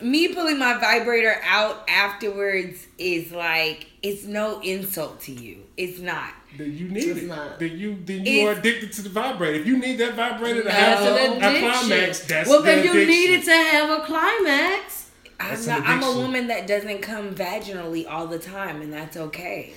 [0.00, 5.62] me pulling my vibrator out afterwards is like it's no insult to you.
[5.76, 6.32] It's not.
[6.58, 7.28] Then you need It's it.
[7.28, 7.58] not.
[7.58, 9.60] Then you then you are addicted to the vibrator.
[9.60, 11.70] If you need that vibrator to have a, an a addiction.
[11.88, 13.08] climax, that's well, the then you addiction.
[13.08, 15.10] need it to have a climax.
[15.40, 19.72] I'm, not, I'm a woman that doesn't come vaginally all the time, and that's okay.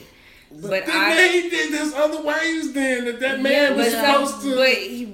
[0.61, 1.15] But, Then I.
[1.15, 4.55] they- they- there's other ways then that that man Yeah, was supposed to.
[4.55, 5.07] but he,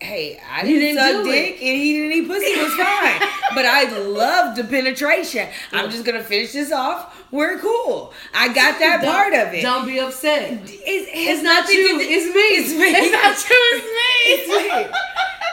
[0.00, 2.44] hey, I didn't, didn't suck do dick and he didn't eat pussy.
[2.46, 3.28] It was fine.
[3.54, 5.48] but I loved the penetration.
[5.72, 7.14] I'm just gonna finish this off.
[7.30, 8.12] We're cool.
[8.34, 9.62] I got that Don't- part of it.
[9.62, 10.50] Don't be upset.
[10.52, 11.98] It, it has It's not nothing you.
[11.98, 12.40] to It's me.
[12.58, 12.86] It's me.
[12.90, 13.56] It's not you.
[13.72, 14.54] It's me.
[14.54, 14.98] It's me.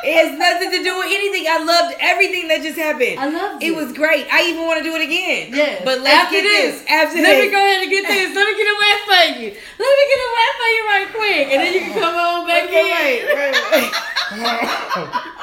[0.06, 1.50] It has nothing to do with anything.
[1.50, 3.18] I loved everything that just happened.
[3.20, 3.74] I loved it.
[3.74, 3.76] it.
[3.76, 4.28] was great.
[4.32, 5.50] I even want to do it again.
[5.50, 5.82] Yeah.
[5.84, 6.86] But let's After get this.
[6.86, 7.46] After Let this.
[7.46, 8.30] me go ahead and get this.
[8.38, 9.50] Let me get it wet for you.
[9.82, 12.46] Let me get it wet for you right quick, and then you can come on
[12.46, 13.34] back Okay, in.
[13.34, 15.24] wait, wait, wait.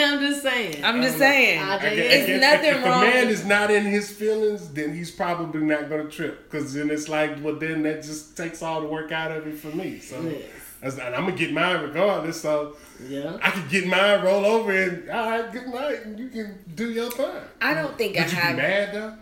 [0.00, 0.84] I'm just saying.
[0.84, 1.60] I'm just saying.
[1.60, 3.70] I just- I guess- It's if- nothing if, wrong If a man with- is not
[3.70, 6.50] in his feelings, then he's probably not gonna trip.
[6.50, 9.58] Cause then it's like, well, then that just takes all the work out of it
[9.58, 9.98] for me.
[10.00, 10.42] So Yes.
[10.80, 12.40] that's, and I'm gonna get mine regardless.
[12.40, 12.76] So
[13.08, 13.36] Yeah.
[13.42, 16.90] I can get mine, roll over, and all right, good night, and you can do
[16.90, 17.26] your thing.
[17.60, 18.56] I don't think Would I you have.
[18.56, 19.12] be mad though?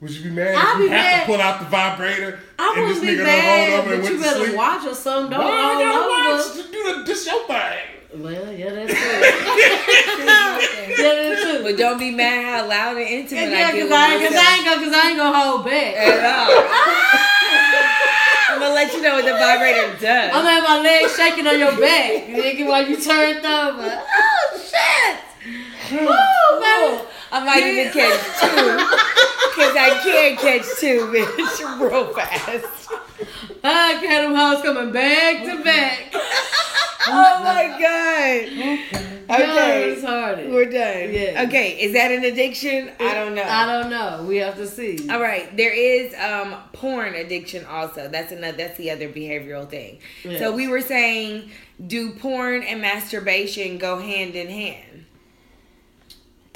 [0.00, 1.20] Would you be mad I'd if you be have mad.
[1.20, 3.92] to pull out the vibrator I and this wouldn't be nigga done mad, rolled over
[3.94, 4.56] and but you went to better sleep?
[4.56, 5.30] watch or something.
[5.30, 6.48] Don't Why I roll gotta over.
[6.48, 6.56] watch?
[6.56, 7.78] You do the, this your thing.
[8.12, 9.20] Well, yeah, that's true.
[10.26, 10.58] yeah,
[10.98, 11.62] that's true.
[11.62, 14.56] But don't be mad how loud and intimate yeah, I get cause I, cause I
[14.56, 15.94] ain't gonna, cause I ain't gonna hold back.
[15.96, 16.50] at all.
[18.50, 20.30] I'm gonna let you know what the vibrator does.
[20.34, 24.02] I'm gonna have my legs shaking on your back, You nigga, while you turned over.
[24.02, 25.16] Oh shit!
[25.92, 26.98] Woo, baby.
[27.32, 28.96] I might even catch two.
[29.56, 32.90] Cause I can't catch two, bitch, real fast.
[33.62, 36.14] I had them hoes coming back to back.
[37.12, 39.00] Oh my god.
[39.30, 39.96] Okay.
[39.96, 40.50] Retarded.
[40.52, 41.12] We're done.
[41.12, 41.44] Yeah.
[41.48, 42.90] Okay, is that an addiction?
[43.00, 43.42] I don't know.
[43.42, 44.24] I don't know.
[44.28, 45.08] We have to see.
[45.08, 48.06] All right, there is um porn addiction also.
[48.08, 49.98] That's another that's the other behavioral thing.
[50.38, 51.50] So we were saying
[51.84, 54.89] do porn and masturbation go hand in hand?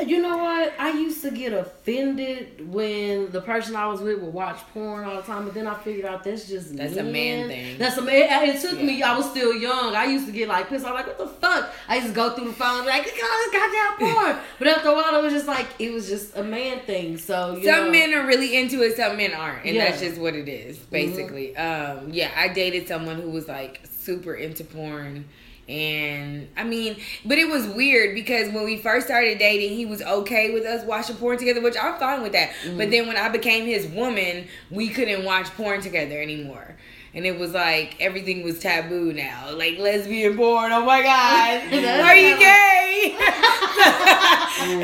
[0.05, 0.73] You know what?
[0.77, 5.15] I used to get offended when the person I was with would watch porn all
[5.17, 7.79] the time, but then I figured out that's just That's a man thing.
[7.79, 8.49] That's a man.
[8.49, 9.05] It took me.
[9.05, 9.95] I was still young.
[9.95, 10.85] I used to get like pissed.
[10.85, 11.73] I'm like, what the fuck?
[11.87, 14.15] I used to go through the phone and be like, look at all this goddamn
[14.33, 14.37] porn.
[14.59, 17.17] but after a while, it was just like it was just a man thing.
[17.17, 19.85] So you some know, men are really into it, some men aren't, and Yeah.
[19.91, 21.57] that's just what it is, basically.
[21.57, 25.27] Um, yeah, I dated someone who was like super into porn,
[25.69, 30.03] and I mean, but it was weird because when we first started dating, he was
[30.03, 32.53] okay with us watching porn together, which I'm fine with that.
[32.77, 32.91] But mm.
[32.91, 36.77] then when I became his woman, we couldn't watch porn together anymore.
[37.15, 40.73] And it was like everything was taboo now, like lesbian porn.
[40.73, 43.17] Oh my god, are you gay?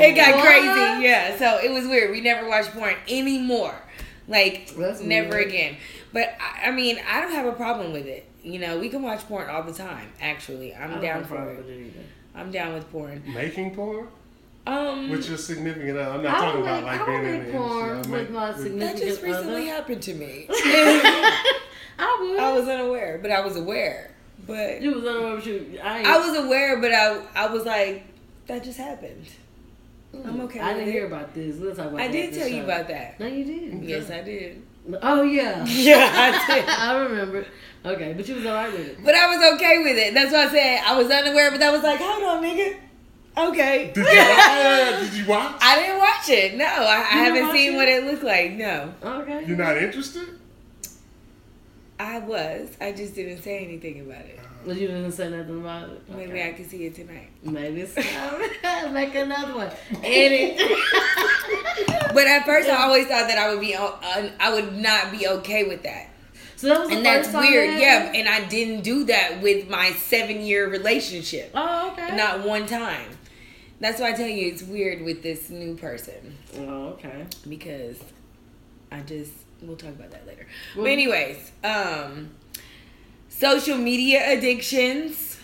[0.01, 0.45] it got What?
[0.45, 1.37] crazy, yeah.
[1.37, 2.11] So it was weird.
[2.11, 3.75] We never watched porn anymore,
[4.27, 5.47] like That's never weird.
[5.47, 5.77] again.
[6.13, 8.27] But I, I mean, I don't have a problem with it.
[8.43, 10.09] You know, we can watch porn all the time.
[10.21, 11.65] Actually, I I'm don't down for it.
[11.67, 11.93] it.
[12.33, 13.21] I'm down with porn.
[13.33, 14.07] Making porn
[14.65, 16.11] Um, with your significant other.
[16.11, 17.89] I'm not I talking don't about make- like I being don't in make the porn
[17.89, 17.91] industry.
[17.91, 19.75] I with make- my with- significant that just recently other.
[19.75, 20.47] happened to me.
[21.99, 22.39] I would.
[22.39, 24.11] I was unaware, but I was aware.
[24.47, 25.79] But You was unaware of you.
[25.83, 28.03] I, I was aware, but I I was like,
[28.47, 29.25] that just happened.
[30.25, 30.91] I'm okay I with didn't it.
[30.93, 31.55] hear about this.
[31.57, 33.19] We'll talk about I did this tell you about that.
[33.19, 33.83] No, you did.
[33.83, 34.61] Yes, I did.
[35.01, 35.63] Oh yeah.
[35.67, 36.09] Yeah,
[36.47, 36.65] I did.
[36.67, 37.45] I remember.
[37.83, 39.03] Okay, but you was alright with it.
[39.03, 40.13] But I was okay with it.
[40.13, 42.77] That's why I said I was unaware, but I was like, hold on, nigga.
[43.37, 43.91] Okay.
[43.95, 45.55] Did you, watch, did you watch?
[45.61, 46.57] I didn't watch it.
[46.57, 47.75] No, I, I haven't seen it?
[47.77, 48.51] what it looked like.
[48.51, 49.45] No, Okay.
[49.47, 50.27] You're not interested?
[51.99, 52.69] I was.
[52.81, 54.37] I just didn't say anything about it.
[54.39, 54.47] Uh-huh.
[54.65, 56.01] But you didn't say nothing about it.
[56.09, 57.29] Maybe I can see it tonight.
[57.43, 57.95] Maybe it's
[58.91, 59.71] make another one.
[60.03, 60.59] Edit.
[62.13, 63.75] But at first, I always thought that I would be.
[63.75, 63.97] o-
[64.39, 66.09] I would not be okay with that,
[66.61, 67.69] so that was and that's first time weird.
[67.71, 71.51] that Yeah, and I didn't do that with my seven-year relationship.
[71.55, 72.15] Oh, okay.
[72.15, 73.09] Not one time.
[73.79, 76.37] That's why I tell you it's weird with this new person.
[76.59, 77.25] Oh, okay.
[77.49, 77.97] because
[78.91, 79.31] I just
[79.61, 80.45] we'll talk about that later.
[80.75, 82.29] Well- but anyways, um
[83.29, 85.39] social media addictions.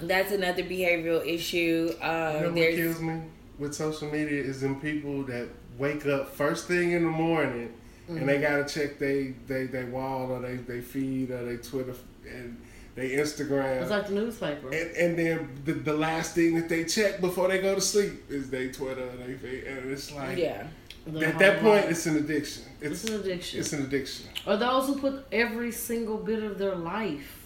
[0.00, 1.92] That's another behavioral issue.
[1.92, 3.20] You know Um what kills me
[3.60, 5.48] with social media is them people that
[5.78, 7.72] wake up first thing in the morning
[8.08, 8.26] and Mm-hmm.
[8.26, 11.94] they gotta check they they they wall or they they feed or they Twitter
[12.28, 12.60] and
[12.94, 13.80] they Instagram.
[13.82, 14.68] It's like the newspaper.
[14.68, 18.30] and, and then the, the last thing that they check before they go to sleep
[18.30, 20.66] is they Twitter and they fa- and it's like yeah.
[21.06, 21.90] The at that point lot.
[21.90, 22.62] it's an addiction.
[22.80, 23.60] it's It's an addiction.
[23.60, 24.26] it's an addiction.
[24.46, 27.40] or those who put every single bit of their life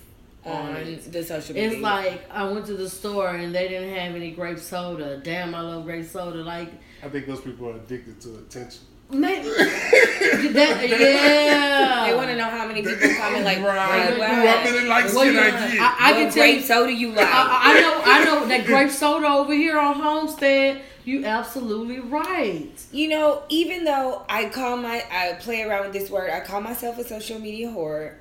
[0.45, 1.11] on On it.
[1.13, 1.73] the social media.
[1.73, 5.19] It's like I went to the store and they didn't have any grape soda.
[5.25, 6.39] Damn, I love grape soda.
[6.43, 6.71] Like,
[7.03, 8.83] I think those people are addicted to attention.
[9.11, 9.43] Man,
[10.53, 12.07] that, yeah.
[12.09, 13.65] they want to know how many people comment like, Right.
[13.67, 14.45] right, Right.
[14.45, 15.81] What really like What shit you- I get.
[15.81, 16.63] I, I what can tell grape you.
[16.63, 17.27] soda you like.
[17.29, 20.83] I, I know, I know that grape soda over here on Homestead.
[21.05, 22.69] You absolutely right.
[22.93, 26.61] You know, even though I call my I play around with this word, I call
[26.61, 28.15] myself a social media whore,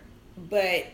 [0.49, 0.85] but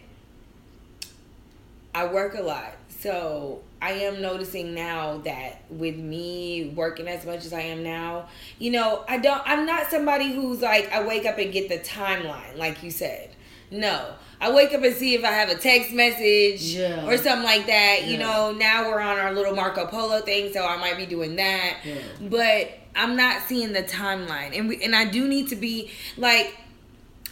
[1.94, 2.74] I work a lot.
[3.04, 8.30] So I am noticing now that with me working as much as I am now,
[8.60, 11.80] you know, I don't I'm not somebody who's like I wake up and get the
[11.80, 13.30] timeline like you said.
[13.70, 14.14] No.
[14.40, 17.06] I wake up and see if I have a text message Yeah.
[17.06, 18.06] or something like that.
[18.08, 21.36] You know, now we're on our little Marco Polo thing, so I might be doing
[21.38, 21.96] that Yeah.
[22.22, 26.56] but I'm not seeing the timeline, and we, and I do need to be like,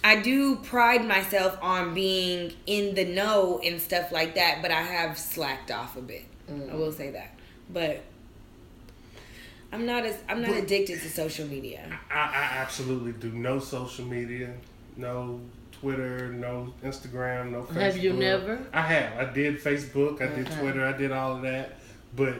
[0.03, 4.81] I do pride myself on being in the know and stuff like that, but I
[4.81, 6.25] have slacked off a bit.
[6.49, 7.31] I will say that,
[7.69, 8.01] but
[9.71, 11.99] I'm not as I'm not But- addicted to social media.
[12.09, 14.53] I, I absolutely do no social media,
[14.97, 15.39] no
[15.71, 17.81] Twitter, no Instagram, no Facebook.
[17.81, 18.59] Have you never?
[18.73, 19.29] I have.
[19.29, 20.21] I did Facebook.
[20.21, 20.85] I did Twitter.
[20.85, 21.79] I did all of that.
[22.15, 22.35] But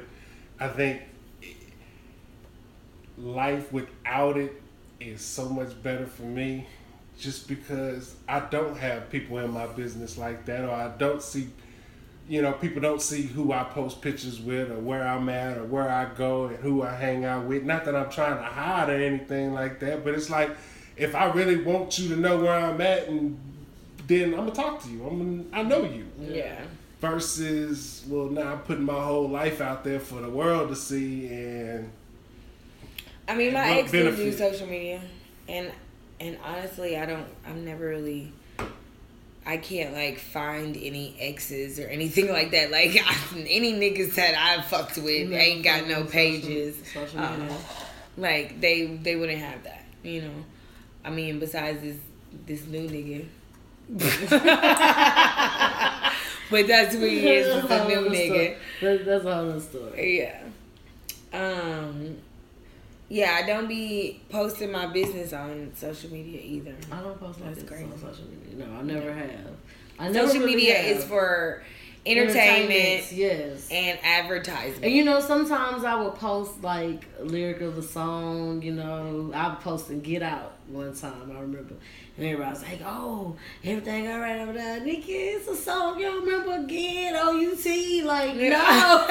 [0.59, 1.01] I think
[3.17, 4.61] life without it
[4.99, 6.67] is so much better for me,
[7.21, 11.49] just because I don't have people in my business like that, or I don't see.
[12.27, 15.65] You know, people don't see who I post pictures with, or where I'm at, or
[15.65, 17.63] where I go, and who I hang out with.
[17.63, 20.49] Not that I'm trying to hide or anything like that, but it's like
[20.97, 23.39] if I really want you to know where I'm at, and
[24.07, 25.05] then I'm gonna talk to you.
[25.05, 26.07] I'm gonna, I know you.
[26.19, 26.63] Yeah.
[26.99, 31.27] Versus, well, now I'm putting my whole life out there for the world to see,
[31.27, 31.91] and
[33.27, 35.01] I mean, my ex did do social media,
[35.47, 35.71] and
[36.21, 37.27] and honestly, I don't.
[37.45, 38.31] I'm never really.
[39.45, 42.69] I can't like find any exes or anything like that.
[42.71, 42.95] Like
[43.35, 46.77] any niggas that I fucked with ain't got no pages.
[46.93, 47.57] Social Uh, media.
[48.17, 49.83] like they they wouldn't have that.
[50.03, 50.45] You know.
[51.03, 51.97] I mean, besides this
[52.45, 53.25] this new nigga.
[56.51, 57.47] but that's who he is.
[57.47, 58.25] It's a That's new nigga.
[58.27, 58.57] story.
[58.97, 60.19] That- That's a whole story.
[60.19, 60.43] Yeah.
[61.33, 62.17] Um,
[63.11, 66.73] yeah, I don't be posting my business on social media either.
[66.91, 68.65] I don't post my That's business on social media.
[68.65, 69.29] No, I never have.
[69.99, 70.85] I never Social really media have.
[70.97, 71.61] is for
[72.05, 73.67] entertainment Yes.
[73.71, 74.83] and advertisement.
[74.83, 78.61] And you know, sometimes I would post like a lyric of the song.
[78.61, 81.31] You know, I posted "Get Out" one time.
[81.31, 81.75] I remember,
[82.17, 85.13] and everybody was like, "Oh, everything all right over there, Nikki?
[85.13, 85.99] It's a song.
[85.99, 87.15] You don't remember again?
[87.17, 88.01] O U T?
[88.03, 88.49] Like, no,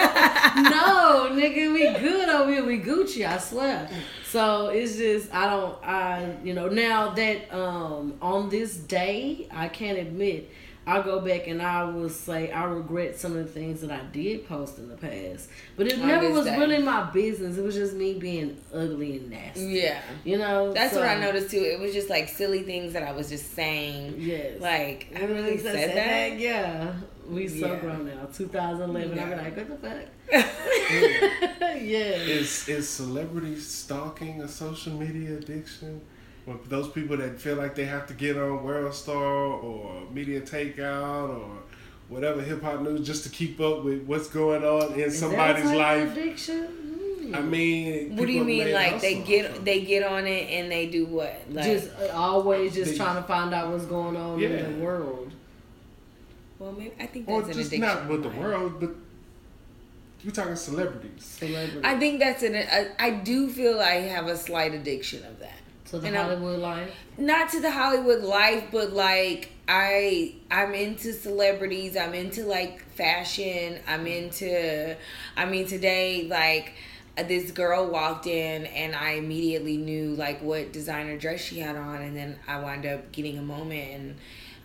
[0.57, 2.65] no, nigga, we good over here.
[2.65, 3.27] We Gucci.
[3.27, 3.89] I swear.
[4.25, 9.69] So it's just I don't I you know now that um on this day I
[9.69, 10.51] can't admit.
[10.91, 14.01] I go back and I will say I regret some of the things that I
[14.13, 16.59] did post in the past, but it On never was day.
[16.59, 17.57] really my business.
[17.57, 19.61] It was just me being ugly and nasty.
[19.67, 20.01] yeah.
[20.25, 21.63] You know, That's so- what I noticed too.
[21.63, 24.17] It was just like silly things that I was just saying.
[24.19, 26.39] Yes, Like, I really Said said that?
[26.39, 26.93] Yeah,
[27.29, 27.79] we so Yeah.
[27.81, 28.27] grown now.
[28.35, 29.19] 2011.
[29.19, 30.07] I'm like, what the fuck?
[31.81, 32.17] yeah.
[32.37, 36.01] Is is celebrity stalking a social media addiction?
[36.47, 40.41] When those people that feel like they have to get on World Star or Media
[40.41, 41.59] Takeout or
[42.09, 45.29] whatever hip hop news just to keep up with what's going on in Is that
[45.29, 46.13] somebody's type of life.
[46.13, 46.65] Addiction.
[46.67, 47.35] Hmm.
[47.35, 48.73] I mean, What do you mean?
[48.73, 49.27] Like they hustle.
[49.29, 51.41] get they get on it and they do what?
[51.51, 54.49] Like, just uh, always just They- trying to find out what's going on Yeah.
[54.49, 55.31] in the world.
[56.59, 57.95] well, maybe I think or that's an just addiction.
[57.99, 58.91] not with the world, but
[60.25, 61.25] we're talking celebrities.
[61.25, 61.81] Celebrity.
[61.85, 62.55] I think that's an.
[62.57, 65.40] I, I do feel I have a slight addiction of that.
[65.91, 66.91] To the and I'm- life.
[67.19, 71.97] not to the Hollywood life, but like I I'm into celebrities.
[71.97, 73.79] I'm into like fashion.
[73.87, 74.97] I'm into
[75.37, 76.73] I mean today like
[77.29, 82.01] this girl walked in and I immediately knew like what designer dress she had on
[82.01, 84.17] and then I wound up getting a moment and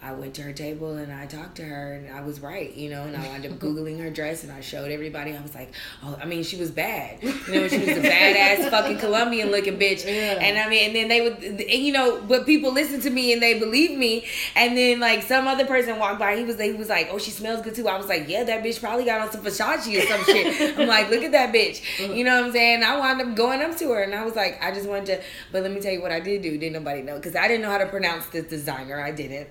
[0.05, 2.91] I went to her table and I talked to her and I was right, you
[2.91, 5.35] know, and I wound up Googling her dress and I showed everybody.
[5.35, 5.73] I was like,
[6.03, 7.23] oh, I mean, she was bad.
[7.23, 10.05] You know, she was a badass fucking Colombian looking bitch.
[10.05, 10.37] Yeah.
[10.39, 13.33] And I mean, and then they would, and you know, but people listen to me
[13.33, 14.27] and they believe me.
[14.55, 17.31] And then like some other person walked by, he was he was like, oh, she
[17.31, 17.87] smells good too.
[17.87, 20.77] I was like, yeah, that bitch probably got on some Versace or some shit.
[20.77, 21.81] I'm like, look at that bitch.
[22.03, 22.13] Uh-huh.
[22.13, 22.83] You know what I'm saying?
[22.83, 25.21] I wound up going up to her and I was like, I just wanted to,
[25.51, 26.51] but let me tell you what I did do.
[26.59, 29.01] Didn't nobody know because I didn't know how to pronounce this designer.
[29.01, 29.47] I didn't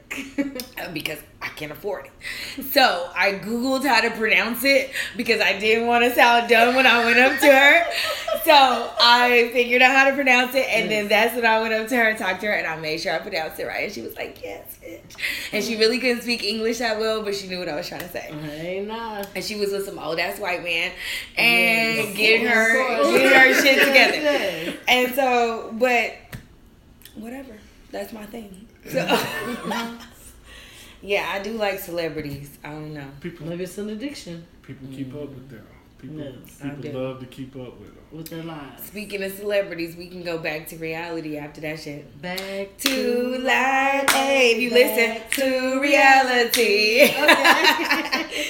[0.92, 2.62] because I can't afford it.
[2.64, 6.86] So I googled how to pronounce it because I didn't want to sound dumb when
[6.86, 7.84] I went up to her.
[8.44, 11.88] So I figured out how to pronounce it, and then that's when I went up
[11.88, 13.84] to her and talked to her, and I made sure I pronounced it right.
[13.84, 15.16] And she was like, "Yes, bitch."
[15.52, 18.00] And she really couldn't speak English that well, but she knew what I was trying
[18.02, 18.28] to say.
[19.34, 20.92] And she was with some old ass white man,
[21.36, 22.16] and Yes.
[22.16, 24.16] getting her getting her shit together.
[24.16, 24.76] Yes.
[24.88, 26.14] And so, but
[27.14, 27.54] whatever,
[27.92, 28.66] that's my thing.
[28.90, 28.98] So,
[31.04, 32.58] yeah, I do like celebrities.
[32.64, 33.06] I don't know.
[33.20, 35.66] People Maybe it's an addiction people keep up with them.
[35.98, 38.04] People Yes, people love to keep up with them.
[38.12, 38.82] with their lives.
[38.84, 42.20] Speaking of celebrities, we can go back to reality after that shit.
[42.20, 47.14] Back To life, hey, if you listen to reality.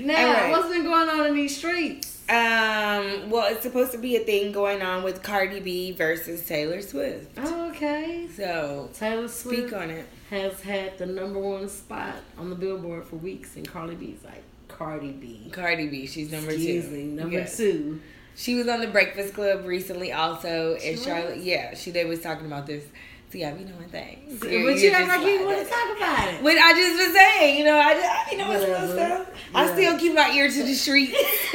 [0.00, 0.50] Now, All right.
[0.52, 2.20] what's been going on in these streets?
[2.28, 6.80] um, well, it's supposed to be a thing going on with Cardi B versus Taylor
[6.82, 7.32] Swift.
[7.38, 8.28] Oh, Okay.
[8.36, 10.06] So Taylor Swift speak on it.
[10.30, 14.42] Has had the number one spot on the Billboard for weeks, and Cardi B's like
[14.68, 15.48] Cardi B.
[15.52, 16.90] Cardi B, she's number Excuse two.
[16.90, 17.56] me, number Yes.
[17.56, 18.00] two.
[18.36, 21.36] She was on the Breakfast Club recently, also, and Charlotte.
[21.38, 21.44] was?
[21.44, 22.84] Yeah, she they was talking about this.
[23.30, 24.38] So yeah, we know one thing.
[24.40, 26.42] But you act like you want to talk about it.
[26.42, 29.24] What I just was saying, you know, I just, I be knowing some Whatever.
[29.24, 29.28] stuff.
[29.54, 31.10] I still keep my ear to the street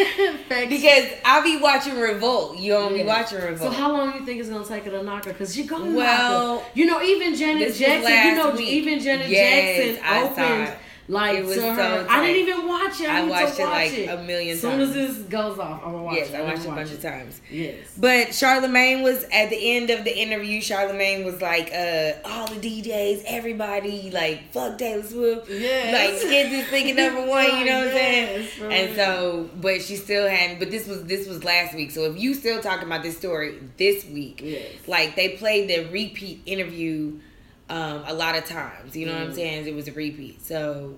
[0.69, 2.57] because I be watching Revolt.
[2.59, 3.05] You don't be Yeah.
[3.05, 3.73] watching So Revolt.
[3.73, 5.31] how long do you think it's gonna take her to knock her?
[5.33, 6.69] Because she gonna Well, knock her.
[6.75, 8.13] You know, even Janet Jackson.
[8.13, 8.67] You know, week.
[8.69, 10.77] even Janet Yes, Jackson I saw opened it.
[11.07, 12.05] Like It was so.
[12.09, 13.09] I didn't even watch it.
[13.09, 15.81] I, I watched it watch like it a million As soon as this goes off,
[15.83, 16.35] I'm gonna watch yes, it.
[16.35, 17.41] I I'm watched gonna a bunch watch of times.
[17.51, 17.75] Yes.
[17.97, 20.61] But Charlamagne was at the end of the interview.
[20.61, 25.49] Charlamagne was like, uh, all the DJs, everybody, like, fuck Taylor Swift.
[25.49, 25.93] Yes.
[26.23, 28.47] Like, get this thing number one, you know what I'm saying?
[28.59, 29.05] Yes, And real.
[29.05, 30.59] so, but she still hadn't.
[30.59, 31.91] But this was this was last week.
[31.91, 34.71] So if you still talking about this story this week, Yes.
[34.87, 37.19] like they played the repeat interview
[37.69, 38.95] um, a lot of times.
[38.95, 39.35] You know what I'm Mm.
[39.35, 39.67] saying?
[39.67, 40.45] It was a repeat.
[40.45, 40.95] So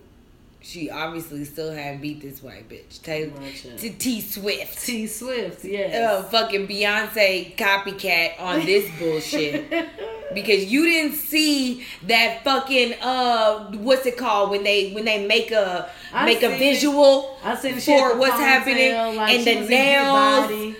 [0.61, 3.65] she obviously still hadn't beat this white bitch, Taylor Watch.
[3.99, 4.83] T, Swift.
[4.85, 5.93] T Swift, yes.
[6.09, 9.65] Oh, fucking Beyonce copycat on this bullshit.
[10.33, 15.51] Because you didn't see that fucking uh what's it called when they when they make
[15.51, 16.57] a I make a it.
[16.57, 19.69] visual I see the for shit at the what's happening like and the was in
[19.69, 20.47] Get nails.
[20.47, 20.75] Body.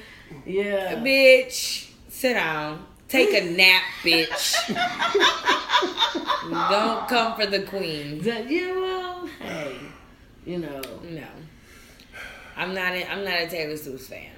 [0.48, 0.96] Yeah.
[0.96, 2.86] Bitch, sit down.
[3.08, 4.56] Take a nap, bitch.
[6.70, 8.22] Don't come for the queen.
[8.24, 9.78] Yeah, well, hey,
[10.46, 10.82] you know.
[11.04, 11.28] No.
[12.58, 14.35] I'm not a, I'm not a Taylor Swift fan.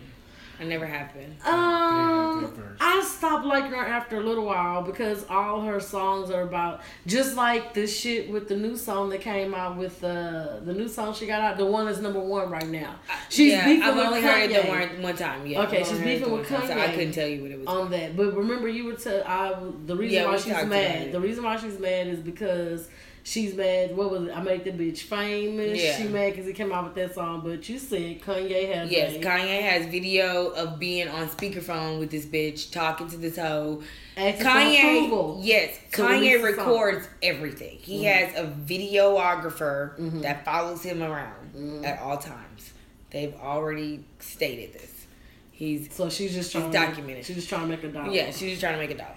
[0.60, 1.36] I never have been.
[1.46, 2.76] Um.
[2.80, 7.36] I stopped liking her after a little while because all her songs are about just
[7.36, 11.14] like this shit with the new song that came out with uh, the new song
[11.14, 12.96] she got out, the one that's number one right now.
[13.30, 15.46] She's yeah, beefing I've with only Kanye heard it one, one time.
[15.46, 15.62] Yeah.
[15.64, 16.60] Okay, she's only heard it beefing with Kanye.
[16.60, 17.68] time, so I couldn't tell you what it was.
[17.68, 18.16] on that.
[18.18, 19.56] But remember, you were to I
[19.86, 21.12] the reason Yeah, why she's mad.
[21.12, 22.88] The reason why she's mad is because.
[23.30, 23.98] She's mad.
[23.98, 24.32] What was it?
[24.32, 25.78] I made the bitch famous.
[25.84, 25.98] Yeah.
[25.98, 27.42] She mad because he came out with that song.
[27.44, 32.10] But you said Kanye has Yes, a- Kanye has video of being on speakerphone with
[32.10, 33.84] this bitch talking to this hoe.
[34.16, 35.42] asking for Kanye, approval.
[35.44, 36.70] yes, to Kanye release the song.
[36.72, 37.78] records everything.
[37.82, 40.22] He has a videographer Mhm.
[40.22, 41.86] that follows him around Mhm.
[41.86, 42.72] at all times.
[43.12, 45.06] They've already stated this.
[45.52, 46.72] He's So she's just She's trying.
[46.72, 47.26] documented.
[47.26, 48.10] She's just trying to make a dollar.
[48.14, 49.16] yeah, she's just trying to make a dollar.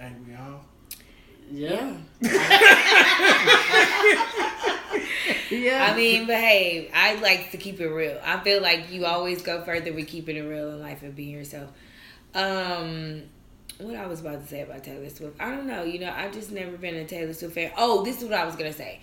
[0.00, 0.64] Ain't we all?
[1.50, 1.96] Yeah.
[5.50, 5.88] yeah.
[5.90, 8.20] I mean, but hey, I like to keep it real.
[8.24, 11.30] I feel like you always go further with keeping it real in life and being
[11.30, 11.70] yourself.
[12.34, 13.22] Um,
[13.78, 15.84] what I was about to say about Taylor Swift, I don't know.
[15.84, 17.72] You know, I've just never been a Taylor Swift fan.
[17.76, 19.00] Oh, this is what I was gonna say.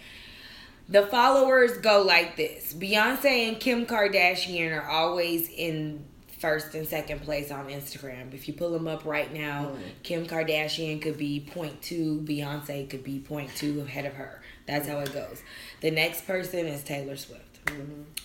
[0.90, 6.06] The followers go like this: Beyonce and Kim Kardashian are always in
[6.46, 8.32] first and second place on Instagram.
[8.32, 9.72] If you pull them up right now,
[10.04, 14.44] Kim Kardashian could be point two, Beyonce could be point two ahead of her.
[14.68, 15.42] That's how it goes.
[15.82, 17.42] The next person is Taylor Swift.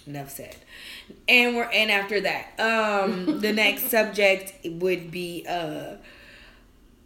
[0.06, 0.55] Enough said.
[1.28, 5.94] And we're and after that, um, the next subject would be uh,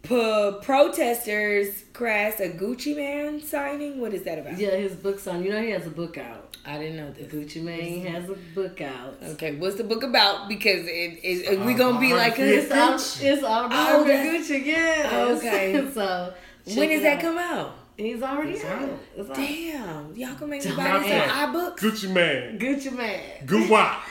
[0.07, 3.99] p- protesters crash a Gucci Mane signing.
[3.99, 4.57] What is that about?
[4.57, 5.43] yeah, his book's on.
[5.43, 6.55] You know he has a book out.
[6.65, 7.31] I didn't know this.
[7.31, 9.17] Gucci Mane has a book out.
[9.21, 10.47] Okay, what's the book about?
[10.49, 12.95] Because it is we uh, gonna be like It's a, out.
[12.95, 14.65] It's Oh, autobiography that's- Gucci.
[14.65, 15.37] Yes.
[15.37, 15.91] Okay.
[15.93, 16.33] so
[16.75, 17.21] when does that out.
[17.21, 17.75] come out?
[17.97, 18.81] He's already It's out.
[18.81, 18.89] out.
[19.15, 19.35] It's out.
[19.37, 21.53] Damn, y'all can make me Don't buy this in ask.
[21.53, 21.77] iBooks.
[21.79, 22.59] Gucci Mane.
[22.59, 23.21] Gucci Mane.
[23.45, 24.01] Good wop.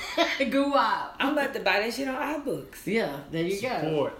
[0.50, 1.14] Go out.
[1.18, 2.86] I'm about to buy that shit on iBooks.
[2.86, 4.10] Yeah, there you go.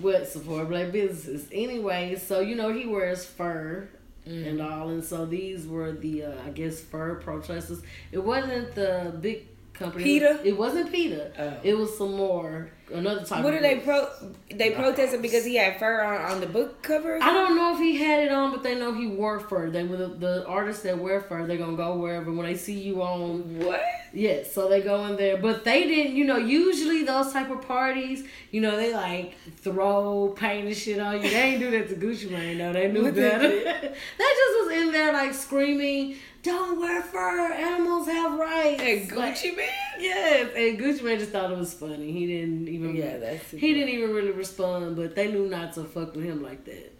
[0.00, 1.46] What support black businesses?
[1.52, 3.88] Anyway, so you know he wears fur
[4.26, 4.46] Mm.
[4.50, 7.82] and all, and so these were the uh, I guess fur protesters.
[8.12, 10.04] It wasn't the big company.
[10.04, 10.40] PETA.
[10.44, 11.32] It wasn't PETA.
[11.36, 11.60] Oh.
[11.64, 13.44] It was some more another type.
[13.44, 14.08] What of are they pro?
[14.50, 17.18] They protested because he had fur on, on the book cover.
[17.22, 19.70] I don't know if he had it on, but they know he wore fur.
[19.70, 21.46] They were the, the artists that wear fur.
[21.46, 23.58] They're gonna go wherever when they see you on.
[23.58, 23.82] What?
[24.12, 26.14] Yes, so they go in there, but they didn't.
[26.14, 30.98] You know, usually those type of parties, you know, they like throw paint and shit
[30.98, 31.30] on you.
[31.30, 32.58] They ain't do that to Gucci Mane.
[32.58, 33.48] No, they knew better.
[33.64, 37.52] that just was in there like screaming, "Don't wear fur.
[37.52, 39.68] Animals have rights." Hey, Like, Gucci Mane.
[40.00, 42.10] Yes, and Gucci Mane just thought it was funny.
[42.12, 42.96] He didn't even.
[42.96, 46.42] Yeah, that's He didn't even really respond, but they knew not to fuck with him
[46.42, 46.92] like that.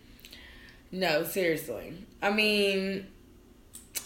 [0.93, 1.95] No, seriously.
[2.21, 3.07] I mean,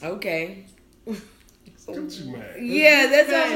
[0.03, 0.65] okay.
[1.07, 2.43] Gucci Mane.
[2.61, 3.55] Yeah, that's what I'm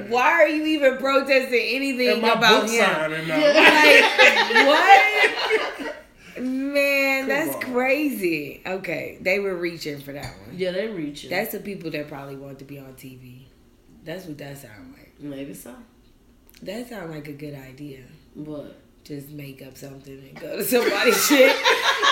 [0.00, 0.08] like.
[0.10, 2.84] Why are you even protesting anything And my about book him?
[2.84, 3.36] signing now.
[3.38, 4.66] Like
[5.86, 5.94] what?
[6.38, 7.60] Man, that's on.
[7.72, 8.62] crazy.
[8.66, 10.56] Okay, they were reaching for that one.
[10.56, 11.30] Yeah, they reaching.
[11.30, 13.42] That's the people that probably want to be on TV.
[14.04, 15.12] That's what that sound like.
[15.20, 15.74] maybe so,
[16.62, 18.00] That sound like a good idea.
[18.34, 21.54] but Just make up something and go to somebody's shit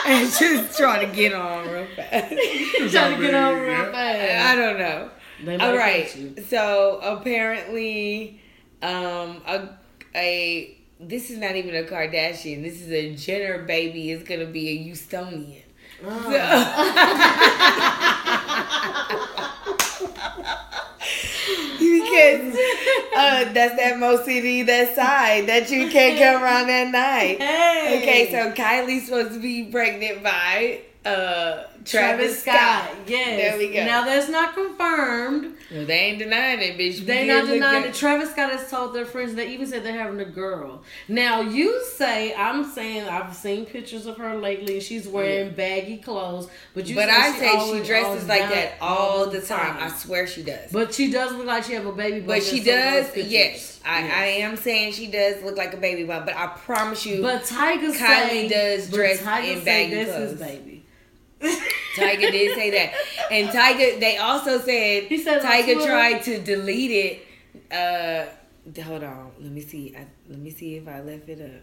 [0.06, 2.28] and just try to get on real fast.
[2.92, 4.46] trying to get on real Yeah.
[4.50, 5.10] I don't know.
[5.44, 5.78] They might All catch
[6.14, 6.16] right.
[6.16, 6.42] you.
[6.48, 8.40] So apparently,
[8.82, 9.68] um, a,
[10.14, 12.62] a this is not even a Kardashian.
[12.62, 14.10] This is a Jenner baby.
[14.10, 15.62] It's gonna be a Houstonian.
[21.80, 22.56] because
[23.16, 27.40] uh, that's that Mo City, that side that you can't come around at night.
[27.40, 28.00] Hey.
[28.00, 32.90] Okay, so Kylie's supposed to be pregnant by uh, Travis, Scott.
[33.06, 33.40] Yes.
[33.40, 33.84] There we go.
[33.86, 35.54] Now that's not confirmed.
[35.70, 37.06] They ain't denying it, bitch.
[37.06, 37.94] They not denying it.
[37.94, 39.34] Travis Scott has told their friends.
[39.34, 40.82] They even said they're having a girl.
[41.08, 44.74] Now you say I'm saying I've seen pictures of her lately.
[44.74, 46.96] and She's wearing baggy clothes, but you.
[46.96, 49.76] But say I she say she dresses like that all the time.
[49.80, 50.70] I swear she does.
[50.70, 52.20] But she does look like she have a baby.
[52.20, 53.80] But she some of those does, yes.
[53.84, 54.12] I, Yes.
[54.14, 57.44] I am saying she does look like a baby bump, but I promise you, But
[57.44, 60.34] Tyga Kylie say, does but dress Tyga in baggy clothes.
[60.38, 60.79] baby.
[61.40, 62.92] Tyga did say that.
[63.30, 67.74] And Tyga, they also said, He said Tyga Twitter- tried to delete it.
[67.74, 68.26] Uh,
[68.82, 69.94] hold on, let me see.
[69.96, 71.62] I, let me see if I left it up.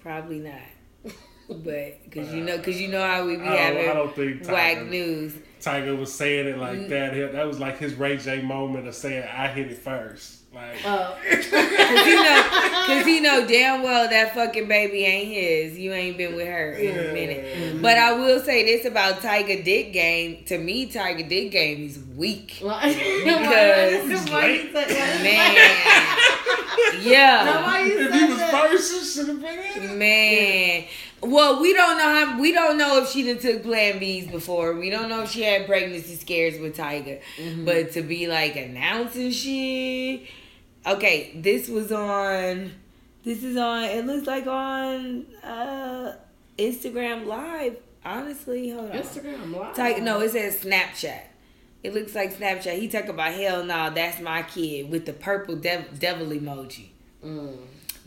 [0.00, 1.14] Probably not.
[1.48, 4.14] But because you know, because you know how we be I don't- having I don't
[4.14, 5.32] think Tyga- whack news.
[5.62, 7.32] Tyga was saying it like that.
[7.32, 10.37] That was like his Ray J moment of saying, "I hit it first.
[10.54, 12.42] Like, Uh, Cause he know,
[12.86, 15.78] cause he know damn well that fucking baby ain't his.
[15.78, 17.12] You ain't been with her in a Yeah.
[17.12, 17.82] minute.
[17.82, 20.44] But I will say this about Tyga Dick Game.
[20.46, 22.54] To me, Tyga Dick Game is weak.
[22.60, 22.70] Because-
[24.30, 25.56] why you say- Man,
[27.02, 29.96] yeah, why you if he was first, should have been it.
[29.96, 30.84] man.
[31.20, 32.40] Well, we don't know how.
[32.40, 34.74] We don't know if she done took Plan Bs before.
[34.74, 37.20] We don't know if she had pregnancy scares with Tyga.
[37.64, 40.22] But to be like announcing shit.
[40.86, 42.72] Okay, this was on.
[43.24, 43.84] This is on.
[43.84, 46.12] It looks like on uh
[46.56, 47.76] Instagram Live.
[48.04, 48.96] Honestly, hold on.
[48.96, 49.74] Instagram live.
[49.74, 51.20] Tyga, no, it says Snapchat.
[51.82, 52.78] It looks like Snapchat.
[52.78, 56.88] He talk about hell no, that's my kid with the purple dev- devil emoji.
[57.24, 57.56] Mm.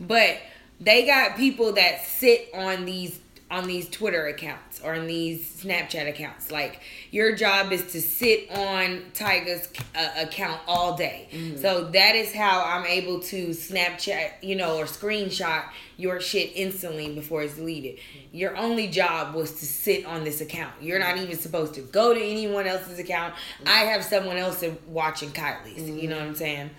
[0.00, 0.38] But
[0.84, 3.18] they got people that sit on these
[3.52, 6.50] on these Twitter accounts or on these Snapchat accounts.
[6.50, 6.80] Like
[7.10, 11.28] your job is to sit on Tyga's uh, account all day.
[11.30, 11.58] Mm-hmm.
[11.58, 15.64] So that is how I'm able to Snapchat, you know, or screenshot
[15.98, 17.96] your shit instantly before it's deleted.
[17.96, 18.36] Mm-hmm.
[18.36, 20.72] Your only job was to sit on this account.
[20.80, 23.34] You're not even supposed to go to anyone else's account.
[23.34, 23.68] Mm-hmm.
[23.68, 25.90] I have someone else watching Kylie's.
[25.90, 26.70] You know what I'm saying?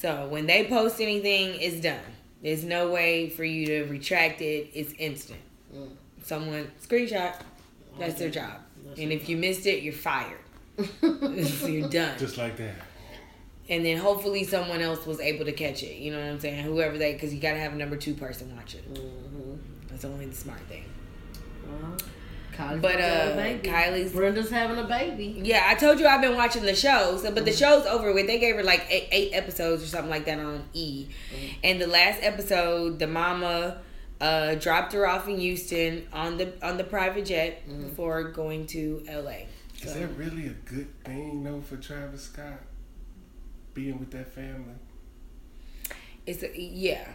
[0.00, 1.98] So when they post anything, it's done.
[2.44, 4.70] There's no way for you to retract it.
[4.74, 5.40] It's instant.
[5.74, 5.88] Mm.
[6.22, 7.34] Someone screenshot.
[7.98, 8.60] That's their job.
[8.98, 10.38] And if you missed it, you're fired.
[11.02, 12.18] you're done.
[12.18, 12.74] Just like that.
[13.70, 15.96] And then hopefully someone else was able to catch it.
[15.96, 16.64] You know what I'm saying?
[16.64, 18.92] Whoever they, because you gotta have a number two person watch it.
[18.92, 19.58] Mhm.
[19.88, 20.84] That's only the smart thing.
[21.66, 21.96] Well,
[22.56, 23.68] Kylie's But, about a uh, baby.
[23.68, 25.40] Kylie's- Brenda's having a baby.
[25.44, 27.16] Yeah, I told you I've been watching the show.
[27.16, 27.34] So, Mm-hmm.
[27.34, 28.26] but the show's over with.
[28.26, 31.06] They gave her like eight, eight episodes or something like that on E.
[31.34, 31.46] Mm-hmm.
[31.64, 33.78] And the last episode, the mama
[34.20, 37.88] uh, dropped her off in Houston on the on the private jet Mm-hmm.
[37.88, 39.48] before going to L.A.
[39.82, 42.60] Is that really a good thing though for Travis Scott?
[43.74, 44.74] Being with that family.
[46.26, 47.06] it's a, yeah.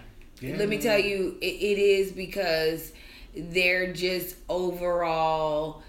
[0.42, 0.56] Yeah.
[0.58, 2.92] Let me tell you, it, it is because
[3.36, 5.82] they're just overall.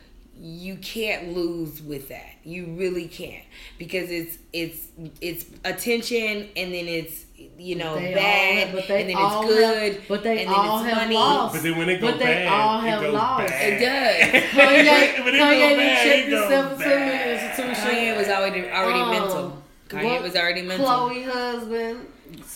[0.43, 2.31] You can't lose with that.
[2.45, 3.45] You really can't
[3.79, 4.87] because it's it's
[5.21, 7.27] it's attention and then it's
[7.59, 10.49] you know They bad all- but they and then it's good have- but they and
[10.51, 11.15] then all it's have funny.
[11.15, 11.55] lost.
[11.57, 13.49] But then when it go But they bad, all it have goes lost.
[13.49, 13.73] bad.
[13.73, 14.43] It does.
[14.53, 17.35] Kanye, when it Kanye bad, done it checked go himself into a
[17.75, 17.75] institution.
[17.95, 19.63] Kanye was already already Um, mental.
[19.91, 20.87] Kanye was already mental.
[20.87, 22.07] Khloé husband.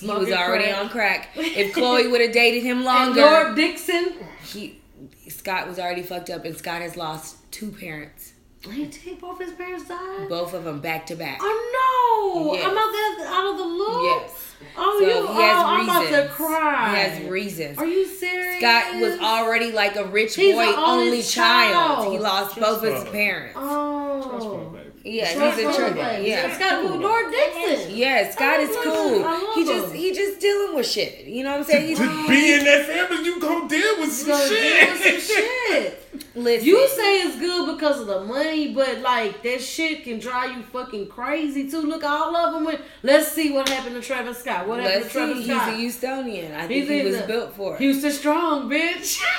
[0.04, 1.32] He was already on crack.
[1.34, 1.46] crack.
[1.56, 4.12] If Khloé would have dated him And longer, Lord Disick.
[4.44, 4.80] he
[5.28, 8.32] Scott was already fucked up, and Scott has lost two parents,
[8.70, 10.28] He take both his parents died.
[10.28, 11.38] both of them back to back.
[11.40, 12.54] Oh no!
[12.54, 12.64] Yes.
[12.66, 14.22] I'm out there out of the loop.
[14.22, 14.40] Yes.
[14.76, 15.12] Oh, So you.
[15.12, 16.90] he oh, has I'm about to cry.
[16.90, 17.78] He has reasons.
[17.78, 18.58] Are you serious?
[18.58, 21.98] Scott was already like a rich He's boy, only only child.
[21.98, 22.12] child.
[22.12, 23.12] He lost both of his fund.
[23.12, 23.56] parents.
[23.58, 24.22] Oh.
[24.30, 24.83] Trust fund, Oh.
[25.04, 25.16] Baby.
[25.18, 25.94] Yeah, Trust he's a fund, trigger.
[26.08, 26.28] baby.
[26.30, 26.56] Yeah.
[26.56, 27.94] Scott with Lord Disick.
[27.94, 29.18] Yeah, Scott is cool.
[29.18, 29.24] him.
[29.24, 29.96] I love He just him.
[30.00, 31.24] he just dealing with shit.
[31.26, 31.88] You know what I'm saying?
[31.88, 34.96] He's To be in that family, you gonna deal with some Gonna shit.
[35.02, 36.00] some shit.
[36.34, 36.66] listen.
[36.66, 40.62] You say it's good because of the money, but like that shit can drive you
[40.62, 41.82] fucking crazy too.
[41.82, 42.80] Look, all of them went.
[43.02, 44.66] Let's see what happened to Travis Scott.
[44.66, 45.82] What happened Let's to Travis see.
[45.82, 46.54] He's a Houstonian.
[46.56, 47.78] I think He's he was the- built for it.
[47.78, 49.20] Houston strong, bitch.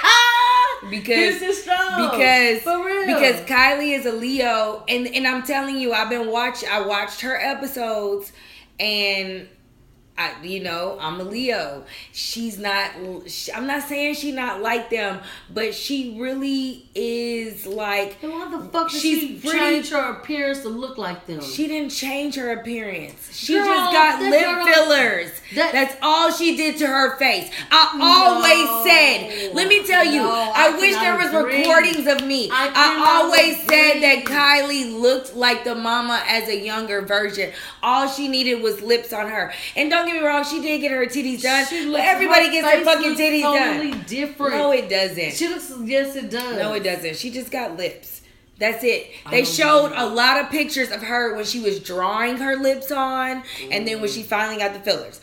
[0.90, 2.60] because because
[3.06, 6.64] because Kylie is a Leo, and and I'm telling you, I've been watch.
[6.64, 8.32] I watched her episodes,
[8.80, 9.48] and
[10.18, 11.84] I, you know, I'm a Leo.
[12.14, 12.92] She's not.
[13.28, 15.20] she- I'm not saying she not like them,
[15.54, 18.18] but she really is like.
[18.24, 21.42] And why the fuck did She's she pretty- change her appearance to look like them?
[21.42, 23.30] She didn't change her appearance.
[23.36, 25.32] She Girl, just got lip girl- fillers.
[25.54, 27.52] that- That's all she did to her face.
[27.70, 31.58] I always said, let me tell you, No, I, I wish there was agree.
[31.60, 32.50] recordings of me.
[32.52, 34.24] I I, always said that.
[34.26, 37.52] Kylie looked like the mama as a younger version.
[37.84, 39.52] All she needed was lips on her.
[39.76, 41.66] And don't get me wrong, she did get her titties done.
[41.66, 44.06] She looks- everybody her gets their fucking looks titties totally done.
[44.08, 44.54] different.
[44.56, 45.34] No, it doesn't.
[45.34, 45.72] She looks.
[45.84, 46.58] Yes, it does.
[46.58, 47.16] No, it doesn't.
[47.18, 48.22] She just got lips.
[48.58, 49.08] That's it.
[49.32, 52.90] They showed believe a lot of pictures of her when she was drawing her lips
[52.92, 55.20] on, and then when she finally got the fillers.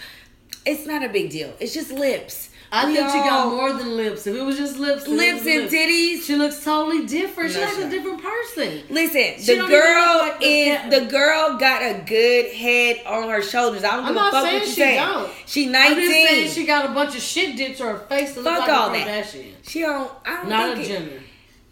[0.66, 1.52] It's not a big deal.
[1.58, 2.50] It's just lips.
[2.74, 4.26] I We think she got more than lips.
[4.26, 5.74] If it was just lips, then it lips and lips.
[5.74, 6.22] titties.
[6.22, 7.50] She looks totally different.
[7.52, 8.82] She No, looks she a different person.
[8.88, 12.46] Listen, She the don't even girl like the is cat- the girl got a good
[12.52, 13.84] head on her shoulders.
[13.84, 15.06] I don't I'm give a not fuck saying what you she saying.
[15.06, 15.30] don't.
[15.44, 15.92] She 19.
[15.92, 18.54] I'm just saying she got a bunch of shit did to her face to look
[18.56, 19.06] Fuck like all a that.
[19.26, 19.52] Kardashian.
[19.68, 20.10] She don't.
[20.24, 21.20] I don't Not a think it, Jenner.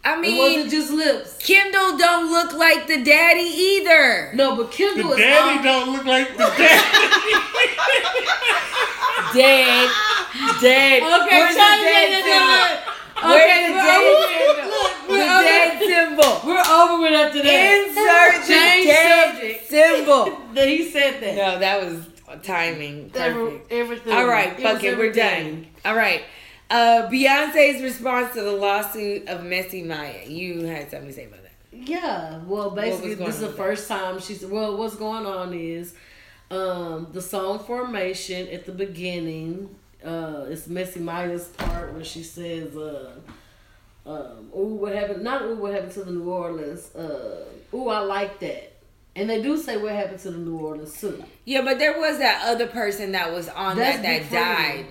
[0.03, 1.37] I It mean, wasn't just lips.
[1.45, 4.31] Kendall don't look like the daddy either.
[4.35, 7.37] No, but Kendall The is daddy all- don't look like the daddy.
[9.33, 9.89] Dead,
[10.61, 11.03] dead.
[11.03, 12.29] Okay, Where's the dead yeah, Kendall?
[12.29, 13.27] yeah, yeah.
[13.27, 14.71] Where's Okay, the dead who- Kendall?
[14.71, 16.41] look, The look, dead symbol.
[16.45, 17.87] We're over with after that.
[17.87, 19.69] Insert the Change dead subject.
[19.69, 20.25] symbol.
[20.55, 21.35] he said that.
[21.35, 22.07] No, that was
[22.43, 23.09] timing.
[23.09, 23.71] Perfect.
[23.71, 24.13] everything.
[24.13, 25.67] All right, It fuck it, we're done.
[25.85, 26.23] All right.
[26.69, 30.23] Uh, Beyonce's response to the lawsuit of Messy Mya.
[30.25, 31.51] You had something to say about that.
[31.73, 34.45] Yeah, well, basically, this is the with first time she's.
[34.45, 35.93] Well, what's going on is,
[36.49, 39.75] um, the song "Formation" at the beginning.
[40.03, 43.11] Uh, it's Messy Mya's part where she says, uh,
[44.05, 45.23] um, "Ooh, what happened?
[45.23, 46.93] Not ooh, what happened to the New Orleans?
[46.95, 48.73] Uh, ooh, I like that."
[49.15, 51.23] And they do say what happened to the New Orleans too.
[51.45, 54.85] Yeah, but there was that other person that was on That's that that died.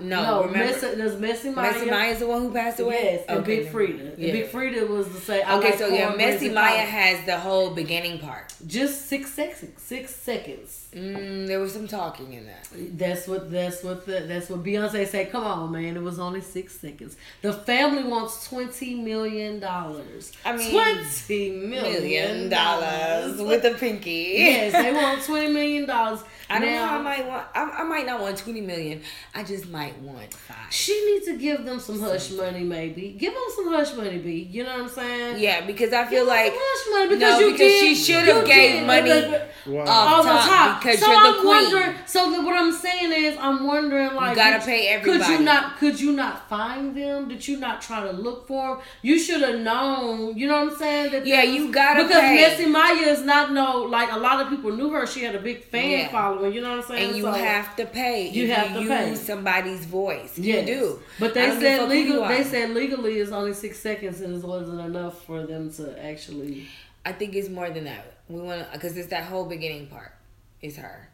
[0.00, 0.72] No, No, remember.
[0.72, 1.62] Messy, there's Messy Mya.
[1.62, 3.00] Messy Mya's the one who passed away?
[3.02, 4.14] Yes, and Okay, Big Freedia.
[4.18, 4.32] Yeah.
[4.32, 5.40] Big Freedia was the same.
[5.48, 8.52] Okay, like so yeah, Messy Mya has the whole beginning part.
[8.66, 9.80] just six seconds.
[9.80, 10.85] Six seconds.
[10.96, 12.66] Mm, there was some talking in that.
[12.96, 15.30] That's what that's what the, that's what Beyonce said.
[15.30, 17.16] Come on, man, it was only six seconds.
[17.42, 20.32] The family wants twenty million dollars.
[20.42, 24.32] I mean, twenty Million million dollars with a pinky.
[24.38, 26.20] yes, they want twenty million dollars.
[26.48, 26.76] I don't know.
[26.76, 27.46] Now, I might want.
[27.54, 29.02] I, I might not want twenty million.
[29.34, 30.72] I just might want five.
[30.72, 33.10] She needs to give them some hush money, maybe.
[33.18, 34.48] Give them some hush money, B.
[34.50, 35.40] You know what I'm saying?
[35.40, 37.94] Yeah, because I feel them like some hush money because no, you because did, she
[37.94, 38.86] should have you gave did.
[38.86, 39.82] money Wow.
[39.86, 41.72] off on the top, top because so you're I'm the queen.
[41.72, 41.96] wondering.
[42.06, 45.76] So the, what I'm saying is, I'm wondering like, you gotta pay Could you not?
[45.78, 47.28] Could you not find them?
[47.28, 48.84] Did you not try to look for them?
[49.02, 50.36] You should have known.
[50.38, 51.12] You know what I'm saying?
[51.12, 52.34] That Yeah, you gotta because pay.
[52.36, 55.06] Messy Mya is not no like a lot of people knew her.
[55.06, 56.08] She had a big fan Yeah.
[56.08, 56.52] following.
[56.52, 57.08] You know what I'm saying?
[57.08, 58.28] and you So- have to pay.
[58.28, 59.14] You if have you to pay.
[59.14, 60.38] somebody's voice.
[60.38, 61.00] You do.
[61.18, 62.28] But they don't give a said legal.
[62.28, 66.66] They said legally is only six seconds, and it wasn't enough for them to actually.
[67.04, 68.14] I think it's more than that.
[68.28, 70.12] We want to because it's that whole beginning part.
[70.62, 71.08] It's her.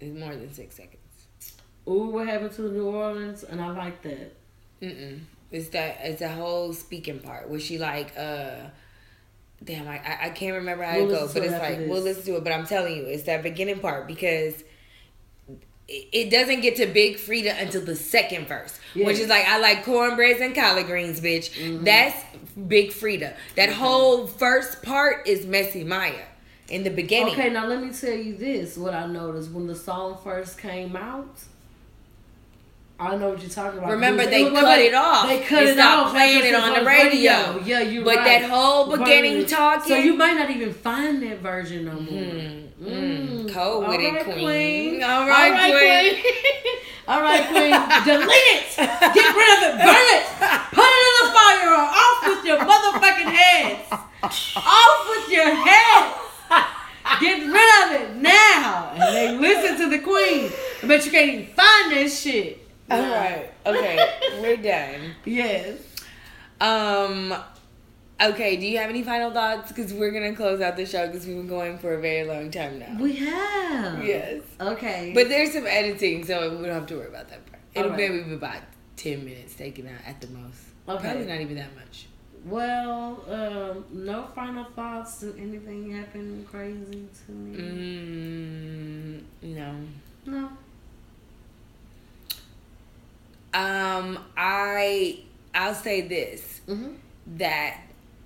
[0.00, 0.96] It's more than six seconds.
[1.88, 3.44] Ooh, what happened to New Orleans?
[3.44, 4.34] And I like that.
[4.82, 5.20] Mm-mm.
[5.50, 8.56] It's that it's a whole speaking part where she like uh
[9.62, 11.88] damn I I, I can't remember how We'll it goes, but it's like this.
[11.88, 12.44] we'll listen to it.
[12.44, 14.62] But I'm telling you, it's that beginning part because
[15.92, 19.84] it, doesn't get to Big Freedia until the second verse, which is like I like
[19.84, 21.50] cornbreads and collard greens, bitch.
[21.50, 21.84] Mm-hmm.
[21.84, 22.24] That's
[22.68, 23.34] Big Freedia.
[23.56, 26.26] That whole first part is Messy Mya
[26.70, 27.34] in the beginning.
[27.34, 28.76] Okay, now let me tell you this.
[28.76, 31.34] What I noticed when the song first came out.
[32.98, 33.92] I know what you're talking about.
[33.92, 35.26] Remember, they cut like- it off.
[35.26, 36.10] They cut it off.
[36.12, 37.58] playing it on the first radio.
[37.64, 38.40] Yeah, you But right.
[38.42, 42.22] that whole beginning talking- So you might not even find that version no more.
[42.22, 42.68] Mm,
[43.46, 43.52] Mm.
[43.54, 45.02] cold with All it, right, queen.
[45.02, 46.24] All All right, right, queen.
[47.08, 48.04] All right, queen.
[48.04, 48.76] Delete it.
[48.76, 49.84] Get rid of it.
[49.84, 50.26] Burn it.
[50.70, 51.70] Put it in the fire.
[51.72, 53.88] Or off with your motherfucking heads.
[54.56, 56.14] Off with your heads.
[57.18, 58.92] Get rid of it now.
[58.94, 60.50] And they listen to the queen.
[60.82, 62.66] I bet you can't even find that shit.
[62.90, 63.50] All right.
[63.66, 64.40] Okay.
[64.40, 65.14] We're done.
[65.24, 65.78] Yes.
[66.60, 67.34] Um.
[68.20, 68.56] Okay.
[68.56, 69.72] Do you have any final thoughts?
[69.72, 72.50] Because we're gonna close out the show because we've been going for a very long
[72.50, 72.96] time now.
[72.98, 74.04] We have.
[74.04, 74.42] Yes.
[74.60, 75.12] Okay.
[75.14, 77.60] But there's some editing, so we don't have to worry about that part.
[77.74, 77.98] It'll right.
[77.98, 78.62] maybe be about
[78.96, 80.60] ten minutes taken out at the most.
[80.88, 81.02] Okay.
[81.02, 82.06] Probably not even that much.
[82.44, 85.20] Well, um, no final thoughts.
[85.20, 89.22] Did anything happen crazy to me?
[89.42, 89.74] Mm, no.
[90.26, 90.48] No.
[93.52, 94.18] Um.
[94.36, 95.20] I.
[95.54, 96.60] I'll say this.
[96.68, 96.92] Mm-hmm.
[97.38, 97.80] that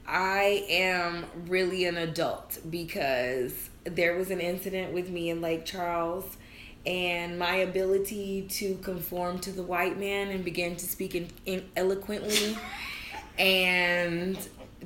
[0.07, 6.37] I am really an adult because there was an incident with me in Lake Charles
[6.85, 11.65] and my ability to conform to the white man and begin to speak in, in
[11.77, 12.59] eloquently
[13.39, 14.37] and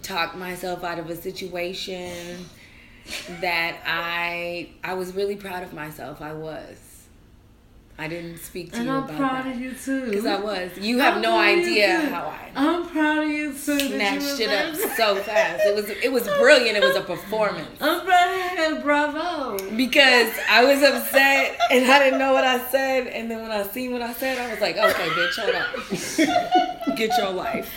[0.03, 2.47] talk myself out of a situation
[3.41, 6.20] that I I was really proud of myself.
[6.20, 6.85] I was.
[8.01, 10.07] I didn't speak to And you I'm about proud of you too.
[10.09, 10.79] Because I was.
[10.79, 13.77] You have I'm no proud of you idea how I I'm proud of you too.
[13.77, 15.65] that you snatched it up so fast.
[15.66, 16.77] It was it was brilliant.
[16.77, 17.77] It was a performance.
[17.81, 18.83] I'm proud of you.
[18.85, 19.77] Bravo.
[19.77, 23.65] Because I was upset and I didn't know what I said, and then when I
[23.65, 25.57] seen what I said, I was like, okay, bitch, hold
[26.89, 26.95] on.
[26.97, 27.69] Get your life.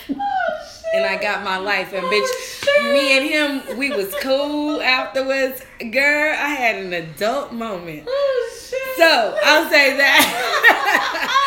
[0.93, 2.27] And I got my life, and bitch,
[2.67, 3.25] oh, me and
[3.65, 5.61] him, we was cool afterwards.
[5.79, 8.03] Girl, I had an adult moment.
[8.07, 8.97] Oh shit.
[8.97, 11.37] So I'll say that.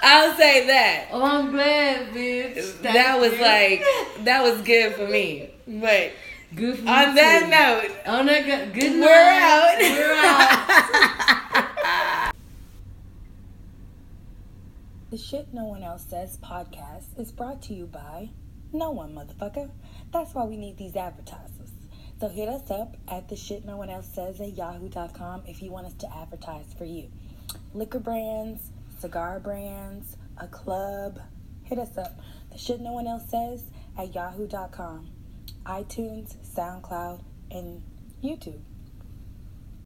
[0.02, 1.08] I'll say that.
[1.12, 2.80] Oh, I'm glad, bitch.
[2.82, 3.40] that Thank was you.
[3.44, 3.84] like
[4.24, 5.50] that was good for me.
[5.66, 6.12] But
[6.54, 7.50] good for on that too.
[7.88, 9.42] note, On that go- good we're night.
[9.42, 9.78] out.
[9.80, 12.24] We're out.
[15.10, 18.28] The Shit No One Else Says podcast is brought to you by
[18.72, 19.70] no one, motherfucker.
[20.12, 21.70] That's why we need these advertisers.
[22.20, 25.70] So hit us up at the shit no one else says at yahoo.com if you
[25.70, 27.10] want us to advertise for you.
[27.74, 28.60] Liquor brands,
[28.98, 31.20] cigar brands, a club,
[31.64, 32.18] hit us up.
[32.50, 33.62] The shit no one else says
[33.96, 35.08] at yahoo.com,
[35.64, 37.82] iTunes, SoundCloud, and
[38.22, 38.60] YouTube.